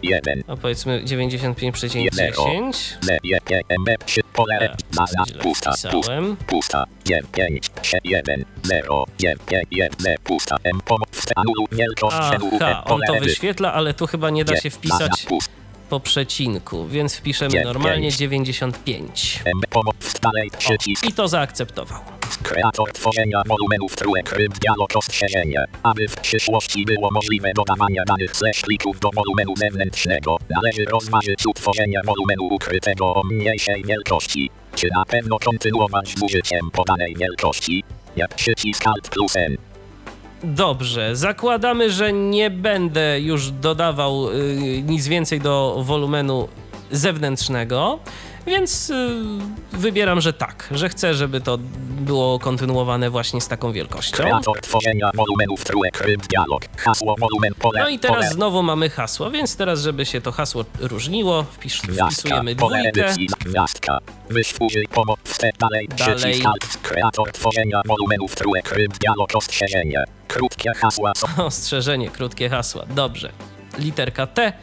1. 0.04 0.44
A 0.48 0.56
powiedzmy 0.56 1.02
95,10. 1.06 2.74
MB 3.80 3.90
3. 4.06 4.22
Pole. 4.34 4.60
E, 4.60 4.76
Baza. 4.96 5.24
Pusta. 5.42 5.72
Pusta. 5.72 5.90
wpisałem. 5.90 6.38
Pusta. 6.48 6.86
5. 7.34 7.70
1. 8.04 8.46
0. 8.64 9.06
5. 9.18 9.40
1. 9.72 10.16
Pusta. 10.24 10.58
M. 10.64 10.82
Pomoc 10.86 11.26
te 11.26 11.34
anuluj 11.36 11.68
wielkość 11.72 12.18
celu. 12.32 12.50
Aha, 12.62 12.84
on 12.86 13.02
to 13.08 13.14
wyświetla, 13.14 13.74
ale 13.74 13.94
tu 13.94 14.08
chyba 14.08 14.30
nie 14.30 14.46
da 14.46 14.58
się 14.58 14.70
wpisać. 14.70 15.28
Po 15.92 16.00
przecinku, 16.00 16.88
więc 16.88 17.16
wpiszemy 17.16 17.54
Nie, 17.54 17.64
normalnie 17.64 18.02
pięć. 18.02 18.18
95. 18.18 19.40
MB 19.56 19.68
pomoc 19.70 20.20
dalej 20.22 20.50
przycisk. 20.58 21.10
I 21.10 21.14
to 21.14 21.28
zaakceptował. 21.28 22.00
Kreator 22.44 22.92
tworzenia 22.92 23.42
wolumenów 23.48 23.96
TrueCrypt 23.96 24.60
dialog 24.60 24.96
ostrzeżenie. 24.96 25.66
Aby 25.84 26.08
w 26.08 26.16
przyszłości 26.16 26.86
było 26.86 27.10
możliwe 27.12 27.52
dodawanie 27.56 28.04
danych 28.08 28.36
ze 28.36 28.52
plików 28.66 29.00
do 29.00 29.10
wolumenu 29.16 29.56
zewnętrznego, 29.56 30.38
należy 30.50 30.86
rozważyć 30.86 31.46
utworzenie 31.46 32.02
wolumenu 32.06 32.44
ukrytego 32.44 33.16
o 33.16 33.24
mniejszej 33.24 33.84
wielkości. 33.84 34.50
Czy 34.76 34.88
na 34.96 35.06
pewno 35.06 35.40
kontynuować 35.40 36.10
z 36.18 36.22
użyciem 36.22 36.72
podanej 36.72 37.16
wielkości? 37.16 37.84
Jak 38.16 38.36
przycisk 38.36 38.88
Alt 38.88 39.10
plus 39.10 39.36
N. 39.36 39.71
Dobrze, 40.44 41.16
zakładamy, 41.16 41.92
że 41.92 42.14
nie 42.14 42.50
będę 42.50 43.20
już 43.20 43.52
dodawał 43.52 44.30
y, 44.30 44.84
nic 44.88 45.08
więcej 45.08 45.40
do 45.40 45.82
wolumenu 45.84 46.48
zewnętrznego, 46.92 48.00
więc 48.48 48.90
y, 48.90 49.24
wybieram, 49.72 50.22
że 50.22 50.34
tak, 50.34 50.68
że 50.72 50.90
chcę, 50.90 51.14
żeby 51.14 51.42
to 51.42 51.58
było 52.02 52.40
kontynuowane 52.40 53.10
właśnie 53.10 53.42
z 53.42 53.48
taką 53.48 53.72
wielkością. 53.72 54.18
Kreator 54.18 54.62
tworzenia 54.62 55.12
wolumenów 55.14 55.64
TrueCrypt 55.64 56.28
dialog. 56.28 56.62
Hasło 56.78 57.16
wolumen 57.20 57.54
pole. 57.54 57.80
No 57.80 57.90
i 57.90 58.00
teraz 58.00 58.34
znowu 58.34 58.64
mamy 58.64 58.90
hasło, 58.90 59.32
więc 59.32 59.56
teraz, 59.56 59.82
żeby 59.82 60.06
się 60.06 60.22
to 60.22 60.32
hasło 60.32 60.66
różniło, 60.80 61.44
wpisz, 61.44 61.82
wpisujemy 61.82 62.56
dwójkę. 62.56 62.80
edycji, 62.80 63.28
gwiazdka. 63.46 63.98
Wyś 64.30 64.54
użyj 64.60 64.88
pomoc 64.88 65.20
dalej, 65.60 65.88
Dalej. 65.98 66.42
kreator 66.82 67.32
tworzenia 67.32 67.82
wolumenów 67.86 68.36
TrueCrypt 68.36 69.00
dialog 69.00 69.36
ostrzeżenie. 69.36 70.04
Krótkie 70.28 70.72
hasła 70.74 71.12
Ostrzeżenie, 71.38 72.10
krótkie 72.10 72.50
hasła. 72.50 72.86
Dobrze. 72.86 73.32
Literka 73.78 74.28
T. 74.28 74.54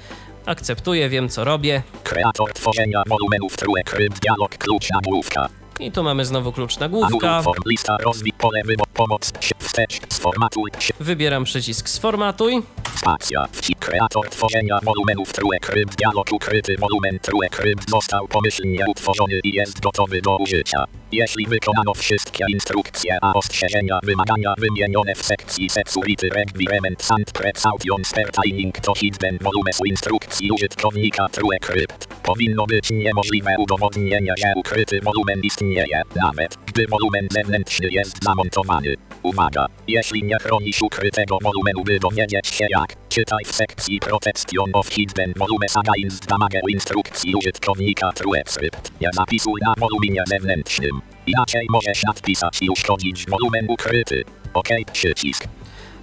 Akceptuję, 0.49 1.09
wiem 1.09 1.29
co 1.29 1.45
robię. 1.45 1.83
kreator 2.05 2.53
tworzenia 2.53 3.03
wolumenów 3.07 3.57
TrueCrypt 3.57 4.21
dialog 4.21 4.59
klucz 4.59 4.91
nagłówka. 4.91 5.49
I 5.81 5.93
tu 5.93 6.03
mamy 6.03 6.25
znowu 6.25 6.53
klucz 6.53 6.79
nagłówka. 6.79 7.43
Lista 7.67 7.97
rozwij 7.97 8.33
pole 8.33 8.63
wybór 8.65 8.87
pomoc 8.95 9.33
wstecz 9.59 10.01
sformatuj 10.09 10.71
się 10.79 10.95
Wybieram 11.01 11.45
przycisk 11.45 11.89
sformatuj. 11.89 12.63
spacja 12.97 13.47
wci 13.53 13.75
kreator 13.75 14.29
tworzenia 14.31 14.79
wolumenów 14.83 15.33
TrueCrypt 15.33 15.97
dialog 15.97 16.33
ukryty 16.33 16.77
wolumen 16.79 17.19
TrueCrypt 17.19 17.91
został 17.91 18.29
pomyślnie 18.29 18.85
utworzony 18.89 19.41
i 19.45 19.53
jest 19.55 19.81
gotowy 19.81 20.21
do 20.23 20.37
użycia. 20.37 20.85
Jeśli 21.13 21.47
wykonano 21.47 21.95
wszystkie 21.95 22.45
instrukcje 22.49 23.19
a 23.23 23.33
ostrzeżenia 23.33 23.99
wymagania 24.03 24.55
wymienione 24.59 25.15
w 25.15 25.23
sekcji 25.23 25.71
Security 25.71 26.29
Requirements 26.29 27.11
and 27.11 27.33
Precautions 27.33 28.13
pertaining 28.13 28.81
to 28.81 28.95
hidden 28.95 29.39
volumes 29.41 29.81
instrukcji 29.87 30.51
użytkownika 30.51 31.29
TrueCrypt, 31.29 32.07
powinno 32.07 32.67
być 32.67 32.91
niemożliwe 32.91 33.55
udowodnienie, 33.59 34.33
że 34.39 34.53
ukryty 34.57 35.01
wolumen 35.01 35.41
istnieje, 35.43 36.03
nawet 36.17 36.57
gdy 36.67 36.87
wolumen 36.87 37.29
zewnętrzny 37.31 37.89
jest 37.91 38.25
zamontowany. 38.25 38.97
Uwaga! 39.23 39.67
Jeśli 39.89 40.25
nie 40.25 40.39
chronisz 40.39 40.83
ukrytego 40.83 41.39
wolumenu, 41.43 41.85
by 41.85 41.99
dowiedzieć 41.99 42.47
się 42.47 42.67
jak, 42.71 43.09
czytaj 43.09 43.45
w 43.45 43.53
sekcji 43.53 44.01
Protection 44.01 44.71
of 44.73 44.89
Hidden 44.89 45.33
Volumes 45.37 45.77
Against 45.77 46.27
Damage 46.27 46.61
instrukcji 46.69 47.35
użytkownika 47.35 48.13
TrueCrypt. 48.13 48.93
Nie 49.01 49.09
zapisuj 49.13 49.61
na 49.67 49.75
woluminie 49.79 50.23
zewnętrznym. 50.27 51.01
Inaczej 51.27 51.67
możesz 51.71 52.03
nadpisać 52.03 52.63
i 52.63 52.71
uszkodzić 52.71 53.27
wolumen 53.27 53.67
ukryty. 53.69 54.25
OK, 54.55 54.69
przycisk. 54.93 55.45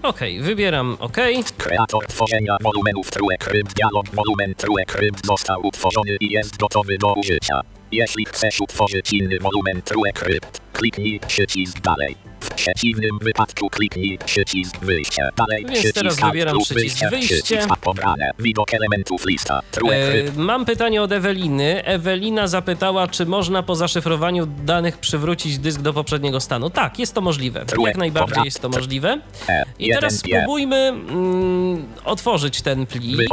OK, 0.04 0.20
wybieram 0.42 0.98
OK. 1.00 1.18
Kreator 1.58 2.08
tworzenia 2.08 2.58
wolumenów 2.62 3.12
TrueCrypt 3.12 3.74
dialog 3.76 4.06
wolumen 4.14 4.56
TrueCrypt 4.56 5.26
został 5.26 5.68
utworzony 5.68 6.18
i 6.20 6.30
jest 6.32 6.58
gotowy 6.58 6.98
do 6.98 7.14
użycia. 7.14 7.62
Jeśli 7.92 8.26
chcesz 8.26 8.62
utworzyć 8.62 9.14
inny 9.14 9.40
wolumen 9.40 9.82
TrueCrypt, 9.82 10.62
kliknij 10.74 11.20
przycisk 11.20 11.80
dalej. 11.80 12.16
W 12.46 12.50
przeciwnym 12.50 13.20
wypadku 13.22 13.70
kliknij 13.70 14.18
przycisk 14.26 14.80
wyjście. 14.80 15.30
Dalej 15.38 15.66
Więc 15.66 15.72
przycisk 15.72 15.96
teraz 15.96 16.20
wybieram 16.20 16.60
przycisk 16.60 17.10
wyjście. 17.10 17.36
Przycisk 17.36 17.78
pobrane. 17.82 18.32
Widok 18.40 18.74
elementów 18.74 19.26
lista. 19.26 19.62
E, 19.92 20.12
krypt. 20.12 20.38
mam 20.38 20.66
pytanie 20.66 21.02
od 21.02 21.12
Eweliny. 21.12 21.84
Ewelina 21.84 22.48
zapytała, 22.48 23.08
czy 23.08 23.26
można 23.26 23.64
po 23.64 23.76
zaszyfrowaniu 23.76 24.46
danych 24.46 24.98
przywrócić 24.98 25.58
dysk 25.58 25.82
do 25.82 25.94
poprzedniego 25.94 26.40
stanu. 26.40 26.70
Tak, 26.70 27.00
jest 27.00 27.14
to 27.14 27.22
możliwe. 27.22 27.66
Jak 27.86 27.98
najbardziej 27.98 28.44
jest 28.46 28.60
to 28.60 28.70
możliwe. 28.70 29.22
E, 29.50 29.64
I 29.80 29.90
teraz 29.90 30.18
spróbujmy 30.18 30.76
mm, 30.76 31.86
otworzyć 32.04 32.62
ten 32.62 32.86
plik. 32.86 33.30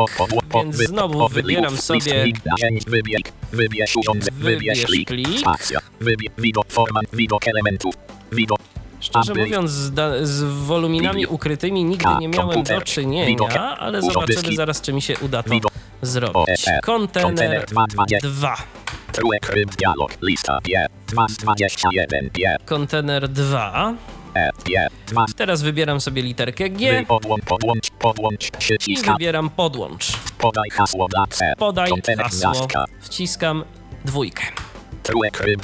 Więc 0.54 0.76
znowu 0.76 1.28
wybieram 1.28 1.76
sobie 1.76 2.24
wybierz 3.52 3.96
urządzenie, 3.96 4.36
wybierz 4.38 4.84
plik, 4.84 5.08
plik. 5.08 5.28
widok, 6.38 6.66
format, 6.68 7.04
widok 7.12 7.48
elementów, 7.48 7.94
widok, 8.32 8.58
Szczerze 9.02 9.34
mówiąc, 9.34 9.70
z, 9.70 9.92
da- 9.92 10.26
z 10.26 10.42
woluminami 10.42 11.26
ukrytymi 11.26 11.84
nigdy 11.84 12.08
nie 12.20 12.28
miałem 12.28 12.62
do 12.62 12.80
czynienia, 12.80 13.76
ale 13.78 14.02
zobaczymy 14.02 14.56
zaraz, 14.56 14.80
czy 14.80 14.92
mi 14.92 15.02
się 15.02 15.14
uda 15.18 15.42
to 15.42 15.50
zrobić. 16.02 16.64
Kontener 16.82 17.26
Kontener 17.26 17.66
220. 17.66 18.28
2. 18.28 18.56
True 19.12 19.38
krypt 19.42 19.76
dialog, 19.76 20.16
lista, 20.22 20.58
B, 20.64 20.86
2 21.06 21.28
z 21.28 21.36
21, 21.36 22.30
B, 22.30 22.56
Kontener 22.64 23.28
2. 23.28 23.94
E, 24.34 24.50
B, 24.64 24.88
2, 25.06 25.26
Teraz 25.36 25.62
wybieram 25.62 26.00
sobie 26.00 26.22
literkę 26.22 26.70
G 26.70 27.04
podłącz, 27.08 27.44
podłącz, 27.44 27.90
podłącz, 27.90 28.50
i 28.86 28.96
wybieram 28.96 29.50
podłącz. 29.50 30.12
podaj 30.38 30.70
hasło 30.70 31.08
Podaj 31.58 31.90
hasło. 32.18 32.68
Wciskam 33.00 33.64
dwójkę. 34.04 34.42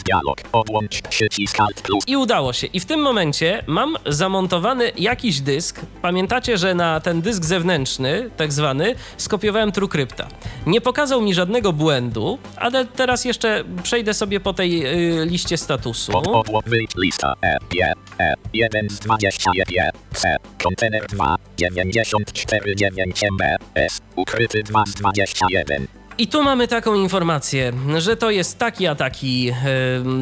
Dialog, 0.04 0.42
podłącz, 0.52 1.02
przycisk 1.02 1.60
Alt 1.60 1.80
plus, 1.82 2.04
I 2.06 2.16
udało 2.16 2.52
się. 2.52 2.66
I 2.66 2.80
w 2.80 2.86
tym 2.86 3.00
momencie 3.00 3.62
mam 3.66 3.96
zamontowany 4.06 4.92
jakiś 4.96 5.40
dysk. 5.40 5.80
Pamiętacie, 6.02 6.58
że 6.58 6.74
na 6.74 7.00
ten 7.00 7.22
dysk 7.22 7.44
zewnętrzny, 7.44 8.30
tak 8.36 8.52
zwany, 8.52 8.94
skopiowałem 9.16 9.72
TrueCrypta. 9.72 10.28
Nie 10.66 10.80
pokazał 10.80 11.20
mi 11.20 11.34
żadnego 11.34 11.72
błędu, 11.72 12.38
ale 12.56 12.84
teraz 12.86 13.24
jeszcze 13.24 13.64
przejdę 13.82 14.14
sobie 14.14 14.40
po 14.40 14.52
tej 14.52 14.86
y, 15.22 15.26
liście 15.26 15.56
statusu. 15.56 16.12
pod, 16.12 16.66
lista, 16.96 17.34
E, 17.42 17.58
B, 17.70 17.92
E, 18.20 18.34
1 18.52 18.90
z 18.90 18.98
21, 18.98 19.90
C, 20.14 20.36
kontener 20.62 21.06
2, 21.06 21.36
94, 21.58 22.76
9 22.76 23.22
MB, 23.22 23.42
S, 23.74 24.00
ukryty 24.16 24.62
2 24.62 24.84
z 24.86 24.94
21. 24.94 25.97
I 26.18 26.26
tu 26.26 26.42
mamy 26.42 26.68
taką 26.68 26.94
informację, 26.94 27.72
że 27.98 28.16
to 28.16 28.30
jest 28.30 28.58
taki 28.58 28.86
a 28.86 28.94
taki 28.94 29.52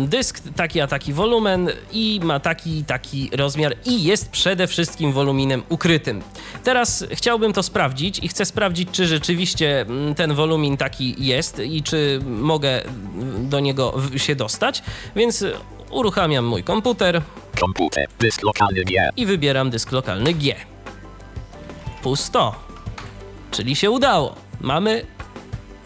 dysk, 0.07 0.41
taki 0.57 0.81
a 0.81 0.87
taki 0.87 1.13
wolumen 1.13 1.71
i 1.93 2.21
ma 2.23 2.41
taki 2.41 2.85
taki 2.85 3.31
rozmiar 3.37 3.77
i 3.85 4.05
jest 4.05 4.31
przede 4.31 4.67
wszystkim 4.67 5.13
woluminem 5.13 5.63
ukrytym. 5.69 6.23
Teraz 6.65 7.05
chciałbym 7.11 7.53
to 7.53 7.63
sprawdzić 7.63 8.19
i 8.19 8.29
chcę 8.29 8.45
sprawdzić, 8.45 8.89
czy 8.93 9.07
rzeczywiście 9.07 9.81
mm, 9.81 10.15
ten 10.15 10.35
wolumin 10.35 10.77
taki 10.77 11.27
jest 11.27 11.59
i 11.59 11.83
czy 11.83 12.21
mogę 12.27 12.85
mm, 12.85 13.49
do 13.49 13.61
niego 13.61 13.95
się 14.17 14.35
dostać, 14.35 14.83
więc 15.17 15.45
uruchamiam 15.91 16.45
mój 16.45 16.65
komputer 16.65 17.23
Komputer, 17.61 18.09
dysk 18.19 18.43
lokalny 18.43 18.85
G, 18.85 19.11
i 19.17 19.27
wybieram 19.27 19.71
dysk 19.71 19.93
lokalny 19.93 20.35
G. 20.35 20.55
Pusto. 22.03 22.55
Czyli 23.51 23.77
się 23.77 23.91
udało. 23.91 24.35
Mamy 24.61 25.16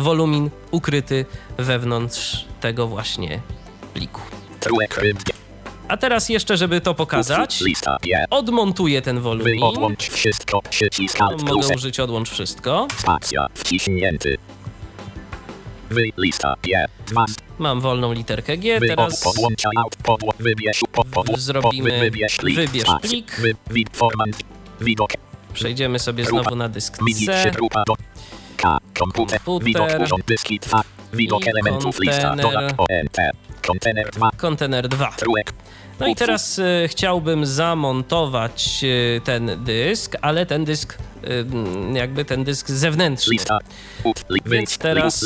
wolumin 0.01 0.51
ukryty 0.71 1.27
wewnątrz 1.59 2.45
tego 2.61 2.87
właśnie 2.87 3.41
pliku. 3.95 4.21
A 5.89 5.97
teraz 5.97 6.29
jeszcze, 6.29 6.57
żeby 6.57 6.81
to 6.81 6.95
pokazać, 6.95 7.63
odmontuję 8.31 9.03
ten 9.03 9.21
wolumin. 9.21 9.63
odłącz 9.63 10.09
wszystko, 10.11 10.63
przycisk 10.71 11.19
Mogę 11.21 11.69
użyć 11.75 12.01
odłącz 12.01 12.31
wszystko. 12.31 12.89
spacja, 12.99 13.47
wciśnięty. 13.55 14.39
Wy, 15.91 16.03
lista, 16.17 16.55
G, 16.63 16.87
2 17.07 17.27
z 17.29 17.37
Mam 17.61 17.81
wolną 17.81 18.13
literkę 18.13 18.57
G. 18.57 18.81
Teraz 18.81 19.25
Zrobimy 21.37 22.01
wybierz 22.01 22.37
plik, 23.03 23.41
przejdziemy 25.53 25.99
sobie 25.99 26.25
znowu 26.25 26.57
na 26.57 26.69
dysk 26.69 26.99
C. 27.27 27.53
K, 28.63 28.79
komputer, 28.99 29.41
widok, 29.63 29.89
urząd, 30.03 30.25
dyski 30.27 30.59
2, 30.61 30.83
widok 31.13 31.47
elementów, 31.49 31.99
lista, 32.01 32.37
dodat, 32.37 32.75
ONT, 32.79 33.17
kontener 33.67 34.11
2, 34.11 34.31
Kontener 34.37 34.89
2. 34.89 35.11
truek, 35.17 35.53
No 36.01 36.07
i 36.07 36.15
teraz 36.17 36.59
e, 36.59 36.89
chciałbym 36.89 37.47
zamontować 37.47 38.85
e, 39.17 39.21
ten 39.21 39.65
dysk, 39.65 40.17
ale 40.23 40.47
ten 40.47 40.65
dysk, 40.65 40.99
m, 41.23 41.97
jakby 41.97 42.25
ten 42.25 42.45
dysk 42.45 42.69
zewnętrzny. 42.69 43.33
lista, 43.33 43.59
Więc 44.47 44.79
teraz- 44.79 45.25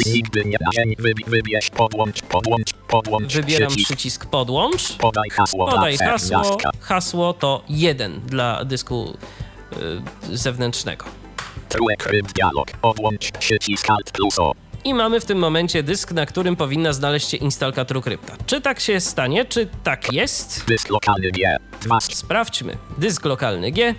wybierz, 1.26 1.70
podłącz, 1.70 2.22
podłącz, 2.22 2.72
podłącz, 2.88 3.34
Wybieram 3.34 3.72
przycisk, 3.76 4.26
podłącz. 4.26 4.92
podaj 4.92 5.30
hasło, 5.30 5.66
Podaj 5.66 5.96
hasło. 5.96 6.58
Hasło 6.80 7.32
to 7.34 7.62
1 7.68 8.20
dla 8.26 8.64
dysku 8.64 9.16
e, 9.72 10.36
zewnętrznego. 10.36 11.04
True 11.68 11.96
krypt 11.98 12.32
dialog, 12.32 12.68
odłącz, 12.82 13.30
przycisk 13.30 13.90
Alt 13.90 14.10
plus 14.10 14.38
O, 14.38 14.52
I 14.84 14.94
mamy 14.94 15.20
w 15.20 15.24
tym 15.24 15.38
momencie 15.38 15.82
dysk, 15.82 16.12
na 16.12 16.26
którym 16.26 16.56
powinna 16.56 16.92
znaleźć 16.92 17.30
się 17.30 17.36
instalka 17.36 17.84
TrueCrypta. 17.84 18.36
Czy 18.46 18.60
tak 18.60 18.80
się 18.80 19.00
stanie? 19.00 19.44
Czy 19.44 19.68
tak 19.84 20.12
jest? 20.12 20.64
dysk 20.66 20.90
lokalny 20.90 21.30
G, 21.30 21.56
2 21.82 22.00
z 22.00 22.14
Sprawdźmy. 22.14 22.76
Dysk 22.98 23.24
lokalny 23.24 23.70
G. 23.72 23.94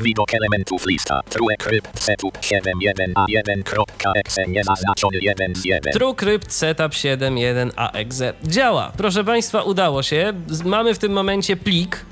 Widok 0.00 0.34
elementów 0.34 0.86
lista. 0.86 1.20
True 1.30 1.56
Crypt 1.58 2.02
Setup 2.02 2.38
71A1.exe 2.38 4.48
niezaznaczony 4.48 5.18
1 5.20 5.54
z 5.54 5.64
1. 5.64 5.92
TrueCrypt 5.92 6.52
Setup 6.52 6.92
7.1.aexe 6.92 8.32
działa. 8.44 8.92
Proszę 8.96 9.24
Państwa, 9.24 9.62
udało 9.62 10.02
się. 10.02 10.32
Mamy 10.64 10.94
w 10.94 10.98
tym 10.98 11.12
momencie 11.12 11.56
plik, 11.56 12.06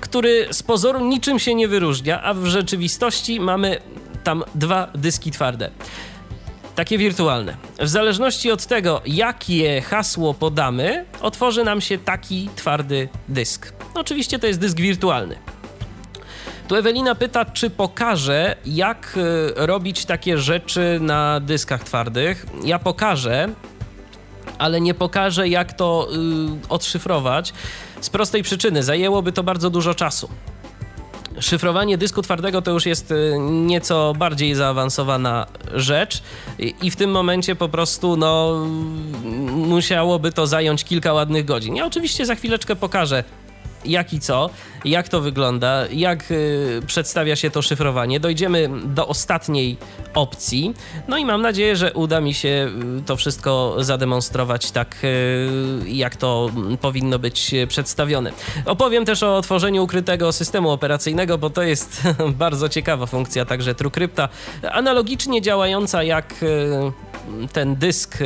który 0.00 0.46
z 0.50 0.62
pozoru 0.62 1.04
niczym 1.04 1.38
się 1.38 1.54
nie 1.54 1.68
wyróżnia, 1.68 2.22
a 2.22 2.34
w 2.34 2.46
rzeczywistości 2.46 3.40
mamy 3.40 3.80
tam 4.24 4.44
dwa 4.54 4.88
dyski 4.94 5.30
twarde. 5.30 5.70
Takie 6.74 6.98
wirtualne. 6.98 7.56
W 7.80 7.88
zależności 7.88 8.50
od 8.50 8.66
tego, 8.66 9.02
jakie 9.06 9.80
hasło 9.80 10.34
podamy, 10.34 11.04
otworzy 11.20 11.64
nam 11.64 11.80
się 11.80 11.98
taki 11.98 12.48
twardy 12.56 13.08
dysk. 13.28 13.72
Oczywiście 13.94 14.38
to 14.38 14.46
jest 14.46 14.60
dysk 14.60 14.76
wirtualny. 14.76 15.36
Tu 16.68 16.76
Ewelina 16.76 17.14
pyta, 17.14 17.44
czy 17.44 17.70
pokażę, 17.70 18.56
jak 18.66 19.14
y, 19.16 19.66
robić 19.66 20.04
takie 20.04 20.38
rzeczy 20.38 20.98
na 21.00 21.40
dyskach 21.40 21.84
twardych. 21.84 22.46
Ja 22.64 22.78
pokażę, 22.78 23.48
ale 24.58 24.80
nie 24.80 24.94
pokażę, 24.94 25.48
jak 25.48 25.72
to 25.72 26.08
y, 26.12 26.68
odszyfrować. 26.68 27.52
Z 28.00 28.10
prostej 28.10 28.42
przyczyny, 28.42 28.82
zajęłoby 28.82 29.32
to 29.32 29.42
bardzo 29.42 29.70
dużo 29.70 29.94
czasu. 29.94 30.28
Szyfrowanie 31.40 31.98
dysku 31.98 32.22
twardego 32.22 32.62
to 32.62 32.70
już 32.70 32.86
jest 32.86 33.10
y, 33.10 33.36
nieco 33.40 34.14
bardziej 34.18 34.54
zaawansowana 34.54 35.46
rzecz 35.74 36.22
i 36.82 36.90
w 36.90 36.96
tym 36.96 37.10
momencie 37.10 37.56
po 37.56 37.68
prostu 37.68 38.16
no, 38.16 38.64
musiałoby 39.50 40.32
to 40.32 40.46
zająć 40.46 40.84
kilka 40.84 41.12
ładnych 41.12 41.44
godzin. 41.44 41.76
Ja 41.76 41.86
oczywiście 41.86 42.26
za 42.26 42.34
chwileczkę 42.34 42.76
pokażę 42.76 43.24
jak 43.88 44.12
i 44.12 44.20
co, 44.20 44.50
jak 44.84 45.08
to 45.08 45.20
wygląda, 45.20 45.86
jak 45.90 46.30
y, 46.30 46.82
przedstawia 46.86 47.36
się 47.36 47.50
to 47.50 47.62
szyfrowanie. 47.62 48.20
Dojdziemy 48.20 48.70
do 48.84 49.08
ostatniej 49.08 49.76
opcji. 50.14 50.74
No 51.08 51.18
i 51.18 51.24
mam 51.24 51.42
nadzieję, 51.42 51.76
że 51.76 51.92
uda 51.92 52.20
mi 52.20 52.34
się 52.34 52.70
y, 52.98 53.02
to 53.02 53.16
wszystko 53.16 53.76
zademonstrować 53.78 54.70
tak, 54.70 54.96
y, 55.04 55.48
jak 55.86 56.16
to 56.16 56.50
mm, 56.56 56.76
powinno 56.76 57.18
być 57.18 57.54
przedstawione. 57.68 58.32
Opowiem 58.66 59.04
też 59.04 59.22
o 59.22 59.42
tworzeniu 59.42 59.84
ukrytego 59.84 60.32
systemu 60.32 60.70
operacyjnego, 60.70 61.38
bo 61.38 61.50
to 61.50 61.62
jest 61.62 62.02
bardzo 62.44 62.68
ciekawa 62.68 63.06
funkcja 63.06 63.44
także 63.44 63.74
TrueCrypta, 63.74 64.28
analogicznie 64.72 65.42
działająca 65.42 66.02
jak 66.02 66.34
y, 66.42 67.07
ten 67.52 67.76
dysk 67.76 68.20
y, 68.20 68.24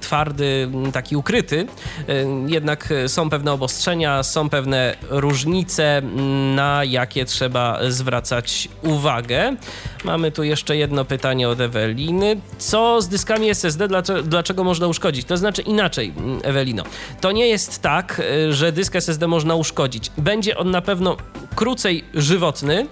twardy, 0.00 0.68
taki 0.92 1.16
ukryty, 1.16 1.66
y, 2.08 2.26
jednak 2.46 2.94
są 3.06 3.30
pewne 3.30 3.52
obostrzenia, 3.52 4.22
są 4.22 4.48
pewne 4.48 4.96
różnice, 5.10 5.98
mm, 5.98 6.54
na 6.54 6.84
jakie 6.84 7.24
trzeba 7.24 7.78
zwracać 7.88 8.68
uwagę. 8.82 9.56
Mamy 10.04 10.32
tu 10.32 10.42
jeszcze 10.42 10.76
jedno 10.76 11.04
pytanie 11.04 11.48
od 11.48 11.60
Eweliny. 11.60 12.40
Co 12.58 13.02
z 13.02 13.08
dyskami 13.08 13.50
SSD, 13.50 13.88
dlaczego, 14.24 14.64
można 14.64 14.86
uszkodzić? 14.86 15.26
To 15.26 15.36
znaczy 15.36 15.62
inaczej, 15.62 16.12
mm, 16.16 16.40
Ewelino. 16.42 16.82
To 17.20 17.32
nie 17.32 17.48
jest 17.48 17.82
tak, 17.82 18.22
y, 18.48 18.52
że 18.52 18.72
dysk 18.72 18.96
SSD 18.96 19.26
można 19.26 19.54
uszkodzić. 19.54 20.10
Będzie 20.18 20.58
on 20.58 20.70
na 20.70 20.80
pewno 20.80 21.16
krócej 21.54 22.04
żywotny. 22.14 22.86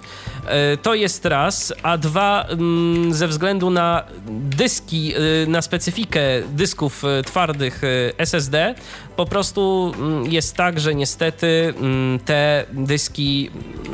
E, 0.47 0.77
to 0.77 0.95
jest 0.95 1.25
raz, 1.25 1.75
a 1.83 1.99
dwa 1.99 2.47
mm, 2.49 3.15
ze 3.15 3.29
względu 3.29 3.71
na 3.71 4.03
dyski, 4.31 5.15
e, 5.15 5.47
na 5.47 5.63
specyfikę 5.63 6.21
dysków 6.49 7.05
e, 7.05 7.23
twardych 7.23 7.83
SSD, 8.19 8.75
po 9.21 9.27
prostu 9.27 9.93
mm, 9.99 10.33
jest 10.33 10.57
tak, 10.57 10.81
że 10.81 10.95
niestety 10.95 11.75
mm, 11.77 12.19
te 12.19 12.65
dyski 12.73 13.51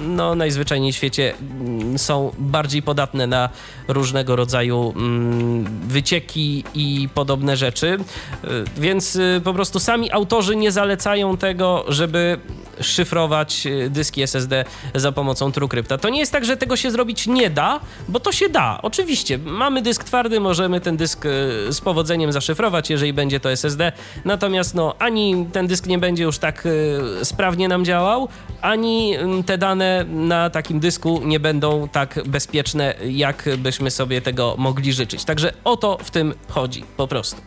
no, 0.08 0.34
najzwyczajniej 0.34 0.92
w 0.92 0.96
świecie 0.96 1.34
są 1.96 2.32
bardziej 2.38 2.82
podatne 2.82 3.26
na 3.26 3.48
różnego 3.88 4.36
rodzaju 4.36 4.94
wycieki 5.86 6.64
i 6.74 7.08
podobne 7.14 7.56
rzeczy, 7.56 7.98
więc 8.76 9.18
po 9.44 9.54
prostu 9.54 9.80
sami 9.80 10.12
autorzy 10.12 10.56
nie 10.56 10.72
zalecają 10.72 11.36
tego, 11.36 11.84
żeby 11.88 12.38
szyfrować 12.80 13.66
dyski 13.90 14.22
SSD 14.22 14.64
za 14.94 15.12
pomocą 15.12 15.52
TrueCrypta. 15.52 15.98
To 15.98 16.08
nie 16.08 16.20
jest 16.20 16.32
tak, 16.32 16.44
że 16.44 16.56
tego 16.56 16.76
się 16.76 16.90
zrobić 16.90 17.26
nie 17.26 17.50
da, 17.50 17.80
bo 18.08 18.20
to 18.20 18.32
się 18.32 18.48
da. 18.48 18.78
Oczywiście, 18.82 19.38
mamy 19.38 19.82
dysk 19.82 20.04
twardy, 20.04 20.40
możemy 20.40 20.80
ten 20.80 20.96
dysk 20.96 21.24
z 21.68 21.80
powodzeniem 21.80 22.32
zaszyfrować, 22.32 22.90
jeżeli 22.90 23.12
będzie 23.12 23.40
to 23.40 23.50
SSD. 23.50 23.92
Natomiast 24.24 24.74
no, 24.74 24.94
ani 24.98 25.15
ten 25.52 25.66
dysk 25.66 25.86
nie 25.86 25.98
będzie 25.98 26.22
już 26.22 26.38
tak 26.38 26.64
e, 27.20 27.24
sprawnie 27.24 27.68
nam 27.68 27.84
działał, 27.84 28.28
ani 28.60 29.14
te 29.46 29.58
dane 29.58 30.04
na 30.08 30.50
takim 30.50 30.80
dysku 30.80 31.20
nie 31.24 31.40
będą 31.40 31.88
tak 31.88 32.20
bezpieczne, 32.26 32.94
jak 33.08 33.48
byśmy 33.58 33.90
sobie 33.90 34.20
tego 34.20 34.54
mogli 34.58 34.92
życzyć. 34.92 35.24
Także 35.24 35.52
o 35.64 35.76
to 35.76 35.98
w 36.02 36.10
tym 36.10 36.34
chodzi, 36.48 36.84
po 36.96 37.08
prostu. 37.08 37.42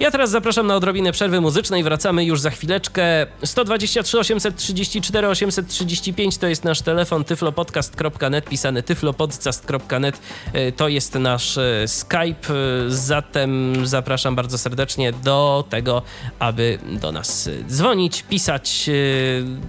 Ja 0.00 0.10
teraz 0.10 0.30
zapraszam 0.30 0.66
na 0.66 0.76
odrobinę 0.76 1.12
przerwy 1.12 1.40
muzycznej. 1.40 1.84
Wracamy 1.84 2.24
już 2.24 2.40
za 2.40 2.50
chwileczkę. 2.50 3.26
123 3.44 4.18
834 4.18 5.28
835 5.28 6.38
to 6.38 6.46
jest 6.46 6.64
nasz 6.64 6.82
telefon 6.82 7.24
tyflopodcast.net, 7.24 8.44
pisany 8.44 8.82
tyflopodcast.net 8.82 10.20
e, 10.52 10.72
to 10.72 10.88
jest 10.88 11.14
nasz 11.14 11.58
e, 11.58 11.88
Skype. 11.88 12.54
Zatem 12.88 13.72
zapraszam 13.86 14.36
bardzo 14.36 14.58
serdecznie 14.58 15.12
do 15.12 15.64
tego, 15.70 16.02
aby 16.38 16.78
do 17.00 17.12
nas 17.12 17.50
dzwonić, 17.68 18.22
pisać. 18.22 18.90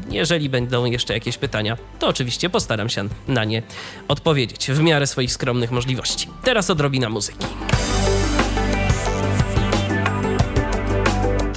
Jeżeli 0.09 0.49
będą 0.49 0.85
jeszcze 0.85 1.13
jakieś 1.13 1.37
pytania, 1.37 1.77
to 1.99 2.07
oczywiście 2.07 2.49
postaram 2.49 2.89
się 2.89 3.07
na 3.27 3.43
nie 3.43 3.61
odpowiedzieć 4.07 4.71
w 4.71 4.79
miarę 4.79 5.07
swoich 5.07 5.33
skromnych 5.33 5.71
możliwości. 5.71 6.27
Teraz 6.43 6.69
odrobina 6.69 7.09
muzyki. 7.09 7.45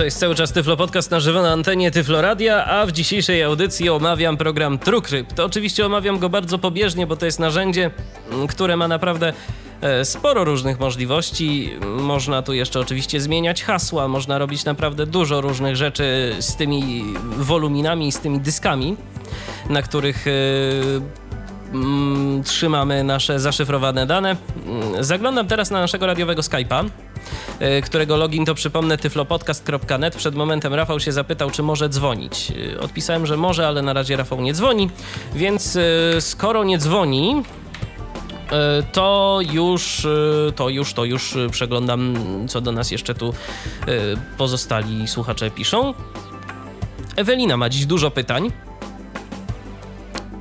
To 0.00 0.04
jest 0.04 0.18
cały 0.18 0.34
czas 0.34 0.52
Tyflo 0.52 0.76
Podcast 0.76 1.10
na 1.10 1.20
żywo 1.20 1.42
na 1.42 1.52
antenie 1.52 1.90
Tyflo 1.90 2.22
Radia, 2.22 2.64
a 2.64 2.86
w 2.86 2.92
dzisiejszej 2.92 3.42
audycji 3.42 3.88
omawiam 3.88 4.36
program 4.36 4.78
TrueCrypt. 4.78 5.40
Oczywiście 5.40 5.86
omawiam 5.86 6.18
go 6.18 6.28
bardzo 6.28 6.58
pobieżnie, 6.58 7.06
bo 7.06 7.16
to 7.16 7.26
jest 7.26 7.38
narzędzie, 7.38 7.90
mm, 8.32 8.46
które 8.46 8.76
ma 8.76 8.88
naprawdę 8.88 9.32
e, 9.80 10.04
sporo 10.04 10.44
różnych 10.44 10.80
możliwości. 10.80 11.70
Można 11.80 12.42
tu 12.42 12.52
jeszcze 12.52 12.80
oczywiście 12.80 13.20
zmieniać 13.20 13.64
hasła, 13.64 14.08
można 14.08 14.38
robić 14.38 14.64
naprawdę 14.64 15.06
dużo 15.06 15.40
różnych 15.40 15.76
rzeczy 15.76 16.36
z 16.38 16.56
tymi 16.56 17.04
woluminami, 17.36 18.12
z 18.12 18.20
tymi 18.20 18.40
dyskami, 18.40 18.96
na 19.70 19.82
których 19.82 20.26
e, 20.26 20.30
mm, 21.72 22.42
trzymamy 22.42 23.04
nasze 23.04 23.40
zaszyfrowane 23.40 24.06
dane. 24.06 24.36
Mm, 24.66 25.04
zaglądam 25.04 25.48
teraz 25.48 25.70
na 25.70 25.80
naszego 25.80 26.06
radiowego 26.06 26.42
Skype'a. 26.42 26.90
E, 27.60 27.82
którego 27.82 28.16
login 28.16 28.44
to 28.44 28.54
przypomnę 28.54 28.98
tyflopodcast.net. 28.98 30.16
Przed 30.16 30.34
momentem 30.34 30.74
Rafał 30.74 31.00
się 31.00 31.12
zapytał, 31.12 31.50
czy 31.50 31.62
może 31.62 31.88
dzwonić. 31.88 32.52
E, 32.74 32.80
odpisałem, 32.80 33.26
że 33.26 33.36
może, 33.36 33.68
ale 33.68 33.82
na 33.82 33.92
razie 33.92 34.16
Rafał 34.16 34.40
nie 34.40 34.54
dzwoni, 34.54 34.90
więc 35.34 35.76
e, 35.76 36.20
skoro 36.20 36.64
nie 36.64 36.78
dzwoni, 36.78 37.42
to 38.92 39.38
już, 39.52 40.06
to 40.56 40.68
już, 40.68 40.94
to 40.94 41.04
już 41.04 41.36
przeglądam, 41.50 42.14
co 42.48 42.60
do 42.60 42.72
nas 42.72 42.90
jeszcze 42.90 43.14
tu 43.14 43.34
pozostali 44.38 45.08
słuchacze 45.08 45.50
piszą. 45.50 45.94
Ewelina 47.16 47.56
ma 47.56 47.68
dziś 47.68 47.86
dużo 47.86 48.10
pytań. 48.10 48.52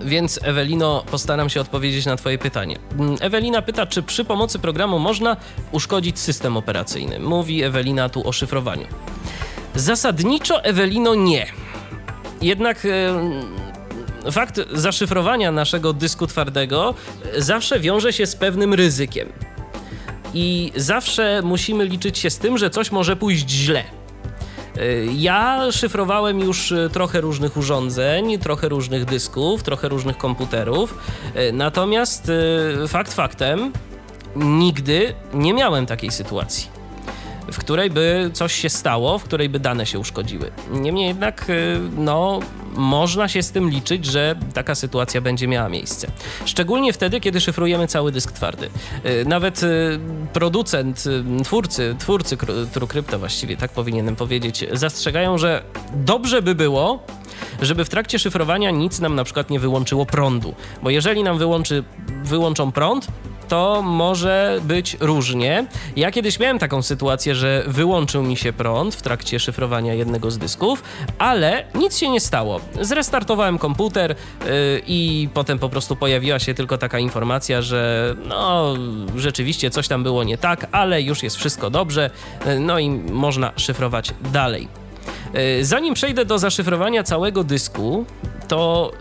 Więc 0.02 0.40
Ewelino, 0.44 1.04
postaram 1.12 1.50
się 1.50 1.62
odpowiedzieć 1.62 2.06
na 2.06 2.16
Twoje 2.16 2.38
pytanie. 2.38 2.78
Mm, 3.00 3.18
Ewelina 3.22 3.62
pyta, 3.62 3.86
czy 3.86 4.04
przy 4.04 4.26
pomocy 4.26 4.60
programu 4.60 5.00
można 5.00 5.38
uszkodzić 5.72 6.20
system 6.20 6.58
operacyjny. 6.58 7.20
Mówi 7.20 7.64
Ewelina 7.64 8.10
tu 8.10 8.28
o 8.28 8.32
szyfrowaniu. 8.32 8.88
Zasadniczo, 9.76 10.64
Ewelino, 10.64 11.16
nie. 11.16 11.46
Jednak 12.42 12.88
fakt 14.32 14.60
zaszyfrowania 14.74 15.52
naszego 15.52 15.94
dysku 15.94 16.28
twardego 16.28 16.94
zawsze 17.38 17.80
wiąże 17.80 18.14
się 18.14 18.26
z 18.26 18.36
pewnym 18.36 18.74
ryzykiem. 18.74 19.30
I 20.34 20.72
zawsze 20.76 21.42
musimy 21.44 21.86
liczyć 21.86 22.18
się 22.18 22.30
z 22.30 22.38
tym, 22.38 22.58
że 22.58 22.70
coś 22.70 22.92
może 22.92 23.16
pójść 23.16 23.50
źle. 23.50 23.99
Y, 24.80 25.10
ja 25.14 25.72
szyfrowałem 25.72 26.40
już 26.40 26.72
y, 26.72 26.90
trochę 26.94 27.22
różnych 27.22 27.58
urządzeń, 27.58 28.40
trochę 28.40 28.70
różnych 28.70 29.06
dysków, 29.06 29.64
trochę 29.64 29.90
różnych 29.90 30.18
komputerów, 30.18 30.98
y, 31.36 31.54
natomiast 31.54 32.32
fakt 32.88 33.14
faktem, 33.14 33.72
nigdy 34.36 35.14
nie 35.34 35.54
miałem 35.54 35.86
takiej 35.86 36.12
sytuacji 36.12 36.79
w 37.52 37.58
której 37.58 37.90
by 37.90 38.30
coś 38.34 38.54
się 38.54 38.70
stało, 38.70 39.20
w 39.20 39.24
której 39.24 39.50
by 39.50 39.60
dane 39.60 39.86
się 39.86 40.00
uszkodziły. 40.00 40.52
Niemniej 40.72 41.08
jednak, 41.08 41.46
no, 41.98 42.40
można 42.74 43.28
się 43.28 43.44
z 43.44 43.52
tym 43.52 43.70
liczyć, 43.70 44.06
że 44.06 44.36
taka 44.54 44.76
sytuacja 44.76 45.22
będzie 45.22 45.48
miała 45.48 45.70
miejsce. 45.70 46.12
Szczególnie 46.46 46.94
wtedy, 46.94 47.20
kiedy 47.20 47.42
szyfrujemy 47.42 47.88
cały 47.88 48.12
dysk 48.12 48.32
twardy. 48.32 48.70
Y, 49.06 49.26
nawet 49.26 49.64
y, 49.64 50.00
producent, 50.34 51.04
y, 51.40 51.44
twórcy, 51.44 51.96
twórcy 52.00 52.38
TrueCrypta 52.74 53.18
właściwie, 53.18 53.58
tak 53.58 53.72
powinienem 53.72 54.16
powiedzieć, 54.16 54.66
zastrzegają, 54.74 55.38
że 55.38 55.64
dobrze 55.94 56.42
by 56.42 56.56
było, 56.56 57.04
żeby 57.62 57.86
w 57.86 57.90
trakcie 57.90 58.20
szyfrowania 58.20 58.72
nic 58.72 59.00
nam 59.00 59.16
na 59.16 59.24
przykład 59.24 59.50
nie 59.50 59.60
wyłączyło 59.60 60.06
prądu. 60.06 60.56
Bo 60.84 60.90
jeżeli 60.90 61.24
nam 61.24 61.38
wyłączy, 61.38 61.84
wyłączą 62.24 62.72
prąd, 62.72 63.08
to 63.50 63.82
może 63.82 64.60
być 64.64 64.98
różnie. 65.00 65.66
Ja 65.96 66.12
kiedyś 66.12 66.40
miałem 66.40 66.60
taką 66.60 66.82
sytuację, 66.82 67.36
że 67.36 67.64
wyłączył 67.68 68.24
mi 68.24 68.38
się 68.38 68.54
prąd 68.54 68.96
w 68.96 69.02
trakcie 69.02 69.40
szyfrowania 69.40 69.94
jednego 69.94 70.32
z 70.32 70.38
dysków, 70.38 70.84
ale 71.18 71.66
nic 71.76 71.98
się 71.98 72.10
nie 72.10 72.20
stało. 72.20 72.62
Zrestartowałem 72.82 73.58
komputer 73.58 74.16
yy, 74.46 74.48
i 74.88 75.30
potem 75.34 75.60
po 75.60 75.70
prostu 75.70 75.96
pojawiła 75.96 76.40
się 76.40 76.54
tylko 76.54 76.78
taka 76.78 77.00
informacja, 77.00 77.62
że 77.62 78.16
no 78.26 78.74
rzeczywiście 79.16 79.70
coś 79.70 79.88
tam 79.88 80.04
było 80.04 80.24
nie 80.24 80.38
tak, 80.38 80.68
ale 80.72 81.02
już 81.02 81.24
jest 81.24 81.36
wszystko 81.36 81.70
dobrze, 81.70 82.10
yy, 82.46 82.60
no 82.60 82.80
i 82.80 82.90
można 82.90 83.52
szyfrować 83.56 84.14
dalej. 84.34 84.68
Yy, 85.34 85.66
zanim 85.66 85.94
przejdę 85.94 86.26
do 86.26 86.40
zaszyfrowania 86.40 87.04
całego 87.04 87.44
dysku, 87.44 88.06
to 88.48 88.92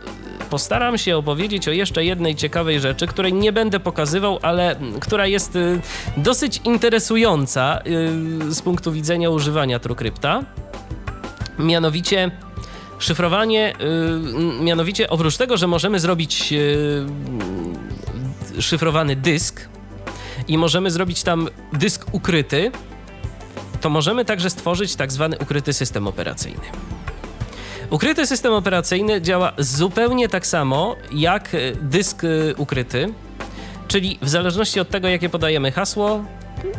postaram 0.51 0.99
się 0.99 1.17
opowiedzieć 1.17 1.69
o 1.69 1.73
jeszcze 1.73 2.05
jednej 2.05 2.35
ciekawej 2.35 2.81
rzeczy, 2.81 3.07
której 3.07 3.33
nie 3.33 3.53
będę 3.53 3.81
pokazywał, 3.81 4.39
ale 4.43 4.77
która 5.01 5.27
jest 5.27 5.57
y, 5.57 5.81
dosyć 6.17 6.61
interesująca 6.65 7.81
y, 8.49 8.55
z 8.55 8.63
punktu 8.63 8.93
widzenia 8.93 9.31
używania 9.31 9.79
TrueCrypta. 9.79 10.43
Mianowicie 11.59 12.31
szyfrowanie, 12.99 13.75
y, 14.61 14.63
mianowicie 14.63 15.11
oprócz 15.11 15.37
tego, 15.37 15.57
że 15.57 15.67
możemy 15.67 16.01
zrobić 16.01 16.55
szyfrowany 18.61 19.17
dysk 19.17 19.69
i 20.49 20.59
możemy 20.59 20.91
zrobić 20.91 21.23
tam 21.23 21.49
dysk 21.73 22.07
ukryty, 22.13 22.73
to 23.81 23.91
możemy 23.91 24.25
także 24.25 24.51
stworzyć 24.51 24.97
tak 24.97 25.13
zwany 25.13 25.39
ukryty 25.39 25.73
system 25.73 26.07
operacyjny. 26.07 26.65
Ukryty 27.91 28.27
system 28.27 28.53
operacyjny 28.53 29.23
działa 29.23 29.53
zupełnie 29.59 30.29
tak 30.29 30.47
samo 30.47 30.97
jak 31.13 31.55
e, 31.55 31.59
dysk 31.83 32.25
e, 32.25 32.55
ukryty, 32.57 33.13
czyli 33.89 34.19
w 34.23 34.29
zależności 34.29 34.81
od 34.81 34.89
tego, 34.89 35.09
jakie 35.09 35.29
podajemy 35.29 35.73
hasło, 35.73 36.25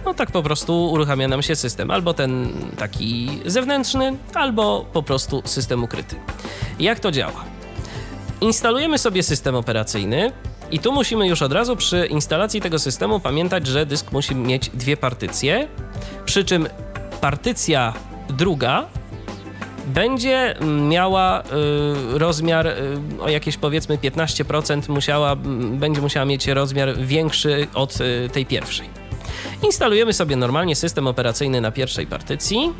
no 0.06 0.14
tak 0.14 0.32
po 0.32 0.44
prostu 0.44 0.92
uruchamia 0.92 1.28
nam 1.28 1.42
się 1.42 1.56
system. 1.56 1.92
Albo 1.92 2.14
ten 2.14 2.54
taki 2.78 3.42
zewnętrzny, 3.46 4.18
albo 4.34 4.86
po 4.94 5.04
prostu 5.04 5.42
system 5.46 5.84
ukryty. 5.84 6.16
Jak 6.80 7.00
to 7.00 7.12
działa? 7.12 7.46
Instalujemy 8.42 8.98
sobie 8.98 9.24
system 9.24 9.56
operacyjny, 9.56 10.32
i 10.72 10.80
tu 10.80 10.92
musimy 10.92 11.28
już 11.28 11.42
od 11.42 11.54
razu 11.54 11.76
przy 11.76 12.06
instalacji 12.06 12.62
tego 12.62 12.80
systemu 12.80 13.20
pamiętać, 13.20 13.68
że 13.68 13.86
dysk 13.86 14.12
musi 14.12 14.36
mieć 14.36 14.70
dwie 14.70 14.98
partycje, 14.98 15.68
przy 16.26 16.46
czym 16.46 16.68
partycja 17.22 17.94
druga 18.30 18.86
będzie 19.90 20.56
miała 20.90 21.42
y, 21.42 22.20
rozmiar 22.20 22.68
y, 22.68 22.74
o 23.22 23.30
jakieś 23.30 23.58
powiedzmy 23.58 23.98
15% 23.98 24.90
musiała, 24.90 25.36
będzie 25.72 26.02
musiała 26.02 26.26
mieć 26.26 26.48
rozmiar 26.48 26.98
większy 26.98 27.68
od 27.74 28.02
y, 28.02 28.30
tej 28.34 28.46
pierwszej. 28.46 28.90
Instalujemy 29.64 30.14
sobie 30.14 30.36
normalnie 30.36 30.76
system 30.76 31.08
operacyjny 31.08 31.62
na 31.62 31.72
pierwszej 31.72 32.08
partycji. 32.08 32.74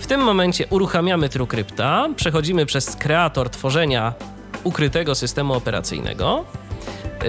W 0.00 0.06
tym 0.06 0.20
momencie 0.20 0.66
uruchamiamy 0.70 1.28
TrueCrypta, 1.28 2.08
przechodzimy 2.16 2.66
przez 2.66 2.96
kreator 2.96 3.50
tworzenia 3.50 4.14
ukrytego 4.64 5.14
systemu 5.14 5.54
operacyjnego. 5.54 6.44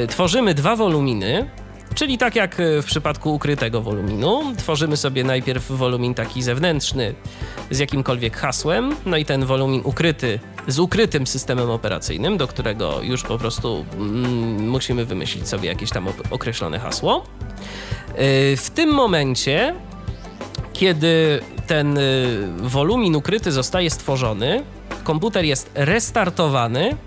Tworzymy 0.10 0.54
dwa 0.54 0.76
woluminy, 0.76 1.50
czyli 1.96 2.18
tak 2.18 2.36
jak 2.36 2.60
y, 2.60 2.82
w 2.82 2.86
przypadku 2.86 3.34
ukrytego 3.34 3.82
woluminu, 3.82 4.54
tworzymy 4.58 4.98
sobie 4.98 5.24
najpierw 5.24 5.72
wolumin 5.72 6.14
taki 6.14 6.44
zewnętrzny 6.44 7.16
z 7.72 7.80
jakimkolwiek 7.80 8.38
hasłem, 8.38 8.96
no 9.06 9.18
i 9.18 9.26
ten 9.26 9.46
wolumin 9.46 9.82
ukryty 9.84 10.40
z 10.68 10.80
ukrytym 10.80 11.28
systemem 11.28 11.70
operacyjnym, 11.70 12.38
do 12.38 12.48
którego 12.48 13.02
już 13.02 13.24
po 13.24 13.38
prostu 13.38 13.86
mm, 13.98 14.70
musimy 14.70 15.06
wymyślić 15.06 15.48
sobie 15.48 15.70
jakieś 15.70 15.90
tam 15.90 16.08
określone 16.32 16.80
hasło. 16.80 17.24
Y, 18.20 18.58
W 18.58 18.70
tym 18.70 18.90
momencie, 18.94 19.76
kiedy 20.74 21.40
ten 21.68 21.98
y, 21.98 22.48
wolumin 22.62 23.16
ukryty 23.16 23.52
zostaje 23.52 23.90
stworzony, 23.90 24.64
komputer 25.04 25.46
jest 25.46 25.72
restartowany, 25.76 26.98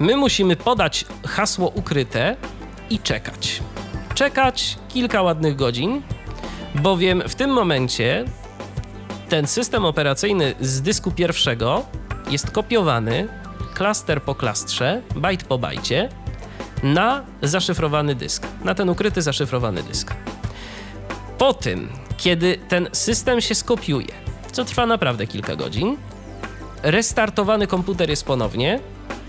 my 0.00 0.16
musimy 0.16 0.56
podać 0.56 1.04
hasło 1.26 1.68
ukryte 1.74 2.36
i 2.90 2.98
czekać. 2.98 3.60
Czekać 4.14 4.78
kilka 4.88 5.22
ładnych 5.22 5.56
godzin, 5.56 6.02
bowiem 6.74 7.22
w 7.28 7.34
tym 7.34 7.50
momencie 7.50 8.24
ten 9.28 9.46
system 9.46 9.84
operacyjny 9.84 10.54
z 10.60 10.82
dysku 10.82 11.12
pierwszego 11.12 11.86
jest 12.30 12.50
kopiowany 12.50 13.28
klaster 13.74 14.22
po 14.22 14.34
klastrze, 14.34 15.02
bajt 15.16 15.44
po 15.44 15.58
bajcie 15.58 16.08
na 16.82 17.24
zaszyfrowany 17.42 18.14
dysk, 18.14 18.46
na 18.64 18.74
ten 18.74 18.88
ukryty 18.88 19.22
zaszyfrowany 19.22 19.82
dysk. 19.82 20.14
Po 21.38 21.54
tym, 21.54 21.88
kiedy 22.16 22.58
ten 22.68 22.88
system 22.92 23.40
się 23.40 23.54
skopiuje, 23.54 24.14
co 24.52 24.64
trwa 24.64 24.86
naprawdę 24.86 25.26
kilka 25.26 25.56
godzin, 25.56 25.96
restartowany 26.82 27.66
komputer 27.66 28.10
jest 28.10 28.24
ponownie. 28.24 28.80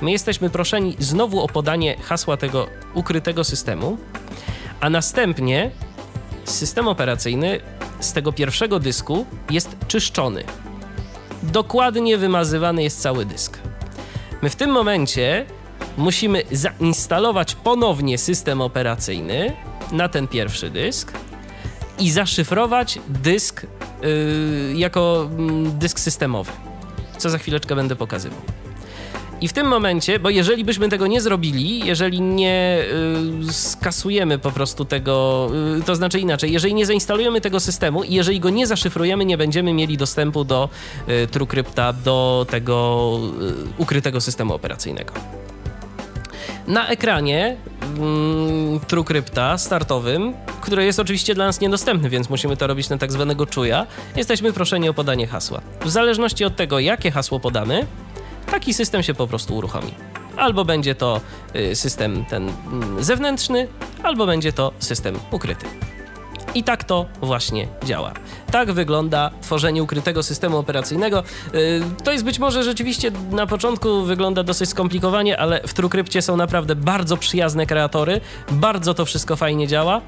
My 0.01 0.11
jesteśmy 0.11 0.49
proszeni 0.49 0.95
znowu 0.99 1.41
o 1.41 1.47
podanie 1.47 1.97
hasła 1.97 2.37
tego 2.37 2.67
ukrytego 2.93 3.43
systemu, 3.43 3.97
a 4.79 4.89
następnie 4.89 5.71
system 6.45 6.87
operacyjny 6.87 7.59
z 7.99 8.13
tego 8.13 8.31
pierwszego 8.31 8.79
dysku 8.79 9.25
jest 9.49 9.75
czyszczony. 9.87 10.43
Dokładnie 11.43 12.17
wymazywany 12.17 12.83
jest 12.83 13.01
cały 13.01 13.25
dysk. 13.25 13.59
My 14.41 14.49
w 14.49 14.55
tym 14.55 14.69
momencie 14.69 15.45
musimy 15.97 16.43
zainstalować 16.51 17.55
ponownie 17.55 18.17
system 18.17 18.61
operacyjny 18.61 19.53
na 19.91 20.09
ten 20.09 20.27
pierwszy 20.27 20.69
dysk 20.69 21.13
i 21.99 22.11
zaszyfrować 22.11 22.99
dysk 23.07 23.65
yy, 24.01 24.73
jako 24.75 25.29
mm, 25.31 25.79
dysk 25.79 25.99
systemowy, 25.99 26.51
co 27.17 27.29
za 27.29 27.37
chwileczkę 27.37 27.75
będę 27.75 27.95
pokazywał. 27.95 28.54
I 29.45 29.47
w 29.47 29.53
tym 29.53 29.67
momencie, 29.67 30.19
bo 30.19 30.29
jeżeli 30.29 30.63
byśmy 30.63 30.89
tego 30.89 31.07
nie 31.07 31.21
zrobili, 31.21 31.85
jeżeli 31.85 32.21
nie 32.21 32.83
y, 33.49 33.53
skasujemy 33.53 34.39
po 34.39 34.51
prostu 34.51 34.85
tego, 34.85 35.47
y, 35.79 35.83
to 35.83 35.95
znaczy 35.95 36.19
inaczej, 36.19 36.51
jeżeli 36.51 36.73
nie 36.73 36.85
zainstalujemy 36.85 37.41
tego 37.41 37.59
systemu 37.59 38.03
i 38.03 38.13
jeżeli 38.13 38.39
go 38.39 38.49
nie 38.49 38.67
zaszyfrujemy, 38.67 39.25
nie 39.25 39.37
będziemy 39.37 39.73
mieli 39.73 39.97
dostępu 39.97 40.43
do 40.43 40.69
y, 41.09 41.27
TrueCrypta, 41.27 41.93
do 41.93 42.45
tego 42.49 43.19
y, 43.77 43.81
ukrytego 43.81 44.21
systemu 44.21 44.53
operacyjnego. 44.53 45.13
Na 46.67 46.87
ekranie 46.87 47.57
mm, 47.97 48.79
TrueCrypta 48.79 49.57
startowym, 49.57 50.33
który 50.61 50.85
jest 50.85 50.99
oczywiście 50.99 51.35
dla 51.35 51.45
nas 51.45 51.61
niedostępny, 51.61 52.09
więc 52.09 52.29
musimy 52.29 52.57
to 52.57 52.67
robić 52.67 52.89
na 52.89 52.97
tak 52.97 53.11
zwanego 53.11 53.45
czuja, 53.45 53.87
jesteśmy 54.15 54.53
proszeni 54.53 54.89
o 54.89 54.93
podanie 54.93 55.27
hasła. 55.27 55.61
W 55.81 55.89
zależności 55.89 56.45
od 56.45 56.55
tego, 56.55 56.79
jakie 56.79 57.11
hasło 57.11 57.39
podamy, 57.39 57.85
taki 58.51 58.73
system 58.73 59.03
się 59.03 59.13
po 59.13 59.27
prostu 59.27 59.55
uruchomi. 59.55 59.93
Albo 60.37 60.65
będzie 60.65 60.95
to 60.95 61.21
y, 61.55 61.75
system 61.75 62.25
ten 62.25 62.49
mm, 62.71 63.03
zewnętrzny, 63.03 63.67
albo 64.03 64.25
będzie 64.25 64.53
to 64.53 64.71
system 64.79 65.19
ukryty. 65.31 65.65
I 66.55 66.63
tak 66.63 66.83
to 66.83 67.05
właśnie 67.21 67.67
działa. 67.83 68.13
Tak 68.51 68.71
wygląda 68.71 69.31
tworzenie 69.41 69.83
ukrytego 69.83 70.23
systemu 70.23 70.57
operacyjnego. 70.57 71.23
Yy, 71.53 71.81
To 72.03 72.11
jest 72.11 72.23
być 72.23 72.39
może 72.39 72.63
rzeczywiście 72.63 73.11
na 73.31 73.47
początku 73.47 74.03
wygląda 74.03 74.43
dosyć 74.43 74.69
skomplikowanie, 74.69 75.39
ale 75.39 75.61
w 75.67 75.73
TrueCrypcie 75.73 76.21
są 76.21 76.37
naprawdę 76.37 76.75
bardzo 76.75 77.17
przyjazne 77.17 77.65
kreatory, 77.65 78.21
bardzo 78.51 78.93
to 78.93 79.05
wszystko 79.05 79.35
fajnie 79.35 79.67
działa, 79.67 80.01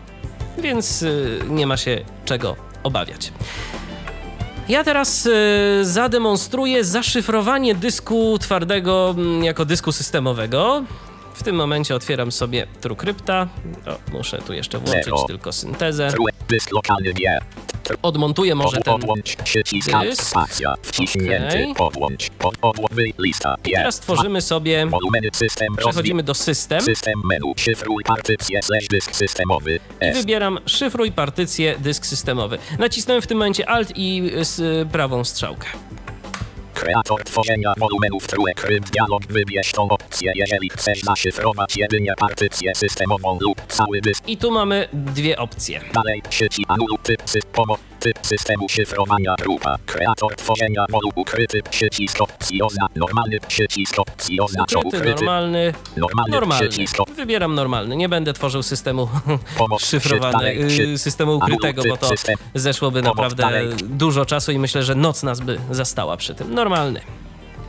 więc 0.57 1.01
yy, 1.01 1.39
nie 1.49 1.67
ma 1.67 1.77
się 1.77 2.05
czego 2.25 2.55
obawiać. 2.83 3.31
Ja 4.69 4.83
teraz 4.83 5.25
y, 5.25 5.31
zademonstruję 5.81 6.83
zaszyfrowanie 6.83 7.75
dysku 7.75 8.37
twardego 8.39 9.15
mm, 9.17 9.43
jako 9.43 9.65
dysku 9.65 9.91
systemowego. 9.91 10.83
W 11.37 11.43
tym 11.43 11.55
momencie 11.55 11.95
otwieram 11.95 12.31
sobie 12.31 12.67
TrueCrypta. 12.81 13.47
O, 13.87 13.97
muszę 14.11 14.41
tu 14.41 14.53
jeszcze 14.53 14.79
włączyć 14.79 15.13
tylko 15.27 15.51
syntezę. 15.51 16.09
Odmontuję 18.01 18.55
może 18.55 18.77
ten. 18.77 18.93
Dysk. 20.03 20.33
Teraz 23.73 23.99
tworzymy 23.99 24.41
sobie, 24.41 24.87
przechodzimy 25.77 26.23
do 26.23 26.33
system 26.33 26.81
System 26.81 27.13
menu. 27.25 27.53
Szyfruj 27.57 28.03
partycję 28.03 28.61
slash 28.63 28.87
dysk 28.87 29.15
systemowy. 29.15 29.79
i 30.01 30.13
wybieram 30.13 30.59
szyfruj 30.65 31.11
partycję 31.11 31.75
dysk 31.79 32.05
systemowy. 32.05 32.57
Nacisnąłem 32.79 33.21
w 33.21 33.27
tym 33.27 33.37
momencie 33.37 33.69
Alt 33.69 33.91
i 33.95 34.31
z 34.41 34.87
prawą 34.89 35.23
strzałkę. 35.23 35.67
Kreator 36.77 37.23
tworzenia 37.23 37.73
wolumenów 37.77 38.27
TrueCrypt 38.27 38.89
dialog 38.91 39.23
wybierz 39.29 39.71
tą 39.71 39.89
opcję, 39.89 40.31
jeżeli 40.35 40.69
chcesz 40.69 41.01
zaszyfrować 41.01 41.77
jedynie 41.77 42.13
partycję 42.17 42.75
systemową 42.75 43.37
lub 43.41 43.61
cały 43.67 44.01
dysk. 44.01 44.27
I 44.27 44.37
tu 44.37 44.51
mamy 44.51 44.87
dwie 44.93 45.37
opcje. 45.37 45.81
Dalej, 45.93 46.21
sieci 46.29 46.65
anulu 46.67 46.97
typ 47.03 47.21
typ 47.99 48.19
systemu 48.21 48.69
szyfrowania 48.69 49.35
grupa. 49.41 49.75
Kreator 49.85 50.35
tworzenia 50.35 50.85
wolu 50.89 51.09
ukryty 51.15 51.61
przycisk 51.69 52.21
opcji 52.21 52.61
ozna, 52.61 52.87
normalny 52.95 53.39
przycisk 53.47 53.99
opcji 53.99 54.39
oznacza 54.41 54.79
Ukryty, 54.79 54.97
ukryty. 54.97 55.15
normalny, 55.25 55.73
Normalny 55.97 56.31
normalny. 56.31 56.69
przycisk 56.69 56.97
Wybieram 57.15 57.55
normalny. 57.55 57.95
Nie 57.95 58.09
będę 58.09 58.33
tworzył 58.33 58.63
systemu 58.63 59.07
szyfrowanego, 59.79 60.63
y, 60.63 60.97
systemu 60.97 61.35
ukrytego, 61.35 61.83
bo 61.89 61.97
to 61.97 62.09
zeszłoby 62.55 63.01
naprawdę 63.01 63.47
dużo 63.83 64.25
czasu 64.25 64.51
i 64.51 64.59
myślę, 64.59 64.83
że 64.83 64.95
noc 64.95 65.23
nas 65.23 65.39
by 65.39 65.59
zastała 65.71 66.17
przy 66.17 66.35
tym. 66.35 66.53
Normalny. 66.53 67.01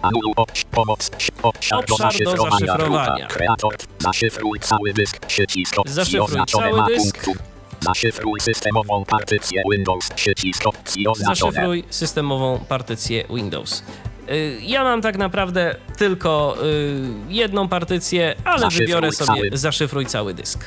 Anulu 0.03 0.33
obś, 0.37 0.65
pomoc, 0.65 1.11
obszar, 1.43 1.85
do 1.87 1.97
zaszyfrowania. 2.37 3.27
Kreator, 3.27 3.75
zaszyfruj 3.99 4.61
cały 4.61 4.93
dysk, 4.93 5.27
przycisk 5.27 5.79
opcji 5.79 6.21
oznaczone 6.21 6.73
ma 6.73 6.87
punktu. 6.97 7.33
Zaszyfruj 7.81 8.41
systemową 8.41 9.05
partycję 9.05 9.63
Windows, 9.73 10.09
przycisk 10.09 10.67
opcji 10.67 11.09
oznaczone. 11.09 11.53
Zaszyfruj 11.53 11.85
systemową 11.91 12.59
partycję 12.69 13.25
Windows. 13.31 13.83
Y, 14.31 14.59
Ja 14.63 14.85
mam 14.85 15.03
tak 15.03 15.19
naprawdę 15.19 15.75
tylko 15.99 16.57
y, 16.65 17.01
jedną 17.29 17.69
partycję, 17.69 18.35
ale 18.45 18.59
Zaszyfruj 18.61 18.87
wybiorę 18.87 19.13
sobie 19.13 19.27
cały. 19.27 19.51
zaszyfruj 19.53 20.07
cały 20.07 20.35
dysk. 20.35 20.65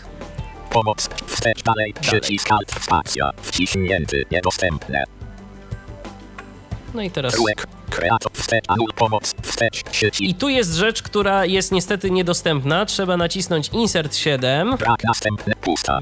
Pomoc, 0.69 1.09
wstecz 1.27 1.63
dalej, 1.63 1.93
przycisk 2.01 2.51
alt, 2.51 2.71
spacja, 2.83 3.31
wciśnięty, 3.41 4.25
niedostępne. 4.31 5.03
No 6.93 7.01
i 7.01 7.11
teraz. 7.11 7.35
I 10.19 10.35
tu 10.35 10.49
jest 10.49 10.73
rzecz, 10.73 11.01
która 11.01 11.45
jest 11.45 11.71
niestety 11.71 12.11
niedostępna. 12.11 12.85
Trzeba 12.85 13.17
nacisnąć 13.17 13.69
Insert 13.69 14.15
7. 14.15 14.77
Brak 14.77 15.03
następne 15.03 15.53
pusta. 15.61 15.99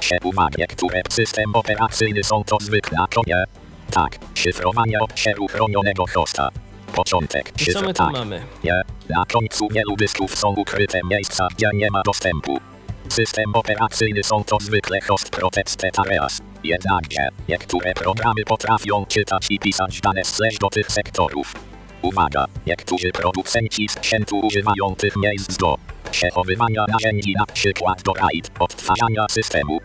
Się 0.00 0.16
uwagę, 0.24 0.66
które 0.66 1.02
system 1.10 1.54
operacyjny 1.54 2.24
są 2.24 2.44
to 2.44 2.56
zwykle 2.60 2.98
konie. 3.14 3.44
Tak, 3.90 4.18
szyfrowanie 4.34 5.00
obszaru 5.00 5.46
chronionego 5.46 6.04
hosta. 6.14 6.48
Początek. 6.94 7.52
I 7.68 7.72
co 7.72 7.80
my 7.80 7.86
tu 7.86 7.92
tak. 7.92 8.12
mamy? 8.12 8.42
Nie. 8.64 8.82
Na 9.08 9.24
końcu 9.32 9.68
wielu 9.68 9.96
dysków 9.96 10.38
są 10.38 10.48
ukryte 10.48 11.00
miejsca, 11.10 11.48
gdzie 11.56 11.70
nie 11.74 11.90
ma 11.90 12.02
dostępu. 12.02 12.60
System 13.08 13.44
operacyjny 13.54 14.22
są 14.24 14.44
to 14.44 14.56
zwykle 14.60 15.00
host 15.00 15.30
protected 15.30 15.98
areas. 15.98 16.40
Jednakże, 16.68 17.28
niektóre 17.48 17.94
programy 17.94 18.44
potrafią 18.46 19.06
czytać 19.06 19.46
i 19.50 19.58
pisać 19.58 20.00
dane 20.00 20.24
slash 20.24 20.58
do 20.58 20.68
tych 20.68 20.90
sektorów. 20.90 21.54
Uwaga, 22.02 22.44
niektórzy 22.66 23.10
producenci 23.12 23.88
sprzętu 23.88 24.38
używają 24.38 24.94
tych 24.98 25.16
miejsc 25.16 25.56
do 25.56 25.76
przechowywania 26.10 26.84
narzędzi 26.88 27.34
na 27.38 27.46
przykład 27.46 28.02
do 28.02 28.12
RAID, 28.12 28.50
odtwarzania 28.58 29.26
systemu, 29.30 29.78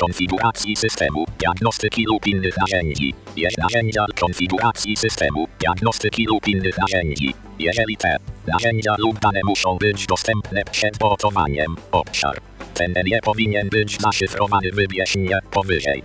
konfiguracji 0.00 0.76
systemu, 0.76 1.24
diagnostyki 1.38 2.04
lub 2.04 2.26
innych 2.26 2.56
narzędzi. 2.56 3.14
Jest 3.36 3.58
narzędzia 3.58 4.06
konfiguracji 4.20 4.96
systemu, 4.96 5.48
diagnostyki 5.60 6.26
lub 6.26 6.48
innych 6.48 6.78
narzędzi. 6.78 7.34
Jeżeli 7.58 7.96
te 7.96 8.16
narzędzia 8.46 8.94
lub 8.98 9.20
dane 9.20 9.40
muszą 9.44 9.76
być 9.76 10.06
dostępne 10.06 10.64
przed 10.64 10.98
botowaniem, 10.98 11.76
obszar 11.92 12.40
ten 12.80 13.04
nie 13.06 13.20
powinien 13.20 13.68
być 13.68 13.98
zaszyfrowany 14.00 14.70
wybierz 14.72 15.16
nie 15.16 15.38
powyżej. 15.50 16.02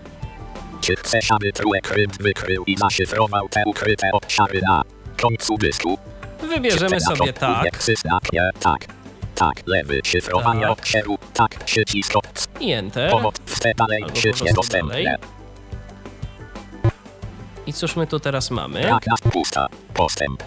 Czy 0.85 0.95
chcesz, 0.95 1.31
aby 1.31 1.53
TrueCrypt 1.53 2.21
wykrył 2.21 2.63
i 2.67 2.77
zaszyfrował 2.77 3.49
te 3.49 3.63
ukryte 3.65 4.09
obszary 4.11 4.61
na 4.67 4.81
końcu 5.21 5.57
dysku? 5.57 5.97
Wybierzemy 6.49 7.01
sobie 7.01 7.33
tak 7.33 7.79
tak. 8.59 8.85
Tak, 9.35 9.53
lewy, 9.65 10.01
szyfrowania 10.03 10.67
Tak. 10.67 10.79
obszaru, 10.79 11.17
tak, 11.33 11.63
przycisk 11.63 12.13
i 12.59 12.71
Enter. 12.71 13.11
pomoc, 13.11 13.35
wste 13.45 13.71
dalej, 13.77 14.03
Albo 14.03 14.13
po 14.13 14.19
przycisk 14.19 14.39
prostu 14.39 14.55
dostępne. 14.55 14.89
dalej. 14.93 15.07
I 17.67 17.73
cóż 17.73 17.95
my 17.95 18.07
tu 18.07 18.19
teraz 18.19 18.51
mamy? 18.51 18.81
Tak, 18.81 19.05
pusta, 19.31 19.67
postęp. 19.93 20.43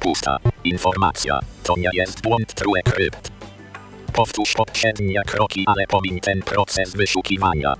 Pusta, 0.00 0.36
informacja, 0.64 1.38
to 1.62 1.74
nie 1.76 1.90
jest 1.92 2.22
błąd 2.22 2.54
true 2.54 2.82
crypt. 2.84 3.30
Powtórz 4.12 4.54
poprzednie 4.54 5.22
kroki, 5.26 5.64
ale 5.66 5.86
pomiń 5.86 6.20
ten 6.20 6.42
proces 6.42 6.96
wyszukiwania. 6.96 7.74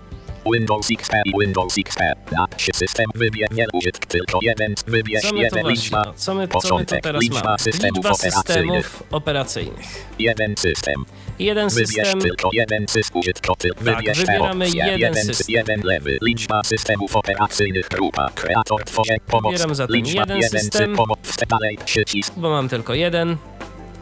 Windows 0.52 0.88
XP 0.90 1.12
i 1.24 1.32
Windows 1.40 1.78
XP. 1.78 2.00
Na 2.32 2.46
się 2.56 2.72
system 2.74 3.06
wybiernie 3.14 3.66
użytk 3.72 4.06
tylko 4.06 4.38
jeden, 4.42 4.74
wybierz 4.86 5.22
Co 5.22 5.32
my 5.34 5.40
jeden 5.42 5.60
właśnie, 5.60 5.70
liczba. 5.82 6.02
no, 6.06 6.12
co 6.16 6.34
my, 6.34 6.34
co 6.34 6.34
my 6.34 6.46
tu 6.46 6.52
Początek, 6.52 7.02
teraz 7.02 7.22
liczba 7.22 7.42
mamy? 7.44 7.58
systemów 7.58 7.96
Liczba 7.96 8.10
operacyjnych. 8.10 8.86
systemów 8.86 9.02
operacyjnych. 9.12 9.86
Jeden 10.18 10.56
system. 10.56 11.04
Jeden 11.38 11.68
Wybierz 11.68 11.88
system, 11.90 12.20
tylko 12.20 12.50
jeden 12.52 12.88
system 12.88 13.20
użytkowy. 13.20 13.68
Wybierz 13.80 14.18
wybieramy 14.18 14.64
opcje. 14.64 14.84
jeden 14.84 15.00
jeden, 15.00 15.24
system. 15.24 15.46
jeden 15.48 15.80
lewy. 15.84 16.18
Liczba 16.22 16.62
systemów 16.64 17.16
operacyjnych 17.16 17.88
grupa. 17.88 18.30
Kreator 18.34 18.84
tworzeń 18.84 19.16
pomoc. 19.26 19.52
Wybieram 19.52 19.74
zatem 19.74 19.96
Liczba 19.96 20.20
jeden 20.20 20.36
jeden 20.36 20.60
system. 20.60 20.92
sy- 20.92 20.96
pomoc. 20.96 21.18
Dalej 21.48 21.78
przycisk. 21.84 22.32
bo 22.36 22.50
mam 22.50 22.68
tylko 22.68 22.94
jeden. 22.94 23.36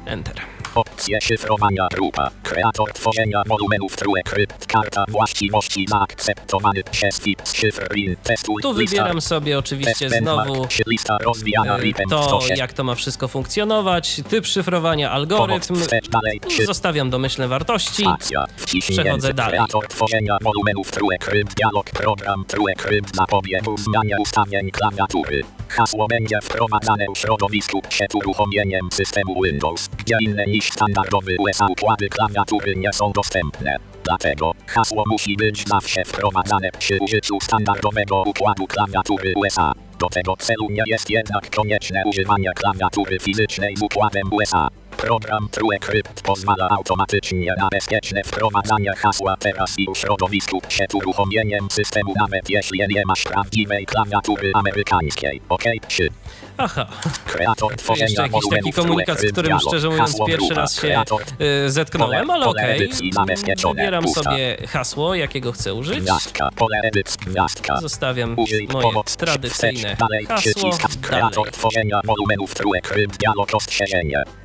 Enter. 0.07 0.35
Opcje 0.79 1.21
szyfrowania 1.21 1.89
grupa. 1.95 2.31
Kreator 2.43 2.93
tworzenia 2.93 3.43
wolumenów 3.47 3.97
true 3.97 4.23
crypt. 4.25 4.67
Karta 4.67 5.05
właściwości 5.09 5.87
zaakceptowany 5.89 6.83
przez 6.91 7.21
FIP. 7.21 7.43
Szyfr 7.49 7.93
RIN. 7.93 8.17
Testuj. 8.23 8.63
Tu 8.63 8.73
wybieram 8.73 9.21
sobie 9.21 9.59
oczywiście 9.59 10.11
znowu 10.11 10.67
Lista 10.87 11.19
rozwijana. 11.19 11.79
e, 11.79 11.93
to, 12.11 12.23
106. 12.23 12.59
jak 12.59 12.73
to 12.73 12.85
ma 12.85 12.95
wszystko 12.95 13.29
funkcjonować, 13.29 14.21
typ 14.29 14.47
szyfrowania, 14.47 15.11
algorytm. 15.11 15.77
Zostawiam 16.67 17.11
domyślne 17.11 17.49
wartości. 17.49 18.05
Przechodzę 18.81 19.35
dalej. 19.35 19.53
Kreator 19.53 19.89
tworzenia 19.89 20.37
wolumenów 20.43 20.91
True 20.91 21.19
Crypt. 21.21 21.55
Dialog 21.55 21.91
program 21.91 22.45
True 22.45 22.75
Crypt. 22.77 23.17
Zapobiegu 23.17 23.77
zmianie 23.77 24.17
ustawień 24.21 24.71
klawiatury. 24.71 25.43
Hasło 25.69 26.07
będzie 26.07 26.39
wprowadzane 26.43 27.07
w 27.15 27.19
środowisku 27.19 27.83
przed 27.89 28.15
uruchomieniem 28.15 28.89
systemu 28.93 29.43
Windows, 29.43 29.89
gdzie 29.89 30.17
inne 30.21 30.47
niż 30.47 30.73
standardowy 30.73 31.37
USA 31.39 31.67
układy 31.67 32.09
klawiatury 32.09 32.77
nie 32.77 32.93
są 32.93 33.13
dostępne. 33.13 33.77
Dlatego 34.05 34.53
hasło 34.67 35.05
musi 35.07 35.37
być 35.37 35.69
zawsze 35.69 36.05
wprowadzane 36.05 36.71
przy 36.79 36.99
użyciu 37.01 37.41
standardowego 37.41 38.23
układu 38.27 38.67
klawiatury 38.67 39.33
USA. 39.37 39.73
Do 39.99 40.09
tego 40.09 40.37
celu 40.37 40.67
nie 40.71 40.83
jest 40.87 41.11
jednak 41.11 41.51
konieczne 41.57 42.03
używanie 42.07 42.51
klawiatury 42.55 43.19
fizycznej 43.19 43.77
z 43.77 43.83
układem 43.83 44.23
USA. 44.33 44.69
Program 44.99 45.49
TrueCrypt 45.51 46.23
pozwala 46.23 46.69
automatycznie 46.69 47.55
na 47.59 47.69
bezpieczne 47.69 48.23
wprowadzanie 48.25 48.93
hasła 48.97 49.37
teraz 49.37 49.75
i 49.79 49.87
w 49.95 49.99
środowisku 49.99 50.61
przed 50.69 50.95
uruchomieniem 50.95 51.71
systemu 51.71 52.15
nawet 52.21 52.51
jeśli 52.51 52.81
nie 52.89 53.03
masz 53.07 53.23
prawdziwej 53.23 53.87
klawiatury 53.87 54.53
amerykańskiej. 54.55 55.41
OK? 55.49 55.63
3. 55.89 56.09
Aha, 56.59 56.87
to 57.57 57.69
jakiś 57.99 58.43
taki 58.51 58.73
komunikat, 58.73 59.21
z 59.21 59.33
którym 59.33 59.59
szczerze 59.61 59.89
mówiąc 59.91 60.17
pierwszy 60.27 60.55
raz 60.55 60.81
się 60.81 61.03
y, 61.67 61.71
zetknąłem, 61.71 62.31
ale 62.31 62.47
okej. 62.47 62.91
zabezpieczone. 63.13 63.75
Wybieram 63.75 64.09
sobie 64.09 64.57
hasło, 64.69 65.15
jakiego 65.15 65.53
chcę 65.53 65.75
użyć. 65.75 66.05
Zostawiam 67.81 68.37
moje 68.73 68.83
pomoc. 68.83 69.17
tradycyjne 69.17 69.97
hasło. 69.97 70.07
Dalej. 70.09 70.27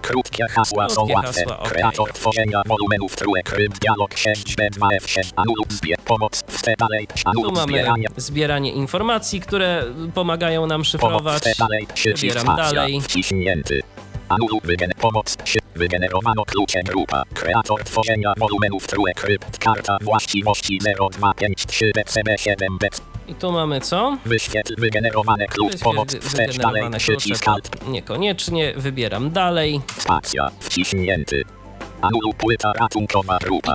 Krótkie 0.01 0.45
hasła 0.47 0.89
są 0.89 1.07
łatwe. 1.13 1.45
Kreator 1.63 2.13
tworzenia 2.13 2.61
wolumenów 2.65 3.15
TrueCrypt 3.15 3.79
dialog 3.79 4.13
6B2F6 4.13 5.31
anuluj 5.35 5.65
zbier 5.69 5.99
pomoc. 5.99 6.43
Wstecz. 6.47 6.77
Dalej. 6.79 7.07
Mamy 7.35 7.61
zbieranie. 7.61 8.07
zbieranie 8.17 8.71
informacji, 8.71 9.41
które 9.41 9.83
pomagają 10.13 10.61
nam 10.67 10.69
Pomoc. 10.69 10.87
szyfrować. 10.87 11.43
Wstecz. 11.43 12.02
Wybieram 12.05 12.55
dalej. 12.57 13.01
Wciśnięty. 13.01 13.81
Anuluj 14.29 14.59
wygen 14.63 14.91
pomoc. 15.01 15.37
Wygenerowano 15.75 16.45
klucze 16.45 16.83
grupa. 16.83 17.23
Kreator 17.33 17.83
tworzenia 17.83 18.33
wolumenów 18.37 18.87
TrueCrypt. 18.87 19.57
Karta 19.57 19.97
właściwości 20.01 20.79
0253 21.11 21.91
BCB7 21.91 22.77
BC. 22.79 23.01
I 23.27 23.35
tu 23.35 23.51
mamy 23.51 23.81
co? 23.81 24.17
Wyświetl 24.25 24.75
wygenerowane 24.77 25.47
klucz. 25.47 25.79
Pomoc. 25.83 26.15
Wstecz. 26.15 26.57
Dalej. 26.57 26.83
Przycisk 26.97 27.45
niekoniecznie. 27.87 28.73
Wybieram 28.77 29.31
dalej. 29.31 29.81
Spacja. 29.97 30.49
Wciśnięty. 30.59 31.43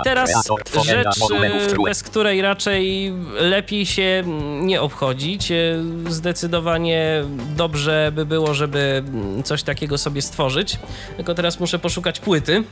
I 0.01 0.05
teraz 0.05 0.31
rzecz, 0.85 1.17
e, 1.43 1.83
bez 1.85 2.03
której 2.03 2.43
raczej 2.43 3.13
lepiej 3.41 3.87
się 3.87 4.25
nie 4.61 4.81
obchodzić. 4.83 5.53
E, 5.53 5.57
Zdecydowanie 6.09 7.25
dobrze 7.57 8.13
by 8.15 8.27
było, 8.27 8.55
żeby 8.55 9.03
coś 9.45 9.63
takiego 9.63 9.99
sobie 9.99 10.23
stworzyć. 10.23 10.79
Tylko 11.17 11.35
teraz 11.35 11.61
muszę 11.61 11.79
poszukać 11.79 12.21
płyty. 12.21 12.65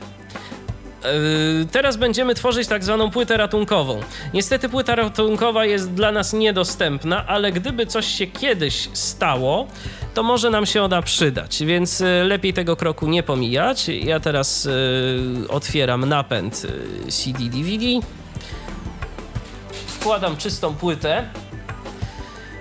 E, 1.03 1.65
Teraz 1.71 1.97
będziemy 1.97 2.35
tworzyć 2.35 2.67
tak 2.67 2.83
zwaną 2.83 3.11
płytę 3.11 3.37
ratunkową. 3.37 3.99
Niestety 4.33 4.69
płyta 4.69 4.95
ratunkowa 4.95 5.65
jest 5.65 5.93
dla 5.93 6.11
nas 6.11 6.33
niedostępna, 6.33 7.27
ale 7.27 7.51
gdyby 7.51 7.85
coś 7.85 8.05
się 8.05 8.27
kiedyś 8.27 8.89
stało, 8.93 9.67
to 10.13 10.23
może 10.23 10.49
nam 10.49 10.65
się 10.65 10.83
ona 10.83 11.01
przydać, 11.01 11.63
więc 11.63 12.01
e, 12.01 12.23
lepiej 12.23 12.53
tego 12.53 12.75
kroku 12.75 13.07
nie 13.07 13.23
pomijać. 13.23 13.87
Ja 13.89 14.19
teraz 14.19 14.65
e, 14.65 15.47
otwieram 15.49 16.05
napęd 16.05 16.67
CD-DVD. 17.09 17.85
Wkładam 19.87 20.37
czystą 20.37 20.75
płytę. 20.75 21.29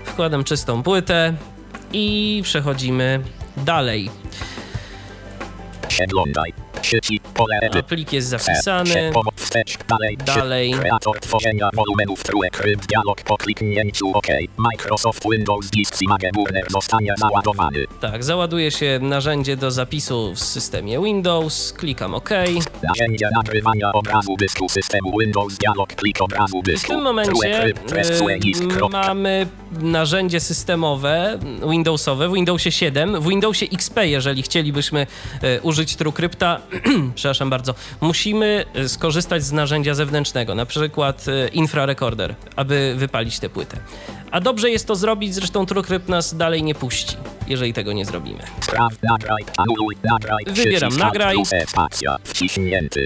Wkładam 0.04 0.44
czystą 0.44 0.82
płytę 0.82 1.34
i 1.92 2.40
przechodzimy 2.44 3.20
dalej. 3.56 4.10
Przeglądaj. 5.88 6.52
Plik 7.82 8.12
jest 8.12 8.28
zapisany. 8.28 9.12
Dalej. 9.88 10.16
Dalej. 10.26 10.70
Kreator 10.72 11.20
tworzenia 11.20 11.68
wolumenów 11.74 12.22
TrueCrypt. 12.22 12.86
Dialog 12.86 13.22
po 13.22 13.36
kliknięciu 13.36 14.10
OK. 14.14 14.26
Microsoft 14.56 15.22
Windows 15.32 15.70
Disk 15.70 16.02
Image 16.02 16.30
Burner 16.34 16.64
zostanie 16.70 17.14
załadowany. 17.18 17.84
Tak, 18.00 18.24
załaduje 18.24 18.70
się 18.70 18.98
narzędzie 19.02 19.56
do 19.56 19.70
zapisu 19.70 20.34
w 20.34 20.38
systemie 20.40 21.00
Windows. 21.04 21.72
Klikam 21.72 22.14
OK. 22.14 22.30
Narzędzie 22.88 23.28
nagrywania 23.36 23.92
obrazu 23.92 24.36
dysku 24.38 24.68
systemu 24.68 25.18
Windows 25.20 25.56
Dialog 25.58 25.94
klik 25.94 26.22
obrazu 26.22 26.60
W 26.60 26.64
dysku. 26.64 26.88
tym 26.88 27.02
momencie 27.02 27.64
e, 27.64 27.72
Kropka. 28.68 28.98
mamy 29.14 29.46
narzędzie 29.80 30.40
systemowe 30.40 31.38
Windowsowe 31.70 32.28
w 32.28 32.32
Windowsie 32.32 32.72
7, 32.72 33.20
w 33.20 33.28
Windowsie 33.28 33.66
XP, 33.72 33.96
jeżeli 34.06 34.42
chcielibyśmy 34.42 35.06
e, 35.42 35.60
użyć 35.60 35.96
TrueCrypta, 35.96 36.60
przepraszam 37.14 37.50
bardzo, 37.50 37.74
musimy 38.00 38.64
e, 38.74 38.88
skorzystać 38.88 39.44
z 39.44 39.45
narzędzia 39.52 39.94
zewnętrznego, 39.94 40.54
na 40.54 40.66
przykład 40.66 41.26
e, 41.28 41.48
infrarecorder, 41.48 42.34
aby 42.56 42.94
wypalić 42.96 43.38
tę 43.38 43.48
płytę. 43.48 43.76
A 44.30 44.40
dobrze 44.40 44.70
jest 44.70 44.86
to 44.86 44.96
zrobić, 44.96 45.34
zresztą 45.34 45.66
TrueCrypt 45.66 46.08
nas 46.08 46.36
dalej 46.36 46.62
nie 46.62 46.74
puści, 46.74 47.16
jeżeli 47.46 47.72
tego 47.72 47.92
nie 47.92 48.04
zrobimy. 48.04 48.42
Wybieram 50.46 50.96
nagraj. 50.96 51.36
E. 51.36 51.64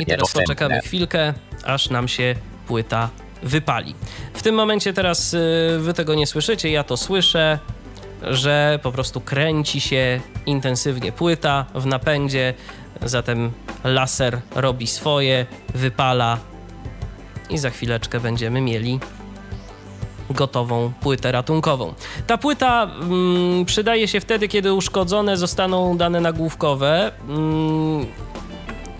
I 0.01 0.07
teraz 0.07 0.33
poczekamy 0.33 0.81
chwilkę, 0.81 1.35
aż 1.65 1.91
nam 1.91 2.09
się 2.09 2.35
płyta 2.67 3.11
wypali. 3.43 3.95
W 4.35 4.43
tym 4.43 4.55
momencie 4.55 4.93
teraz 4.93 5.35
y, 5.35 5.39
wy 5.79 5.95
tego 5.95 6.15
nie 6.15 6.27
słyszycie, 6.27 6.71
ja 6.71 6.85
to 6.85 6.97
słyszę, 6.97 7.59
że 8.23 8.79
po 8.83 8.93
prostu 8.93 9.21
kręci 9.21 9.81
się 9.81 10.21
intensywnie 10.47 11.13
płyta 11.13 11.67
w 11.75 11.87
napędzie, 11.87 12.55
zatem 13.03 13.51
laser 13.85 14.41
robi 14.55 14.87
swoje, 14.87 15.47
wypala 15.75 16.39
i 17.51 17.59
za 17.59 17.71
chwileczkę 17.71 18.21
będziemy 18.21 18.61
mieli 18.61 19.01
gotową 20.31 20.93
płytę 21.01 21.33
ratunkową. 21.33 21.95
Ta 22.27 22.39
płyta 22.39 22.83
mm, 22.83 23.65
przydaje 23.65 24.09
się 24.09 24.21
wtedy, 24.21 24.49
kiedy 24.49 24.73
uszkodzone 24.73 25.37
zostaną 25.37 25.97
dane 25.97 26.21
nagłówkowe. 26.21 27.13
Mm, 27.29 28.07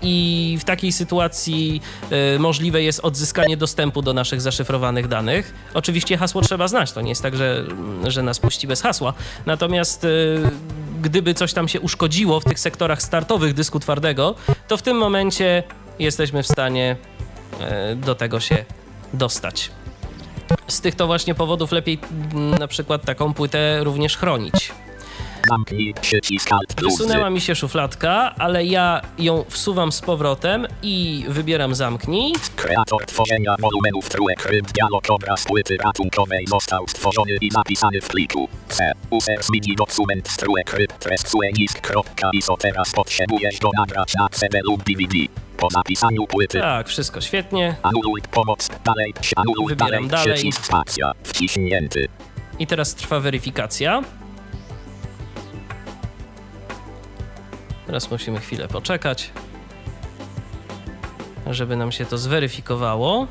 i 0.01 0.57
w 0.61 0.63
takiej 0.63 0.91
sytuacji 0.91 1.81
y, 2.35 2.39
możliwe 2.39 2.83
jest 2.83 2.99
odzyskanie 2.99 3.57
dostępu 3.57 4.01
do 4.01 4.13
naszych 4.13 4.41
zaszyfrowanych 4.41 5.07
danych. 5.07 5.53
Oczywiście 5.73 6.17
hasło 6.17 6.41
trzeba 6.41 6.67
znać, 6.67 6.91
to 6.91 7.01
nie 7.01 7.09
jest 7.09 7.21
tak, 7.21 7.35
że, 7.35 7.65
że 8.07 8.23
nas 8.23 8.39
puści 8.39 8.67
bez 8.67 8.81
hasła. 8.81 9.13
Natomiast 9.45 10.03
y, 10.03 10.39
gdyby 11.01 11.33
coś 11.33 11.53
tam 11.53 11.67
się 11.67 11.79
uszkodziło 11.81 12.39
w 12.39 12.43
tych 12.43 12.59
sektorach 12.59 13.01
startowych 13.01 13.53
dysku 13.53 13.79
twardego, 13.79 14.35
to 14.67 14.77
w 14.77 14.81
tym 14.81 14.97
momencie 14.97 15.63
jesteśmy 15.99 16.43
w 16.43 16.47
stanie 16.47 16.95
y, 17.91 17.95
do 17.95 18.15
tego 18.15 18.39
się 18.39 18.65
dostać. 19.13 19.71
Z 20.67 20.81
tych 20.81 20.95
to 20.95 21.07
właśnie 21.07 21.35
powodów 21.35 21.71
lepiej 21.71 21.99
mm, 22.33 22.57
na 22.57 22.67
przykład 22.67 23.05
taką 23.05 23.33
płytę 23.33 23.83
również 23.83 24.17
chronić. 24.17 24.71
Zamknij 25.49 25.93
przycisk 26.01 26.51
Alt 26.51 26.73
plus 26.73 26.97
Wysunęła 26.97 27.29
mi 27.29 27.41
się 27.41 27.55
szufladka, 27.55 28.35
ale 28.37 28.65
ja 28.65 29.01
ją 29.19 29.45
wsuwam 29.49 29.91
z 29.91 30.01
powrotem 30.01 30.67
i 30.83 31.25
wybieram 31.27 31.75
zamknij. 31.75 32.33
Kreator 32.55 33.05
tworzenia 33.05 33.55
wolumenów 33.59 34.09
trójek 34.09 34.45
ryb 34.45 34.71
dialog 34.71 35.09
obraz 35.09 35.45
płyty 35.45 35.77
ratunkowej 35.83 36.47
został 36.47 36.87
stworzony 36.87 37.37
i 37.41 37.51
zapisany 37.51 38.01
w 38.01 38.07
pliku. 38.07 38.47
C. 38.69 38.91
User 39.09 39.43
zmieni 39.43 39.75
dokument 39.75 40.29
z 40.29 40.37
trójek 40.37 40.73
ryb 40.73 40.93
trescuenisk.iso 40.93 42.57
teraz 42.57 42.91
potrzebujesz 42.91 43.59
go 43.59 43.69
nagrać 43.77 44.13
na 44.15 44.29
CD 44.29 44.59
lub 44.63 44.83
DVD. 44.83 45.15
Po 45.57 45.69
zapisaniu 45.69 46.27
płyty 46.27 46.59
Tak, 46.59 46.87
wszystko 46.87 47.21
świetnie. 47.21 47.75
anuluj 47.83 48.21
pomoc, 48.31 48.69
dalej, 48.85 49.13
anuluj 49.35 49.67
Wybieram 49.69 50.07
dalej, 50.07 50.25
dalej. 50.25 50.33
przycisk 50.33 50.65
spacja, 50.65 51.11
wciśnięty. 51.23 52.07
I 52.59 52.67
teraz 52.67 52.95
trwa 52.95 53.19
weryfikacja. 53.19 54.01
Teraz 57.91 58.11
musimy 58.11 58.39
chwilę 58.39 58.67
poczekać, 58.67 59.31
żeby 61.47 61.75
nam 61.75 61.91
się 61.91 62.05
to 62.05 62.17
zweryfikowało. 62.17 63.27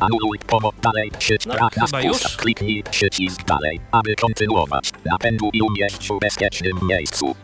Anuluj 0.00 0.38
pomoc 0.46 0.74
dalej, 0.82 1.10
przycisk 1.18 1.46
No, 1.46 1.54
brak 1.54 1.74
chyba 1.74 2.02
już. 2.02 2.36
Kliknij 2.36 2.82
przycisk 2.90 3.44
dalej, 3.44 3.80
aby 3.92 4.14
kontynuować. 4.14 4.92
Napędu 5.04 5.50
i 5.52 5.62
umieść 5.62 6.08
w 6.08 6.18
bezpiecznym 6.18 6.78
miejscu. 6.82 7.34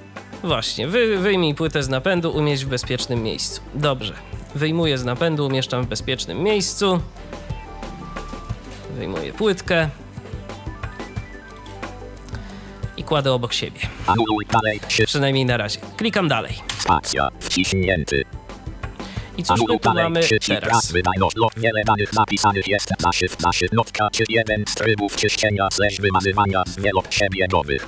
Właśnie, 0.43 0.89
wy, 0.89 1.19
wyjmij 1.19 1.55
płytę 1.55 1.83
z 1.83 1.89
napędu, 1.89 2.31
umieść 2.31 2.65
w 2.65 2.69
bezpiecznym 2.69 3.23
miejscu. 3.23 3.61
Dobrze. 3.75 4.15
Wyjmuję 4.55 4.99
z 4.99 5.05
napędu, 5.05 5.47
umieszczam 5.47 5.85
w 5.85 5.87
bezpiecznym 5.87 6.43
miejscu. 6.43 7.01
Wyjmuję 8.97 9.33
płytkę. 9.33 9.89
I 13.05 13.07
kładę 13.07 13.33
obok 13.33 13.53
siebie. 13.53 13.81
Anuluj 14.07 14.47
dalej, 14.53 14.81
przycisk 14.89 15.09
Przynajmniej 15.09 15.45
na 15.47 15.57
razie. 15.57 15.81
Klikam 15.97 16.29
dalej. 16.29 16.55
spacja, 16.79 17.29
wciśnięty. 17.41 18.25
I 19.37 19.43
cóż 19.43 19.61
my 19.61 19.67
tu 19.67 19.79
dalej, 19.79 20.05
mamy 20.05 20.21
teraz? 20.61 20.93
wiele 21.57 21.85
danych 21.85 22.15
zapisanych 22.15 22.69
jest 22.69 22.93
zaszyw, 22.99 23.37
zaszyw, 23.39 23.73
notka, 23.73 24.09
czy 24.13 24.25
jeden 24.29 24.65
z 24.69 24.75
trybów 24.75 25.17
czyszczenia 25.17 25.69
slash 25.73 26.01
wymazywania 26.01 26.63
z 26.67 26.79
wymazywania 26.79 27.47
grupa. 27.49 27.83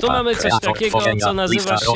Tu 0.00 0.06
mamy 0.06 0.36
coś 0.36 0.52
takiego, 0.62 0.98
co 1.20 1.32
nazywa 1.32 1.78
się 1.78 1.86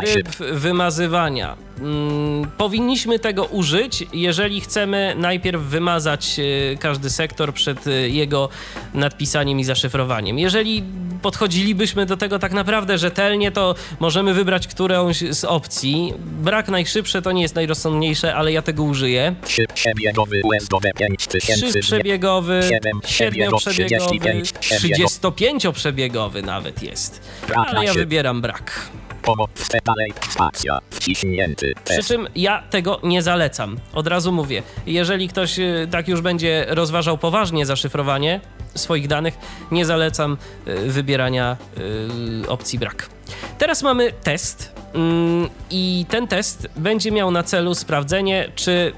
tryb 0.00 0.28
wymazywania. 0.36 1.56
Mm, 1.80 2.50
powinniśmy 2.56 3.18
tego 3.18 3.44
użyć, 3.44 4.06
jeżeli 4.12 4.60
chcemy 4.60 5.14
najpierw 5.18 5.62
wymazać 5.62 6.40
e, 6.72 6.76
każdy 6.76 7.10
sektor 7.10 7.54
przed 7.54 7.86
e, 7.86 7.90
jego 7.90 8.48
nadpisaniem 8.94 9.60
i 9.60 9.64
zaszyfrowaniem. 9.64 10.38
Jeżeli 10.38 10.84
podchodzilibyśmy 11.22 12.06
do 12.06 12.16
tego 12.16 12.38
tak 12.38 12.52
naprawdę 12.52 12.98
rzetelnie, 12.98 13.52
to 13.52 13.74
możemy 14.00 14.34
wybrać 14.34 14.66
którąś 14.66 15.18
z 15.18 15.44
opcji. 15.44 16.12
Brak 16.18 16.68
najszybsze 16.68 17.22
to 17.22 17.32
nie 17.32 17.42
jest 17.42 17.54
najrozsądniejsze, 17.54 18.34
ale 18.34 18.52
ja 18.52 18.62
tego 18.62 18.82
użyję. 18.82 19.34
Trzy 19.44 19.66
przebiegowy 19.74 20.40
USB 20.44 20.76
5000 20.96 21.68
Trzyprzebiegowy, 21.68 22.60
Siedem 22.68 23.00
przebiegowy, 23.00 23.74
siedmioprzebiegowy, 23.74 24.42
35 24.60 25.63
przebiegów. 25.72 26.04
35-przebiegowy 26.04 26.44
nawet 26.44 26.82
jest. 26.82 27.20
Ale 27.56 27.84
ja 27.84 27.94
wybieram 27.94 28.40
brak. 28.40 28.88
Przy 31.84 32.02
czym 32.02 32.28
ja 32.34 32.62
tego 32.70 33.00
nie 33.02 33.22
zalecam. 33.22 33.76
Od 33.92 34.06
razu 34.06 34.32
mówię, 34.32 34.62
jeżeli 34.86 35.28
ktoś 35.28 35.58
y, 35.58 35.88
tak 35.90 36.08
już 36.08 36.20
będzie 36.20 36.66
rozważał 36.68 37.18
poważnie 37.18 37.66
zaszyfrowanie 37.66 38.40
swoich 38.74 39.08
danych, 39.08 39.34
nie 39.70 39.86
zalecam 39.86 40.36
y, 40.68 40.90
wybierania 40.90 41.56
y, 42.44 42.48
opcji 42.48 42.78
brak. 42.78 43.08
Teraz 43.58 43.82
mamy 43.82 44.12
test 44.12 44.72
mm, 44.94 45.48
i 45.70 46.06
ten 46.08 46.28
test 46.28 46.68
będzie 46.76 47.10
miał 47.10 47.30
na 47.30 47.42
celu 47.42 47.74
sprawdzenie, 47.74 48.52
czy 48.54 48.92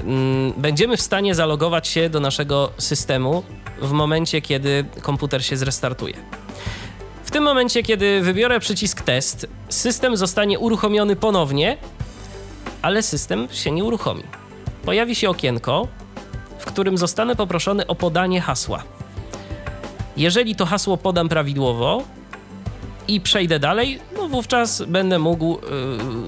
mm, 0.00 0.52
będziemy 0.56 0.96
w 0.96 1.00
stanie 1.00 1.34
zalogować 1.34 1.88
się 1.88 2.10
do 2.10 2.20
naszego 2.20 2.72
systemu 2.78 3.42
w 3.80 3.92
momencie, 3.92 4.42
kiedy 4.42 4.84
komputer 5.02 5.44
się 5.44 5.56
zrestartuje. 5.56 6.14
W 7.24 7.30
tym 7.30 7.44
momencie, 7.44 7.82
kiedy 7.82 8.20
wybiorę 8.20 8.60
przycisk 8.60 9.02
test, 9.02 9.46
system 9.68 10.16
zostanie 10.16 10.58
uruchomiony 10.58 11.16
ponownie, 11.16 11.76
ale 12.82 13.02
system 13.02 13.48
się 13.52 13.70
nie 13.70 13.84
uruchomi. 13.84 14.22
Pojawi 14.84 15.14
się 15.14 15.30
okienko, 15.30 15.88
w 16.58 16.64
którym 16.64 16.98
zostanę 16.98 17.36
poproszony 17.36 17.86
o 17.86 17.94
podanie 17.94 18.40
hasła. 18.40 18.82
Jeżeli 20.16 20.56
to 20.56 20.66
hasło 20.66 20.96
podam 20.96 21.28
prawidłowo 21.28 22.02
i 23.08 23.20
przejdę 23.20 23.58
dalej, 23.58 23.98
no 24.16 24.28
wówczas 24.28 24.82
będę 24.82 25.18
mógł 25.18 25.58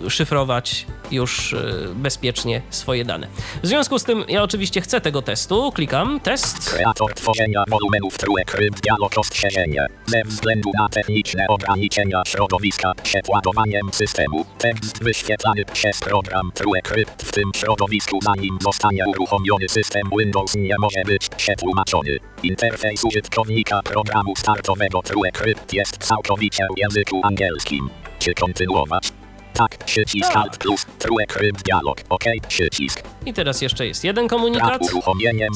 y, 0.07 0.11
szyfrować 0.11 0.87
już 1.11 1.53
y, 1.53 1.89
bezpiecznie 1.95 2.63
swoje 2.71 3.05
dane. 3.05 3.27
W 3.63 3.67
związku 3.67 3.99
z 3.99 4.05
tym 4.05 4.25
ja 4.29 4.43
oczywiście 4.43 4.81
chcę 4.81 5.01
tego 5.01 5.23
testu, 5.23 5.73
klikam 5.73 6.21
test. 6.21 6.71
Kreator 6.75 7.15
tworzenia 7.15 7.65
wolumenów 7.69 8.19
trójek 8.19 8.55
ryb 8.55 8.81
dialog 8.81 9.19
ostrzeżenie. 9.19 9.87
Ze 10.07 10.23
względu 10.25 10.71
na 10.79 10.89
techniczne 10.89 11.47
ograniczenia 11.49 12.23
środowiska 12.27 12.93
przed 13.03 13.29
ładowaniem 13.29 13.93
systemu, 13.93 14.45
tekst 14.59 15.05
wyświetlany 15.05 15.65
przez 15.73 16.01
program 16.01 16.51
trójek 16.55 16.91
ryb 16.91 17.11
w 17.19 17.33
tym 17.33 17.51
środowisku 17.57 18.19
zanim 18.23 18.59
zostanie 18.61 19.05
uruchomiony 19.09 19.69
system 19.69 20.03
Windows 20.19 20.55
nie 20.55 20.75
może 20.81 21.03
być 21.07 21.29
przetłumaczony. 21.29 22.19
Interfejs 22.43 23.05
użytkownika 23.05 23.83
programu 23.83 24.37
startowego 24.37 25.03
trójek 25.03 25.41
ryb 25.41 25.73
jest 25.73 25.99
całkowicie 25.99 26.62
w 26.77 26.79
języku 26.79 27.21
angielskim. 27.25 27.91
Czy 28.19 28.35
kontynuować? 28.35 29.13
Tak, 29.53 29.79
przycisk 29.85 30.29
Tak. 30.29 30.37
Alt 30.37 30.57
plus, 30.57 30.87
trójek 30.99 31.37
ryb 31.37 31.63
dialog, 31.63 32.01
OK, 32.09 32.25
przycisk. 32.49 33.03
I 33.27 33.33
teraz 33.33 33.63
jeszcze 33.63 33.87
jest 33.87 34.05
jeden 34.05 34.29
komunikat. 34.29 34.83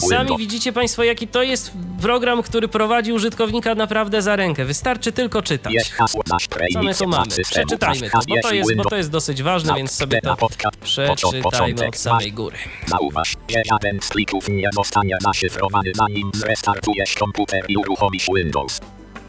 Sami 0.09 0.37
widzicie 0.39 0.73
Państwo, 0.73 1.05
jaki 1.05 1.29
to 1.29 1.43
jest 1.43 1.73
program, 2.03 2.43
który 2.43 2.69
prowadzi 2.69 3.13
użytkownika 3.13 3.75
naprawdę 3.75 4.23
za 4.23 4.37
rękę. 4.37 4.65
Wystarczy 4.65 5.13
tylko 5.13 5.43
czytać. 5.43 5.93
Co 6.73 6.83
my 6.83 6.95
tu 6.95 7.09
mamy? 7.09 7.27
Przeczytajmy 7.51 8.11
to, 8.11 8.19
bo 8.29 8.37
to 8.43 8.55
jest, 8.55 8.77
bo 8.77 8.85
to 8.85 8.97
jest 8.97 9.11
dosyć 9.11 9.43
ważne, 9.43 9.75
więc 9.75 9.91
sobie 9.91 10.21
to 10.21 10.37
przeczytajmy 10.83 11.89
od 11.89 11.97
samej 11.97 12.33
góry. 12.33 12.57
Zauważ, 12.87 13.35
że 13.49 13.63
żaden 13.71 14.01
z 14.01 14.09
plików 14.09 14.49
nie 14.49 14.69
zostanie 14.73 15.17
zaszyfrowany 15.21 15.93
zanim 15.95 16.31
zrestartujesz 16.35 17.15
komputer 17.15 17.65
i 17.69 17.77
uruchomisz 17.77 18.27
Windows. 18.37 18.81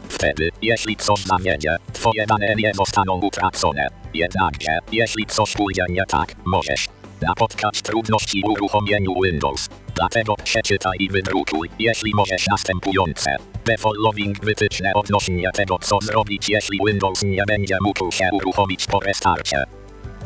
Wtedy, 0.08 0.50
jeśli 0.62 0.96
coś 0.96 1.20
zawiedzie, 1.22 1.76
twoje 1.92 2.26
dane 2.26 2.54
nie 2.56 2.72
zostaną 2.74 3.20
utracone. 3.20 3.88
Jednakże, 4.14 4.78
jeśli 4.92 5.26
coś 5.26 5.54
pójdzie 5.54 5.84
nie 5.88 6.04
tak, 6.06 6.34
możesz 6.44 6.86
napotkać 7.22 7.82
trudności 7.82 8.42
w 8.46 8.50
uruchomieniu 8.50 9.14
Windows. 9.24 9.68
Dlatego 9.94 10.34
przeczytaj 10.44 10.96
i 10.98 11.08
wydrukuj, 11.08 11.70
jeśli 11.78 12.14
możesz 12.14 12.46
następujące. 12.46 13.36
The 13.64 13.78
following 13.78 14.44
wytyczne 14.44 14.92
odnośnie 14.94 15.50
tego, 15.54 15.78
co 15.78 15.98
zrobić, 16.02 16.48
jeśli 16.48 16.78
Windows 16.86 17.22
nie 17.22 17.42
będzie 17.46 17.76
mógł 17.80 18.12
się 18.12 18.28
uruchomić 18.32 18.86
po 18.86 19.00
restarcie 19.00 19.64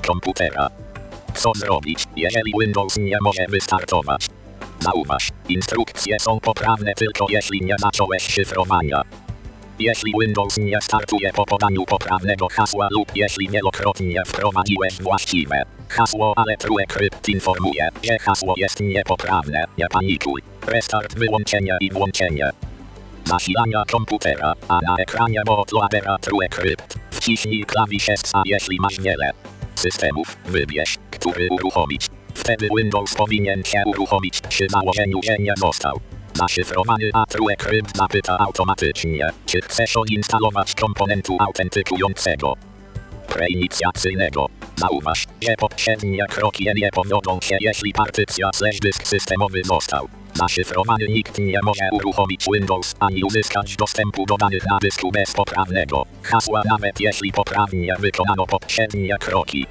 komputera. 0.07 0.69
Co 1.35 1.53
zrobić, 1.55 2.05
jeżeli 2.17 2.53
Windows 2.61 2.97
nie 2.99 3.17
może 3.23 3.47
wystartować? 3.49 4.27
Zauważ, 4.81 5.29
instrukcje 5.49 6.21
są 6.21 6.41
poprawne 6.41 6.95
tylko 6.95 7.27
jeśli 7.29 7.61
nie 7.61 7.75
zacząłeś 7.79 8.23
szyfrowania. 8.23 9.03
Jeśli 9.79 10.13
Windows 10.21 10.59
nie 10.59 10.81
startuje 10.81 11.33
po 11.33 11.47
podaniu 11.47 11.85
poprawnego 11.85 12.49
hasła 12.49 12.89
lub 12.91 13.09
jeśli 13.15 13.49
wielokrotnie 13.49 14.23
wprowadziłeś 14.27 15.03
właściwe 15.03 15.63
hasło, 15.89 16.33
ale 16.37 16.57
TrueCrypt 16.57 17.29
informuje, 17.29 17.89
że 18.03 18.19
hasło 18.19 18.55
jest 18.57 18.81
niepoprawne, 18.81 19.65
nie 19.79 19.87
panikuj. 19.89 20.43
Restart 20.67 21.19
wyłączenie 21.19 21.77
i 21.81 21.91
włączenie. 21.91 22.51
Zasilania 23.25 23.83
komputera, 23.91 24.55
a 24.69 24.79
na 24.83 24.97
ekranie 24.97 25.43
bootloadera 25.47 26.19
TrueCrypt. 26.19 26.95
Wciśnij 27.11 27.65
klawisz 27.65 28.09
ESC, 28.09 28.33
jeśli 28.45 28.77
masz 28.81 29.01
wiele 29.01 29.31
systemów, 29.75 30.37
wybierz, 30.47 30.99
który 31.11 31.49
uruchomić. 31.51 32.07
Wtedy 32.35 32.69
Windows 32.77 33.15
powinien 33.15 33.65
się 33.65 33.83
uruchomić 33.87 34.41
przy 34.41 34.67
założeniu, 34.69 35.21
że 35.25 35.37
nie 35.39 35.53
został 35.57 36.01
zaszyfrowany, 36.35 37.11
a 37.15 37.27
TrueCrypt 37.27 37.97
zapyta 37.97 38.39
automatycznie, 38.39 39.31
czy 39.47 39.61
chcesz 39.61 39.97
odinstalować 39.97 40.75
komponentu 40.75 41.37
autentykującego 41.41 42.55
preinicjacyjnego. 43.29 44.47
Zauważ, 44.77 45.27
że 45.43 45.55
poprzednie 45.59 46.27
kroki 46.31 46.67
nie 46.77 46.91
powiodą 46.91 47.39
się, 47.43 47.57
jeśli 47.61 47.93
partycja 47.93 48.51
slash 48.55 48.79
dysk 48.81 49.07
systemowy 49.07 49.63
został 49.65 50.09
zaszyfrowany. 50.35 51.07
Nikt 51.09 51.39
nie 51.39 51.59
może 51.63 51.89
uruchomić 51.93 52.47
Windows 52.55 52.95
ani 53.01 53.25
uzyskać 53.25 53.77
dostępu 53.77 54.27
do 54.27 54.37
danych 54.37 54.67
na 54.67 54.79
dysku 54.79 55.11
bez 55.13 55.33
poprawnego 55.33 56.07
hasła, 56.23 56.63
nawet 56.71 57.01
jeśli 57.01 57.33
poprawnie 57.33 57.95
wykonano 57.99 58.47
poprzednie 58.47 59.17
kroki. 59.21 59.67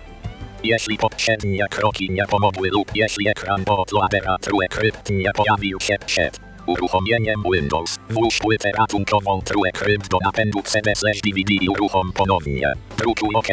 Jeśli 0.63 0.97
poprzednie 0.97 1.67
kroki 1.69 2.09
nie 2.11 2.25
pomogły 2.25 2.69
lub 2.69 2.91
jeśli 2.95 3.27
ekran 3.27 3.63
bootloadera 3.63 4.37
True 4.37 4.67
Crypt 4.69 5.09
nie 5.09 5.31
pojawił 5.33 5.79
się 5.79 5.95
przed 6.05 6.50
uruchomieniem 6.67 7.43
Windows, 7.53 7.99
włóż 8.09 8.37
płytę 8.39 8.71
ratunkową 8.77 9.41
True 9.41 9.71
Crypt 9.73 10.09
do 10.09 10.17
napędu 10.23 10.61
CD 10.63 10.93
DVD 11.23 11.53
i 11.61 11.69
uruchom 11.69 12.11
ponownie. 12.13 12.73
Drukuj 12.97 13.29
OK. 13.35 13.47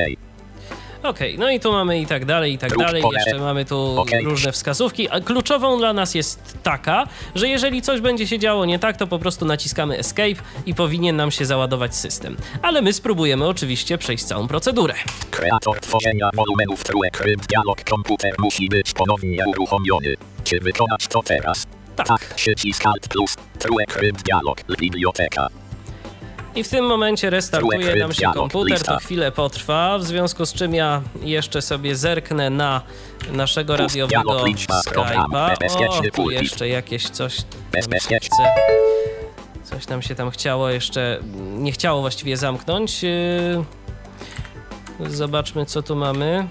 Okej, 1.02 1.38
no 1.38 1.50
i 1.50 1.60
tu 1.60 1.72
mamy 1.72 2.00
i 2.00 2.06
tak 2.06 2.24
dalej, 2.24 2.52
i 2.52 2.58
tak 2.58 2.70
Druk 2.70 2.82
dalej. 2.82 3.02
pole. 3.02 3.18
Jeszcze 3.18 3.38
mamy 3.40 3.64
tu 3.64 4.00
Okej. 4.00 4.24
różne 4.24 4.52
wskazówki. 4.52 5.08
A 5.10 5.20
kluczową 5.20 5.78
dla 5.78 5.92
nas 5.92 6.14
jest 6.14 6.58
taka, 6.62 7.06
że 7.34 7.48
jeżeli 7.48 7.82
coś 7.82 8.00
będzie 8.00 8.26
się 8.26 8.38
działo 8.38 8.64
nie 8.64 8.78
tak, 8.78 8.96
to 8.96 9.06
po 9.06 9.18
prostu 9.18 9.44
naciskamy 9.44 9.98
Escape 9.98 10.34
i 10.66 10.74
powinien 10.74 11.16
nam 11.16 11.30
się 11.30 11.44
załadować 11.44 11.96
system. 11.96 12.36
Ale 12.62 12.82
my 12.82 12.92
spróbujemy 12.92 13.46
oczywiście 13.46 13.98
przejść 13.98 14.24
całą 14.24 14.48
procedurę. 14.48 14.94
Kreator 15.30 15.80
tworzenia 15.80 16.30
wolumenów 16.34 16.84
True 16.84 17.10
Crypt 17.12 17.46
dialog 17.48 17.84
komputer 17.84 18.34
musi 18.38 18.68
być 18.68 18.92
ponownie 18.92 19.44
uruchomiony. 19.46 20.14
Czy 20.44 20.60
wykonać 20.60 21.06
to 21.08 21.22
teraz? 21.22 21.66
Tak. 22.04 22.34
Przycisk 22.34 22.86
Alt 22.86 23.08
plus. 23.08 23.36
Dialog. 24.24 24.62
Biblioteka. 24.78 25.48
I 26.54 26.64
w 26.64 26.68
tym 26.68 26.86
momencie 26.86 27.30
restartuje 27.30 27.96
nam 27.96 28.12
się 28.12 28.26
komputer, 28.34 28.82
to 28.82 28.98
chwilę 28.98 29.32
potrwa, 29.32 29.98
w 29.98 30.04
związku 30.04 30.46
z 30.46 30.52
czym 30.52 30.74
ja 30.74 31.02
jeszcze 31.20 31.62
sobie 31.62 31.96
zerknę 31.96 32.50
na 32.50 32.82
naszego 33.32 33.76
radiowego 33.76 34.44
Skype'a. 34.44 35.54
O, 35.88 36.10
tu 36.14 36.30
jeszcze 36.30 36.68
jakieś 36.68 37.08
coś. 37.08 37.36
Coś 39.64 39.88
nam 39.88 40.02
się 40.02 40.14
tam 40.14 40.30
chciało 40.30 40.68
jeszcze, 40.68 41.20
nie 41.38 41.72
chciało 41.72 42.00
właściwie 42.00 42.36
zamknąć. 42.36 43.02
Yy, 43.02 43.64
Zobaczmy, 45.06 45.66
co 45.66 45.82
tu 45.82 45.96
mamy. 45.96 46.48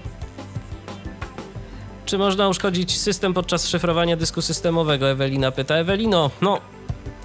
Czy 2.08 2.18
można 2.18 2.48
uszkodzić 2.48 2.98
system 2.98 3.34
podczas 3.34 3.68
szyfrowania 3.68 4.16
dysku 4.16 4.42
systemowego? 4.42 5.10
Ewelina 5.10 5.50
pyta. 5.50 5.74
Ewelino, 5.74 6.30
no, 6.40 6.60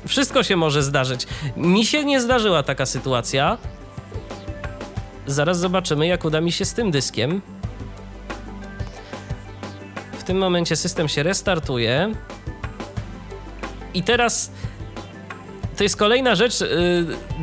wszystko 0.07 0.43
się 0.43 0.55
może 0.55 0.83
zdarzyć. 0.83 1.27
Mi 1.57 1.85
się 1.85 2.05
nie 2.05 2.21
zdarzyła 2.21 2.63
taka 2.63 2.85
sytuacja. 2.85 3.57
Zaraz 5.27 5.59
zobaczymy, 5.59 6.07
jak 6.07 6.25
uda 6.25 6.41
mi 6.41 6.51
się 6.51 6.65
z 6.65 6.73
tym 6.73 6.91
dyskiem. 6.91 7.41
W 10.19 10.23
tym 10.23 10.37
momencie 10.37 10.75
system 10.75 11.07
się 11.07 11.23
restartuje. 11.23 12.13
I 13.93 14.03
teraz 14.03 14.51
to 15.77 15.83
jest 15.83 15.97
kolejna 15.97 16.35
rzecz, 16.35 16.61
yy, 16.61 16.67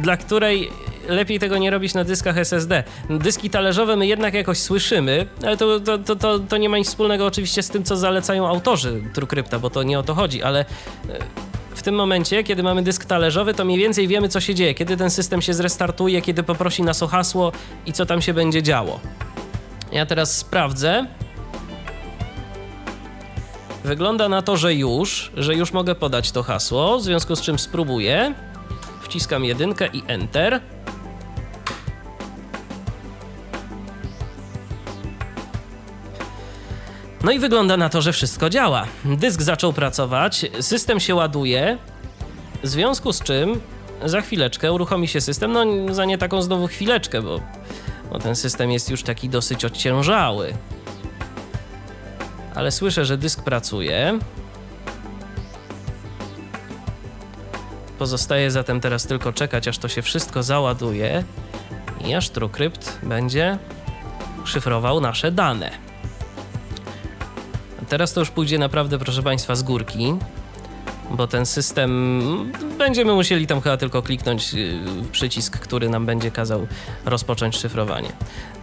dla 0.02 0.16
której 0.16 0.70
lepiej 1.08 1.38
tego 1.38 1.58
nie 1.58 1.70
robić 1.70 1.94
na 1.94 2.04
dyskach 2.04 2.38
SSD. 2.38 2.84
Dyski 3.10 3.50
talerzowe 3.50 3.96
my 3.96 4.06
jednak 4.06 4.34
jakoś 4.34 4.58
słyszymy, 4.58 5.26
ale 5.42 5.56
to, 5.56 5.80
to, 5.80 5.98
to, 5.98 6.16
to, 6.16 6.38
to 6.38 6.56
nie 6.56 6.68
ma 6.68 6.78
nic 6.78 6.88
wspólnego 6.88 7.26
oczywiście 7.26 7.62
z 7.62 7.70
tym, 7.70 7.84
co 7.84 7.96
zalecają 7.96 8.48
autorzy 8.48 9.02
TrueCrypta, 9.14 9.58
bo 9.58 9.70
to 9.70 9.82
nie 9.82 9.98
o 9.98 10.02
to 10.02 10.14
chodzi, 10.14 10.42
ale 10.42 10.64
yy, 11.08 11.14
w 11.74 11.82
tym 11.82 11.94
momencie, 11.94 12.44
kiedy 12.44 12.62
mamy 12.62 12.82
dysk 12.82 13.04
talerzowy, 13.04 13.54
to 13.54 13.64
mniej 13.64 13.78
więcej 13.78 14.08
wiemy, 14.08 14.28
co 14.28 14.40
się 14.40 14.54
dzieje, 14.54 14.74
kiedy 14.74 14.96
ten 14.96 15.10
system 15.10 15.42
się 15.42 15.54
zrestartuje, 15.54 16.22
kiedy 16.22 16.42
poprosi 16.42 16.82
nas 16.82 17.02
o 17.02 17.06
hasło 17.06 17.52
i 17.86 17.92
co 17.92 18.06
tam 18.06 18.22
się 18.22 18.34
będzie 18.34 18.62
działo. 18.62 19.00
Ja 19.92 20.06
teraz 20.06 20.36
sprawdzę. 20.36 21.06
Wygląda 23.84 24.28
na 24.28 24.42
to, 24.42 24.56
że 24.56 24.74
już, 24.74 25.32
że 25.36 25.54
już 25.54 25.72
mogę 25.72 25.94
podać 25.94 26.32
to 26.32 26.42
hasło, 26.42 26.98
w 26.98 27.02
związku 27.02 27.36
z 27.36 27.40
czym 27.40 27.58
spróbuję. 27.58 28.34
Wciskam 29.02 29.44
jedynkę 29.44 29.86
i 29.92 30.02
Enter. 30.06 30.60
No 37.24 37.32
i 37.32 37.38
wygląda 37.38 37.76
na 37.76 37.88
to, 37.88 38.02
że 38.02 38.12
wszystko 38.12 38.50
działa. 38.50 38.86
Dysk 39.04 39.42
zaczął 39.42 39.72
pracować, 39.72 40.46
system 40.60 41.00
się 41.00 41.14
ładuje, 41.14 41.78
w 42.62 42.68
związku 42.68 43.12
z 43.12 43.22
czym 43.22 43.60
za 44.04 44.20
chwileczkę 44.20 44.72
uruchomi 44.72 45.08
się 45.08 45.20
system, 45.20 45.52
no 45.52 45.94
za 45.94 46.04
nie 46.04 46.18
taką 46.18 46.42
znowu 46.42 46.66
chwileczkę, 46.66 47.22
bo, 47.22 47.40
bo 48.12 48.18
ten 48.18 48.36
system 48.36 48.70
jest 48.70 48.90
już 48.90 49.02
taki 49.02 49.28
dosyć 49.28 49.64
odciężały. 49.64 50.54
Ale 52.54 52.70
słyszę, 52.70 53.04
że 53.04 53.18
dysk 53.18 53.42
pracuje. 53.42 54.18
Pozostaje 57.98 58.50
zatem 58.50 58.80
teraz 58.80 59.06
tylko 59.06 59.32
czekać, 59.32 59.68
aż 59.68 59.78
to 59.78 59.88
się 59.88 60.02
wszystko 60.02 60.42
załaduje 60.42 61.24
i 62.04 62.14
aż 62.14 62.30
TrueCrypt 62.30 62.98
będzie 63.02 63.58
szyfrował 64.44 65.00
nasze 65.00 65.32
dane. 65.32 65.89
Teraz 67.90 68.12
to 68.12 68.20
już 68.20 68.30
pójdzie 68.30 68.58
naprawdę, 68.58 68.98
proszę 68.98 69.22
Państwa, 69.22 69.54
z 69.54 69.62
górki, 69.62 70.14
bo 71.10 71.26
ten 71.26 71.46
system 71.46 72.52
będziemy 72.78 73.12
musieli 73.12 73.46
tam 73.46 73.60
chyba 73.60 73.76
tylko 73.76 74.02
kliknąć 74.02 74.54
w 75.02 75.08
przycisk, 75.08 75.58
który 75.58 75.88
nam 75.88 76.06
będzie 76.06 76.30
kazał 76.30 76.66
rozpocząć 77.04 77.56
szyfrowanie. 77.56 78.12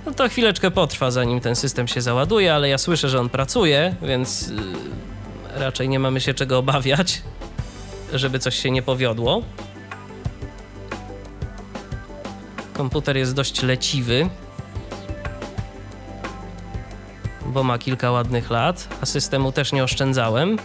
No 0.05 0.13
to 0.13 0.29
chwileczkę 0.29 0.71
potrwa, 0.71 1.11
zanim 1.11 1.39
ten 1.39 1.55
system 1.55 1.87
się 1.87 2.01
załaduje, 2.01 2.53
ale 2.53 2.69
ja 2.69 2.77
słyszę, 2.77 3.09
że 3.09 3.19
on 3.19 3.29
pracuje, 3.29 3.95
więc 4.01 4.47
yy, 4.47 4.55
raczej 5.55 5.89
nie 5.89 5.99
mamy 5.99 6.21
się 6.21 6.33
czego 6.33 6.57
obawiać, 6.57 7.21
żeby 8.13 8.39
coś 8.39 8.55
się 8.55 8.71
nie 8.71 8.81
powiodło. 8.81 9.41
Komputer 12.73 13.17
jest 13.17 13.35
dość 13.35 13.63
leciwy, 13.63 14.29
bo 17.57 17.63
ma 17.63 17.77
kilka 17.77 18.11
ładnych 18.11 18.49
lat, 18.49 18.87
a 19.01 19.05
systemu 19.05 19.51
też 19.51 19.71
nie 19.71 19.83
oszczędzałem. 19.83 20.57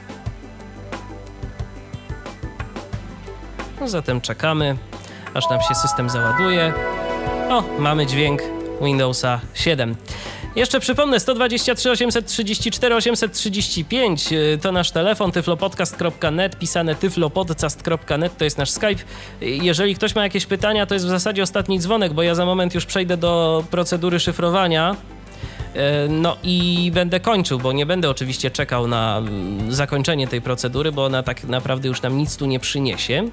No 3.80 3.88
zatem 3.88 4.20
czekamy, 4.20 4.76
aż 5.34 5.50
nam 5.50 5.60
się 5.60 5.74
system 5.74 6.10
załaduje. 6.10 6.72
O, 7.50 7.62
mamy 7.78 8.06
dźwięk 8.06 8.42
Windowsa 8.82 9.40
7. 9.54 9.96
Jeszcze 10.56 10.80
przypomnę, 10.80 11.20
123 11.20 11.90
834 11.90 12.94
835 12.94 14.32
y, 14.32 14.58
to 14.62 14.72
nasz 14.72 14.90
telefon, 14.90 15.32
tyflopodcast.net, 15.32 16.58
pisane 16.58 16.94
tyflopodcast.net 16.94 18.36
to 18.38 18.44
jest 18.44 18.58
nasz 18.58 18.70
Skype. 18.70 19.02
Jeżeli 19.40 19.94
ktoś 19.94 20.14
ma 20.14 20.22
jakieś 20.22 20.46
pytania, 20.46 20.86
to 20.86 20.94
jest 20.94 21.06
w 21.06 21.08
zasadzie 21.08 21.42
ostatni 21.42 21.80
dzwonek, 21.80 22.12
bo 22.12 22.22
ja 22.22 22.34
za 22.34 22.46
moment 22.46 22.74
już 22.74 22.86
przejdę 22.86 23.16
do 23.16 23.64
procedury 23.70 24.20
szyfrowania. 24.20 24.96
E, 25.74 26.08
No 26.08 26.36
i 26.42 26.90
będę 26.94 27.20
kończył, 27.20 27.58
bo 27.58 27.72
nie 27.72 27.86
będę 27.86 28.10
oczywiście 28.10 28.50
czekał 28.50 28.86
na 28.86 29.18
mm, 29.18 29.72
zakończenie 29.72 30.28
tej 30.28 30.40
procedury, 30.42 30.92
bo 30.92 31.04
ona 31.04 31.22
tak 31.22 31.44
naprawdę 31.44 31.88
już 31.88 32.02
nam 32.02 32.16
nic 32.16 32.36
tu 32.36 32.46
nie 32.46 32.60
przyniesie. 32.60 33.28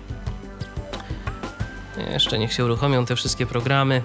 Jeszcze 2.11 2.39
niech 2.39 2.53
się 2.53 2.65
uruchomią 2.65 3.05
te 3.05 3.15
wszystkie 3.15 3.45
programy 3.45 4.01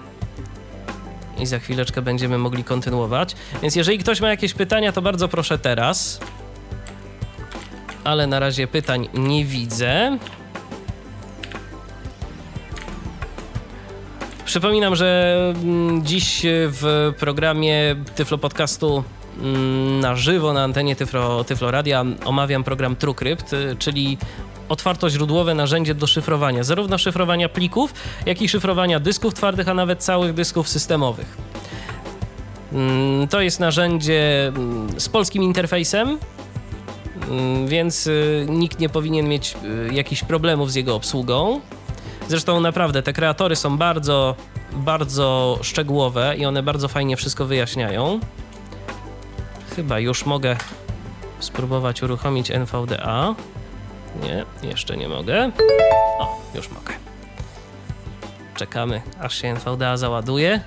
i 1.39 1.47
za 1.47 1.59
chwileczkę 1.59 2.03
będziemy 2.03 2.39
mogli 2.39 2.65
kontynuować. 2.65 3.35
Więc 3.63 3.77
jeżeli 3.77 3.99
ktoś 3.99 4.21
ma 4.21 4.29
jakieś 4.29 4.55
pytania, 4.55 4.93
to 4.93 5.03
bardzo 5.03 5.29
proszę 5.29 5.59
teraz. 5.59 6.21
Ale 8.05 8.27
na 8.27 8.39
razie 8.39 8.67
pytań 8.67 9.09
nie 9.15 9.45
widzę. 9.45 10.19
Przypominam, 14.55 14.97
że 14.97 15.35
mm, 15.63 16.05
dziś 16.05 16.41
w 16.47 17.13
programie 17.19 17.97
Tyflo 18.17 18.39
Podcastu 18.39 19.05
mm, 19.39 20.01
na 20.01 20.17
żywo 20.17 20.53
na 20.53 20.65
antenie 20.65 20.97
Tyflo, 20.97 21.45
Tyflo 21.45 21.71
Radia 21.71 22.05
omawiam 22.25 22.65
program 22.65 22.97
TrueCrypt, 22.97 23.53
y, 23.53 23.77
czyli 23.79 24.19
otwartoźródłowe 24.69 25.55
narzędzie 25.55 25.95
do 25.95 26.07
szyfrowania, 26.07 26.63
zarówno 26.65 26.99
szyfrowania 26.99 27.49
plików, 27.49 27.95
jak 28.27 28.43
i 28.43 28.49
szyfrowania 28.49 29.01
dysków 29.01 29.35
twardych, 29.35 29.69
a 29.69 29.75
nawet 29.75 30.03
całych 30.03 30.35
dysków 30.35 30.69
systemowych. 30.69 31.37
Mm, 32.73 33.29
To 33.29 33.41
jest 33.41 33.61
narzędzie 33.61 34.53
z 34.99 35.09
polskim 35.09 35.43
interfejsem, 35.43 36.19
więc 37.67 38.07
y, 38.07 38.47
nikt 38.49 38.79
nie 38.79 38.89
powinien 38.89 39.29
mieć 39.29 39.55
y, 39.91 39.95
jakichś 39.95 40.25
problemów 40.25 40.73
z 40.73 40.75
jego 40.75 40.95
obsługą. 40.95 41.61
Zresztą 42.29 42.61
naprawdę 42.61 43.03
te 43.03 43.13
kreatory 43.13 43.57
są 43.57 43.79
bardzo, 43.79 44.37
bardzo 44.73 45.59
szczegółowe 45.63 46.37
i 46.37 46.47
one 46.47 46.63
bardzo 46.63 46.89
fajnie 46.89 47.17
wszystko 47.17 47.45
wyjaśniają. 47.45 48.21
Chyba 49.77 49.99
już 49.99 50.27
mogę 50.27 50.57
spróbować 51.39 52.03
uruchomić 52.03 52.51
NVDA. 52.51 53.35
Nie, 54.23 54.45
jeszcze 54.69 54.97
nie 54.97 55.09
mogę. 55.09 55.51
O, 56.19 56.41
już 56.55 56.71
mogę. 56.71 56.95
Czekamy, 58.57 59.03
aż 59.21 59.35
się 59.35 59.49
NVDA 59.49 59.97
załaduje. 59.97 60.61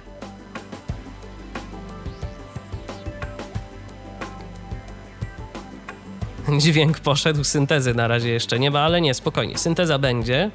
Dźwięk 6.57 6.99
poszedł, 6.99 7.43
syntezy 7.43 7.93
na 7.93 8.07
razie 8.07 8.29
jeszcze 8.29 8.59
nie 8.59 8.71
ma, 8.71 8.79
ale 8.79 9.01
nie, 9.01 9.13
spokojnie, 9.13 9.57
synteza 9.57 9.99
będzie. 9.99 10.51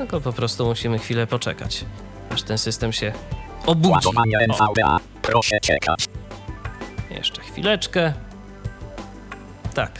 Tylko 0.00 0.20
po 0.20 0.32
prostu 0.32 0.66
musimy 0.66 0.98
chwilę 0.98 1.26
poczekać, 1.26 1.84
aż 2.30 2.42
ten 2.42 2.58
system 2.58 2.92
się 2.92 3.12
obudzi. 3.66 4.08
NVDA. 4.48 4.98
Proszę 5.22 5.60
czekać. 5.60 6.04
Jeszcze 7.10 7.42
chwileczkę. 7.42 8.12
Tak. 9.74 9.92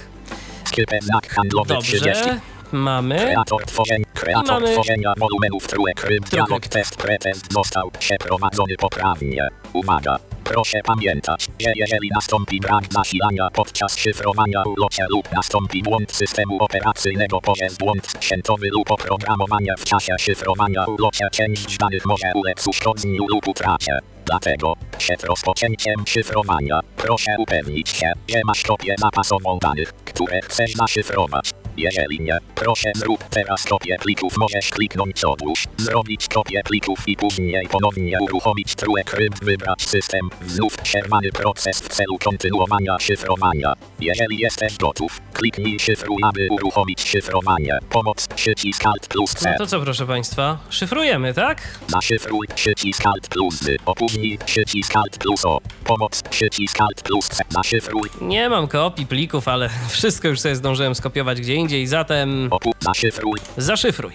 Skipem 0.64 1.00
znak 1.02 1.28
handlowy 1.28 1.78
30. 1.78 2.08
Dobrze. 2.08 2.40
Mamy. 2.72 3.18
Kreator 3.18 3.64
tworzenia, 3.66 4.04
kreator 4.14 4.54
mamy- 4.62 4.72
tworzenia 4.72 5.12
wolumenów 5.18 5.66
trójek 5.66 6.04
ryb. 6.04 6.28
Dialog 6.30 6.68
test 6.68 6.96
pretest 6.96 7.52
został 7.52 7.90
przeprowadzony 7.98 8.74
poprawnie. 8.78 9.48
Uwaga! 9.72 10.18
Proszę 10.44 10.80
pamiętać, 10.84 11.46
że 11.60 11.72
jeżeli 11.76 12.08
nastąpi 12.14 12.60
brak 12.60 12.84
zasilania 12.90 13.48
podczas 13.52 13.98
szyfrowania 13.98 14.62
ulocia 14.62 15.06
lub 15.10 15.32
nastąpi 15.32 15.82
błąd 15.82 16.12
systemu 16.12 16.56
operacyjnego 16.64 17.40
poprzez 17.40 17.78
błąd 17.78 18.06
sprzętowy 18.06 18.68
lub 18.68 18.90
oprogramowania 18.90 19.74
w 19.78 19.84
czasie 19.84 20.14
szyfrowania 20.18 20.84
ulocia 20.84 21.30
część 21.30 21.78
danych 21.78 22.06
może 22.06 22.32
ulec 22.34 22.68
uszkodzeniu 22.68 23.26
lub 23.28 23.48
utracie. 23.48 23.98
Dlatego, 24.26 24.74
przed 24.98 25.24
rozpoczęciem 25.24 25.94
szyfrowania, 26.06 26.80
proszę 26.96 27.34
upewnić 27.38 27.88
się, 27.88 28.12
że 28.28 28.40
masz 28.44 28.62
kopię 28.62 28.94
zapasową 28.98 29.58
danych, 29.58 29.92
które 29.92 30.40
chcesz 30.40 30.72
zaszyfrować. 30.72 31.50
Jeżeli 31.76 32.20
nie, 32.20 32.38
proszę 32.54 32.92
zrób 32.94 33.24
teraz 33.24 33.64
kopię 33.64 33.96
plików. 34.00 34.36
Możesz 34.38 34.70
kliknąć 34.70 35.24
odłóż, 35.24 35.64
zrobić 35.76 36.28
kopię 36.28 36.62
plików 36.64 36.98
i 37.06 37.16
później 37.16 37.68
ponownie 37.68 38.18
uruchomić 38.20 38.74
trójek 38.74 39.12
ryb, 39.12 39.34
wybrać 39.42 39.82
system, 39.82 40.30
znów 40.46 40.76
przerwany 40.76 41.32
proces 41.32 41.80
w 41.80 41.88
celu 41.88 42.18
kontynuowania 42.18 42.98
szyfrowania. 42.98 43.72
Jeżeli 44.00 44.38
jesteś 44.38 44.76
gotów, 44.76 45.20
kliknij 45.32 45.78
szyfruj, 45.80 46.22
aby 46.22 46.48
uruchomić 46.50 47.08
szyfrowanie. 47.08 47.78
Pomoc 47.90 48.28
przycisk 48.28 48.86
Alt 48.86 49.06
plus 49.08 49.30
C. 49.34 49.50
No 49.50 49.58
to 49.58 49.66
co, 49.66 49.80
proszę 49.80 50.06
Państwa? 50.06 50.58
Szyfrujemy, 50.70 51.34
tak? 51.34 51.78
Zaszyfruj 51.88 52.46
przycisk 52.54 53.06
Alt 53.06 53.28
plus 53.28 53.54
Z. 53.60 53.82
Opóźnij 53.86 54.38
przycisk 54.46 54.96
Alt 54.96 55.18
plus 55.18 55.44
O. 55.44 55.60
Pomoc 55.84 56.22
przycisk 56.22 56.80
Alt 56.80 57.02
plus 57.02 57.28
C. 57.28 57.44
Zaszyfruj. 57.48 58.08
Nie 58.20 58.48
mam 58.48 58.68
kopii 58.68 59.06
plików, 59.06 59.48
ale 59.48 59.70
wszystko 59.88 60.28
już 60.28 60.40
sobie 60.40 60.56
zdążyłem 60.56 60.94
skopiować 60.94 61.40
gdzie 61.40 61.54
indziej, 61.60 61.86
zatem. 61.86 62.50
Zaszyfruj. 62.80 63.38
zaszyfruj. 63.56 64.12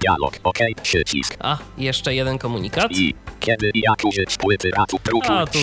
Dialog. 0.00 0.38
OK. 0.42 0.58
Przycisk. 0.82 1.36
A, 1.40 1.58
jeszcze 1.78 2.14
jeden 2.14 2.38
komunikat. 2.38 2.92
I 2.92 3.14
kiedy 3.40 3.70
i 3.74 3.80
jak 3.80 4.04
użyć 4.04 4.36
płyty 4.36 4.70
ratu 4.70 4.98
druku 5.04 5.32
A, 5.32 5.46
tu 5.46 5.58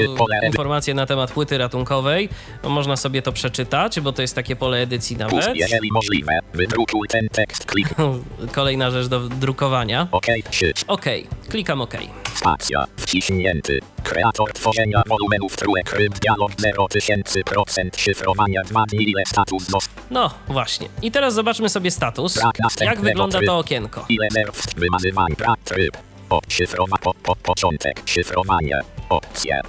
informacje 0.46 0.94
na 0.94 1.06
temat 1.06 1.32
płyty 1.32 1.58
ratunkowej. 1.58 2.30
No, 2.64 2.70
Można 2.70 2.98
sobie 2.98 3.22
to 3.22 3.32
przeczytać, 3.32 4.00
bo 4.00 4.12
to 4.12 4.22
jest 4.22 4.36
takie 4.36 4.56
pole 4.56 4.78
edycji 4.82 5.18
nawet. 5.18 5.56
Jeżeli 5.56 5.92
możliwe, 5.92 6.40
wydrukuj 6.54 7.08
ten 7.08 7.30
tekst, 7.30 7.66
klik 7.66 7.90
Kolejna 8.52 8.92
rzecz 8.92 9.08
do 9.08 9.20
drukowania. 9.20 10.08
OK, 10.12 10.26
przycisk, 10.50 10.86
OK, 10.88 11.06
klikam 11.50 11.82
OK. 11.82 11.94
Spacja, 12.40 12.86
wciśnięty. 12.98 13.80
Kreator 14.04 14.54
tworzenia 14.54 15.02
wolumenów 15.08 15.56
trójek 15.56 15.94
ryb 15.94 16.20
dialog 16.20 16.52
0000% 16.52 17.98
szyfrowania 17.98 18.64
2 18.64 18.86
dni 18.86 19.10
ile 19.10 19.24
status. 19.26 19.68
No 20.12 20.32
właśnie. 20.48 20.88
I 21.02 21.12
teraz 21.12 21.34
zobaczmy 21.34 21.70
sobie 21.70 21.92
status. 21.92 22.40
Jak 22.82 23.02
wygląda 23.02 23.40
to 23.46 23.58
okienko. 23.58 24.06
Ile 24.10 24.28
nerw 24.36 24.76
wymazywań 24.76 25.34
brak 25.38 25.60
tryb. 25.64 25.98
O, 26.30 26.42
szyfrowa 26.48 26.98
po, 26.98 27.14
po, 27.14 27.36
początek, 27.36 28.02
szyfrowanie. 28.06 28.80
Opcje. 29.10 29.62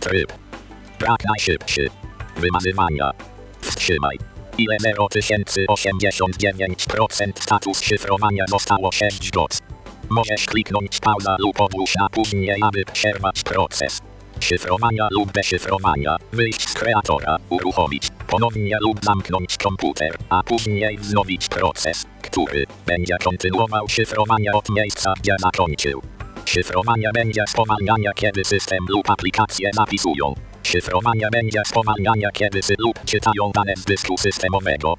Tryb. 0.00 0.32
Brak 0.98 1.24
najszybszy. 1.24 1.90
Wymazywania. 2.36 3.10
Wstrzymaj. 3.60 4.18
Ile 4.58 4.76
0089% 4.78 7.32
status 7.40 7.80
szyfrowania 7.80 8.44
zostało 8.48 8.92
6 8.92 9.30
goc. 9.30 9.58
Możesz 10.10 10.46
kliknąć 10.46 11.00
pauza 11.00 11.36
lub 11.38 11.60
odłóż 11.60 11.92
a 12.00 12.08
później, 12.08 12.62
aby 12.62 12.84
przerwać 12.92 13.42
proces. 13.42 14.00
Szyfrowania 14.40 15.08
lub 15.10 15.32
deszyfrowania. 15.32 16.16
Wyjść 16.32 16.68
z 16.68 16.74
kreatora, 16.74 17.36
uruchomić, 17.48 18.08
ponownie 18.26 18.76
lub 18.80 19.04
zamknąć 19.04 19.56
komputer, 19.56 20.16
a 20.28 20.42
później 20.42 20.98
wznowić 20.98 21.48
proces, 21.48 22.04
który 22.22 22.64
będzie 22.86 23.16
kontynuował 23.24 23.88
szyfrowanie 23.88 24.52
od 24.52 24.68
miejsca, 24.68 25.14
gdzie 25.22 25.36
zakończył. 25.38 26.02
Szyfrowanie 26.44 27.10
będzie 27.14 27.44
spowalniania, 27.48 28.12
kiedy 28.14 28.44
system 28.44 28.78
lub 28.88 29.10
aplikacje 29.10 29.70
zapisują. 29.74 30.34
Szyfrowanie 30.62 31.28
będzie 31.32 31.62
spowalniania, 31.66 32.30
kiedy 32.32 32.62
sy 32.62 32.74
lub 32.78 33.04
czytają 33.04 33.50
dane 33.54 33.72
z 33.76 33.84
dysku 33.84 34.18
systemowego. 34.18 34.94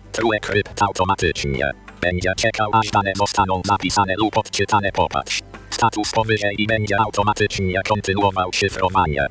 Ryb 0.50 0.70
automatycznie. 0.82 1.72
Będzie 2.02 2.34
czekał, 2.38 2.70
aż 2.74 2.92
dane 2.92 3.12
zostaną 3.16 3.62
zapisane 3.66 4.14
lub 4.18 4.38
odczytane. 4.38 4.92
Popatrz. 4.92 5.42
Status 5.70 6.12
powyżej 6.12 6.56
i 6.58 6.68
będzie 6.68 6.96
automatycznie 7.00 7.82
kontynuował 7.88 8.54
szyfrowanie. 8.54 9.28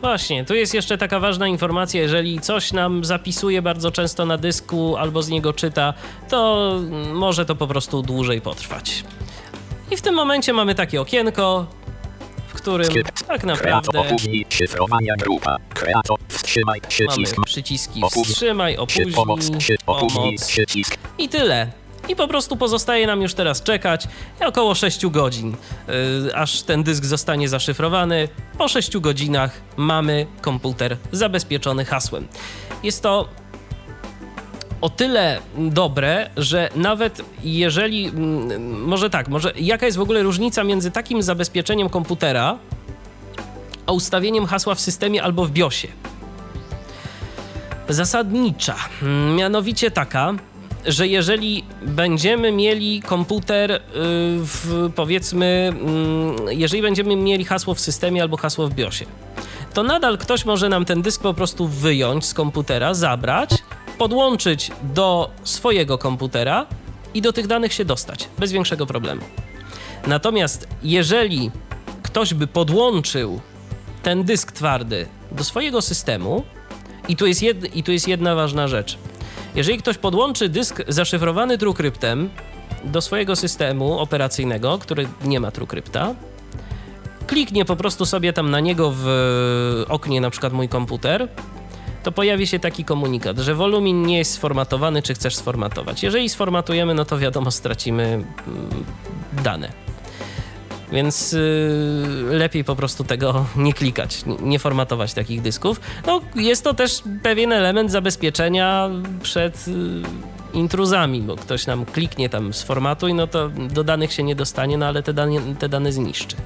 Właśnie, 0.00 0.44
tu 0.44 0.54
jest 0.54 0.74
jeszcze 0.74 0.98
taka 0.98 1.20
ważna 1.20 1.48
informacja, 1.48 2.00
jeżeli 2.00 2.40
coś 2.40 2.72
nam 2.72 3.04
zapisuje 3.04 3.62
bardzo 3.62 3.90
często 3.90 4.26
na 4.26 4.38
dysku 4.38 4.96
albo 4.96 5.22
z 5.22 5.28
niego 5.28 5.52
czyta, 5.52 5.94
to 6.28 6.72
może 7.12 7.46
to 7.46 7.54
po 7.56 7.66
prostu 7.66 8.02
dłużej 8.02 8.40
potrwać. 8.40 9.04
I 9.90 9.96
w 9.96 10.02
tym 10.02 10.14
momencie 10.14 10.52
mamy 10.52 10.74
takie 10.74 11.00
okienko, 11.00 11.66
w 12.52 12.54
którym 12.54 12.88
tak 13.28 13.44
naprawdę 13.44 14.04
grupa. 15.18 15.56
Kreator 15.74 16.18
wstrzymaj 16.28 16.80
przycisk. 16.80 17.36
mamy 17.36 17.44
przyciski 17.44 18.02
wstrzymaj, 18.24 18.76
pomoc, 18.76 19.50
opóźnij, 19.50 19.78
pomoc 19.86 20.46
przycisk. 20.46 20.96
i 21.18 21.28
tyle. 21.28 21.72
I 22.08 22.16
po 22.16 22.28
prostu 22.28 22.56
pozostaje 22.56 23.06
nam 23.06 23.22
już 23.22 23.34
teraz 23.34 23.62
czekać 23.62 24.08
około 24.46 24.74
6 24.74 25.06
godzin, 25.06 25.56
yy, 26.24 26.34
aż 26.34 26.62
ten 26.62 26.82
dysk 26.82 27.04
zostanie 27.04 27.48
zaszyfrowany. 27.48 28.28
Po 28.58 28.68
6 28.68 28.98
godzinach 28.98 29.60
mamy 29.76 30.26
komputer 30.40 30.96
zabezpieczony 31.12 31.84
hasłem. 31.84 32.28
Jest 32.82 33.02
to 33.02 33.28
o 34.82 34.90
tyle 34.90 35.40
dobre, 35.56 36.30
że 36.36 36.68
nawet 36.76 37.22
jeżeli, 37.44 38.06
mm, 38.06 38.84
może 38.84 39.10
tak, 39.10 39.28
może 39.28 39.52
jaka 39.56 39.86
jest 39.86 39.98
w 39.98 40.00
ogóle 40.00 40.22
różnica 40.22 40.64
między 40.64 40.90
takim 40.90 41.22
zabezpieczeniem 41.22 41.88
komputera, 41.88 42.58
a 43.86 43.92
ustawieniem 43.92 44.46
hasła 44.46 44.74
w 44.74 44.80
systemie 44.80 45.22
albo 45.22 45.44
w 45.44 45.50
BIOSie? 45.50 45.88
Zasadnicza, 47.88 48.76
mm, 49.02 49.36
mianowicie 49.36 49.90
taka, 49.90 50.34
że 50.86 51.08
jeżeli 51.08 51.64
będziemy 51.82 52.52
mieli 52.52 53.02
komputer 53.02 53.70
y, 53.72 53.80
w 54.38 54.90
powiedzmy, 54.94 55.72
mm, 55.72 56.36
jeżeli 56.48 56.82
będziemy 56.82 57.16
mieli 57.16 57.44
hasło 57.44 57.74
w 57.74 57.80
systemie 57.80 58.22
albo 58.22 58.36
hasło 58.36 58.68
w 58.68 58.74
BIOSie, 58.74 59.06
to 59.74 59.82
nadal 59.82 60.18
ktoś 60.18 60.44
może 60.44 60.68
nam 60.68 60.84
ten 60.84 61.02
dysk 61.02 61.22
po 61.22 61.34
prostu 61.34 61.68
wyjąć 61.68 62.24
z 62.24 62.34
komputera, 62.34 62.94
zabrać, 62.94 63.50
podłączyć 64.02 64.70
do 64.82 65.30
swojego 65.44 65.98
komputera 65.98 66.66
i 67.14 67.22
do 67.22 67.32
tych 67.32 67.46
danych 67.46 67.72
się 67.72 67.84
dostać 67.84 68.28
bez 68.38 68.52
większego 68.52 68.86
problemu. 68.86 69.22
Natomiast 70.06 70.68
jeżeli 70.82 71.50
ktoś 72.02 72.34
by 72.34 72.46
podłączył 72.46 73.40
ten 74.02 74.24
dysk 74.24 74.52
twardy 74.52 75.06
do 75.32 75.44
swojego 75.44 75.82
systemu, 75.82 76.44
i 77.08 77.16
tu 77.16 77.26
jest, 77.26 77.42
jed, 77.42 77.76
i 77.76 77.82
tu 77.82 77.92
jest 77.92 78.08
jedna 78.08 78.34
ważna 78.34 78.68
rzecz. 78.68 78.98
Jeżeli 79.54 79.78
ktoś 79.78 79.98
podłączy 79.98 80.48
dysk 80.48 80.82
zaszyfrowany 80.88 81.58
TrueCryptem 81.58 82.30
do 82.84 83.00
swojego 83.00 83.36
systemu 83.36 83.98
operacyjnego, 83.98 84.78
który 84.78 85.08
nie 85.24 85.40
ma 85.40 85.50
TrueCrypta, 85.50 86.14
kliknie 87.26 87.64
po 87.64 87.76
prostu 87.76 88.06
sobie 88.06 88.32
tam 88.32 88.50
na 88.50 88.60
niego 88.60 88.92
w 88.96 89.84
oknie, 89.88 90.20
na 90.20 90.30
przykład 90.30 90.52
mój 90.52 90.68
komputer, 90.68 91.28
to 92.02 92.12
pojawi 92.12 92.46
się 92.46 92.58
taki 92.58 92.84
komunikat, 92.84 93.38
że 93.38 93.54
wolumin 93.54 94.02
nie 94.02 94.18
jest 94.18 94.32
sformatowany, 94.32 95.02
czy 95.02 95.14
chcesz 95.14 95.36
sformatować. 95.36 96.02
Jeżeli 96.02 96.28
sformatujemy, 96.28 96.94
no 96.94 97.04
to 97.04 97.18
wiadomo, 97.18 97.50
stracimy 97.50 98.04
mm, 98.04 98.24
dane. 99.32 99.72
Więc 100.92 101.32
yy, 101.32 101.40
lepiej 102.30 102.64
po 102.64 102.76
prostu 102.76 103.04
tego 103.04 103.46
nie 103.56 103.72
klikać, 103.72 104.24
nie- 104.40 104.58
formatować 104.58 105.14
takich 105.14 105.42
dysków. 105.42 105.80
No, 106.06 106.20
jest 106.34 106.64
to 106.64 106.74
też 106.74 107.02
pewien 107.22 107.52
element 107.52 107.90
zabezpieczenia 107.90 108.90
przed 109.22 109.68
yy, 109.68 109.74
intruzami, 110.52 111.20
bo 111.22 111.36
ktoś 111.36 111.66
nam 111.66 111.84
kliknie 111.84 112.28
tam 112.28 112.52
sformatuj, 112.52 113.14
no 113.14 113.26
to 113.26 113.48
do 113.48 113.84
danych 113.84 114.12
się 114.12 114.22
nie 114.22 114.34
dostanie, 114.34 114.78
no 114.78 114.86
ale 114.86 115.02
te 115.02 115.12
dane, 115.12 115.40
te 115.58 115.68
dane 115.68 115.92
zniszczy. 115.92 116.36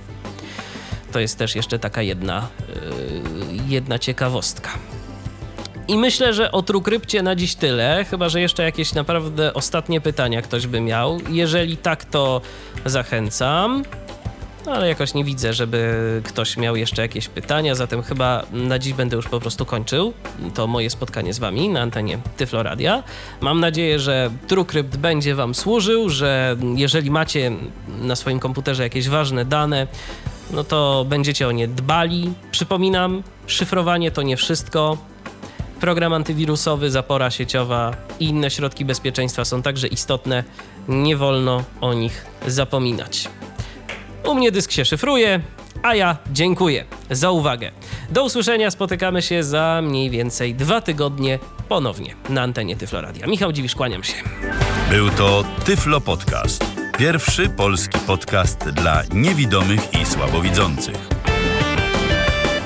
To 1.13 1.21
jest 1.21 1.39
też 1.39 1.57
jeszcze 1.57 1.79
taka 1.79 2.03
jedna, 2.03 2.49
yy, 2.69 3.63
jedna 3.69 3.99
ciekawostka. 3.99 4.71
I 5.89 5.99
myślę, 5.99 6.35
że 6.35 6.53
o 6.53 6.63
TrueCrypcie 6.63 7.23
na 7.23 7.37
dziś 7.37 7.55
tyle, 7.55 8.05
chyba 8.11 8.29
że 8.29 8.41
jeszcze 8.41 8.63
jakieś 8.63 8.95
naprawdę 8.95 9.55
ostatnie 9.55 10.01
pytania 10.01 10.43
ktoś 10.43 10.67
by 10.67 10.81
miał. 10.81 11.19
Jeżeli 11.31 11.77
tak, 11.77 12.05
to 12.05 12.41
zachęcam. 12.85 13.83
No, 14.67 14.73
ale 14.73 14.89
jakoś 14.89 15.15
nie 15.15 15.25
widzę, 15.25 15.53
żeby 15.53 16.23
ktoś 16.25 16.57
miał 16.57 16.77
jeszcze 16.77 17.03
jakieś 17.03 17.29
pytania, 17.29 17.75
zatem 17.75 18.03
chyba 18.03 18.43
na 18.53 18.79
dziś 18.79 18.93
będę 18.93 19.17
już 19.17 19.29
po 19.29 19.41
prostu 19.41 19.67
kończył 19.67 20.13
to 20.55 20.67
moje 20.67 20.91
spotkanie 20.91 21.35
z 21.35 21.39
wami 21.39 21.69
na 21.69 21.81
antenie 21.81 22.19
Tyfloradia. 22.37 23.03
Mam 23.41 23.61
nadzieję, 23.61 23.99
że 23.99 24.31
TrueCrypt 24.49 24.97
będzie 24.97 25.35
wam 25.35 25.55
służył, 25.55 26.09
że 26.09 26.57
jeżeli 26.75 27.11
macie 27.11 27.53
na 28.03 28.17
swoim 28.17 28.41
komputerze 28.41 28.83
jakieś 28.83 29.09
ważne 29.09 29.45
dane, 29.45 29.87
no 30.51 30.65
to 30.65 31.07
będziecie 31.09 31.49
o 31.49 31.53
nie 31.53 31.69
dbali. 31.69 32.33
Przypominam, 32.51 33.23
szyfrowanie 33.47 34.11
to 34.11 34.23
nie 34.23 34.37
wszystko. 34.37 34.99
Program 35.81 36.13
antywirusowy, 36.13 36.91
zapora 36.91 37.31
sieciowa 37.31 37.93
i 38.21 38.27
inne 38.27 38.51
środki 38.51 38.85
bezpieczeństwa 38.85 39.45
są 39.45 39.63
także 39.63 39.87
istotne. 39.87 40.45
Nie 40.89 41.17
wolno 41.17 41.65
o 41.81 41.95
nich 41.95 42.27
zapominać. 42.47 43.29
U 44.25 44.35
mnie 44.35 44.53
dysk 44.53 44.73
się 44.73 44.85
szyfruje, 44.85 45.41
a 45.83 45.95
ja 45.95 46.17
dziękuję 46.33 46.85
za 47.11 47.31
uwagę. 47.31 47.73
Do 48.11 48.25
usłyszenia, 48.25 48.71
spotykamy 48.71 49.23
się 49.23 49.43
za 49.43 49.81
mniej 49.83 50.11
więcej 50.11 50.55
dwa 50.55 50.81
tygodnie 50.81 51.39
ponownie 51.69 52.15
na 52.29 52.43
antenie 52.43 52.77
Tyfloradia. 52.77 53.27
Michał 53.27 53.53
Dziwisz, 53.53 53.75
kłaniam 53.75 54.05
się. 54.05 54.15
Był 54.91 55.11
to 55.11 55.45
Tyflo 55.65 56.01
Podcast. 56.01 56.65
Pierwszy 56.99 57.49
polski 57.49 57.99
podcast 58.07 58.71
dla 58.71 59.03
niewidomych 59.15 59.81
i 60.03 60.07
słabowidzących. 60.07 61.16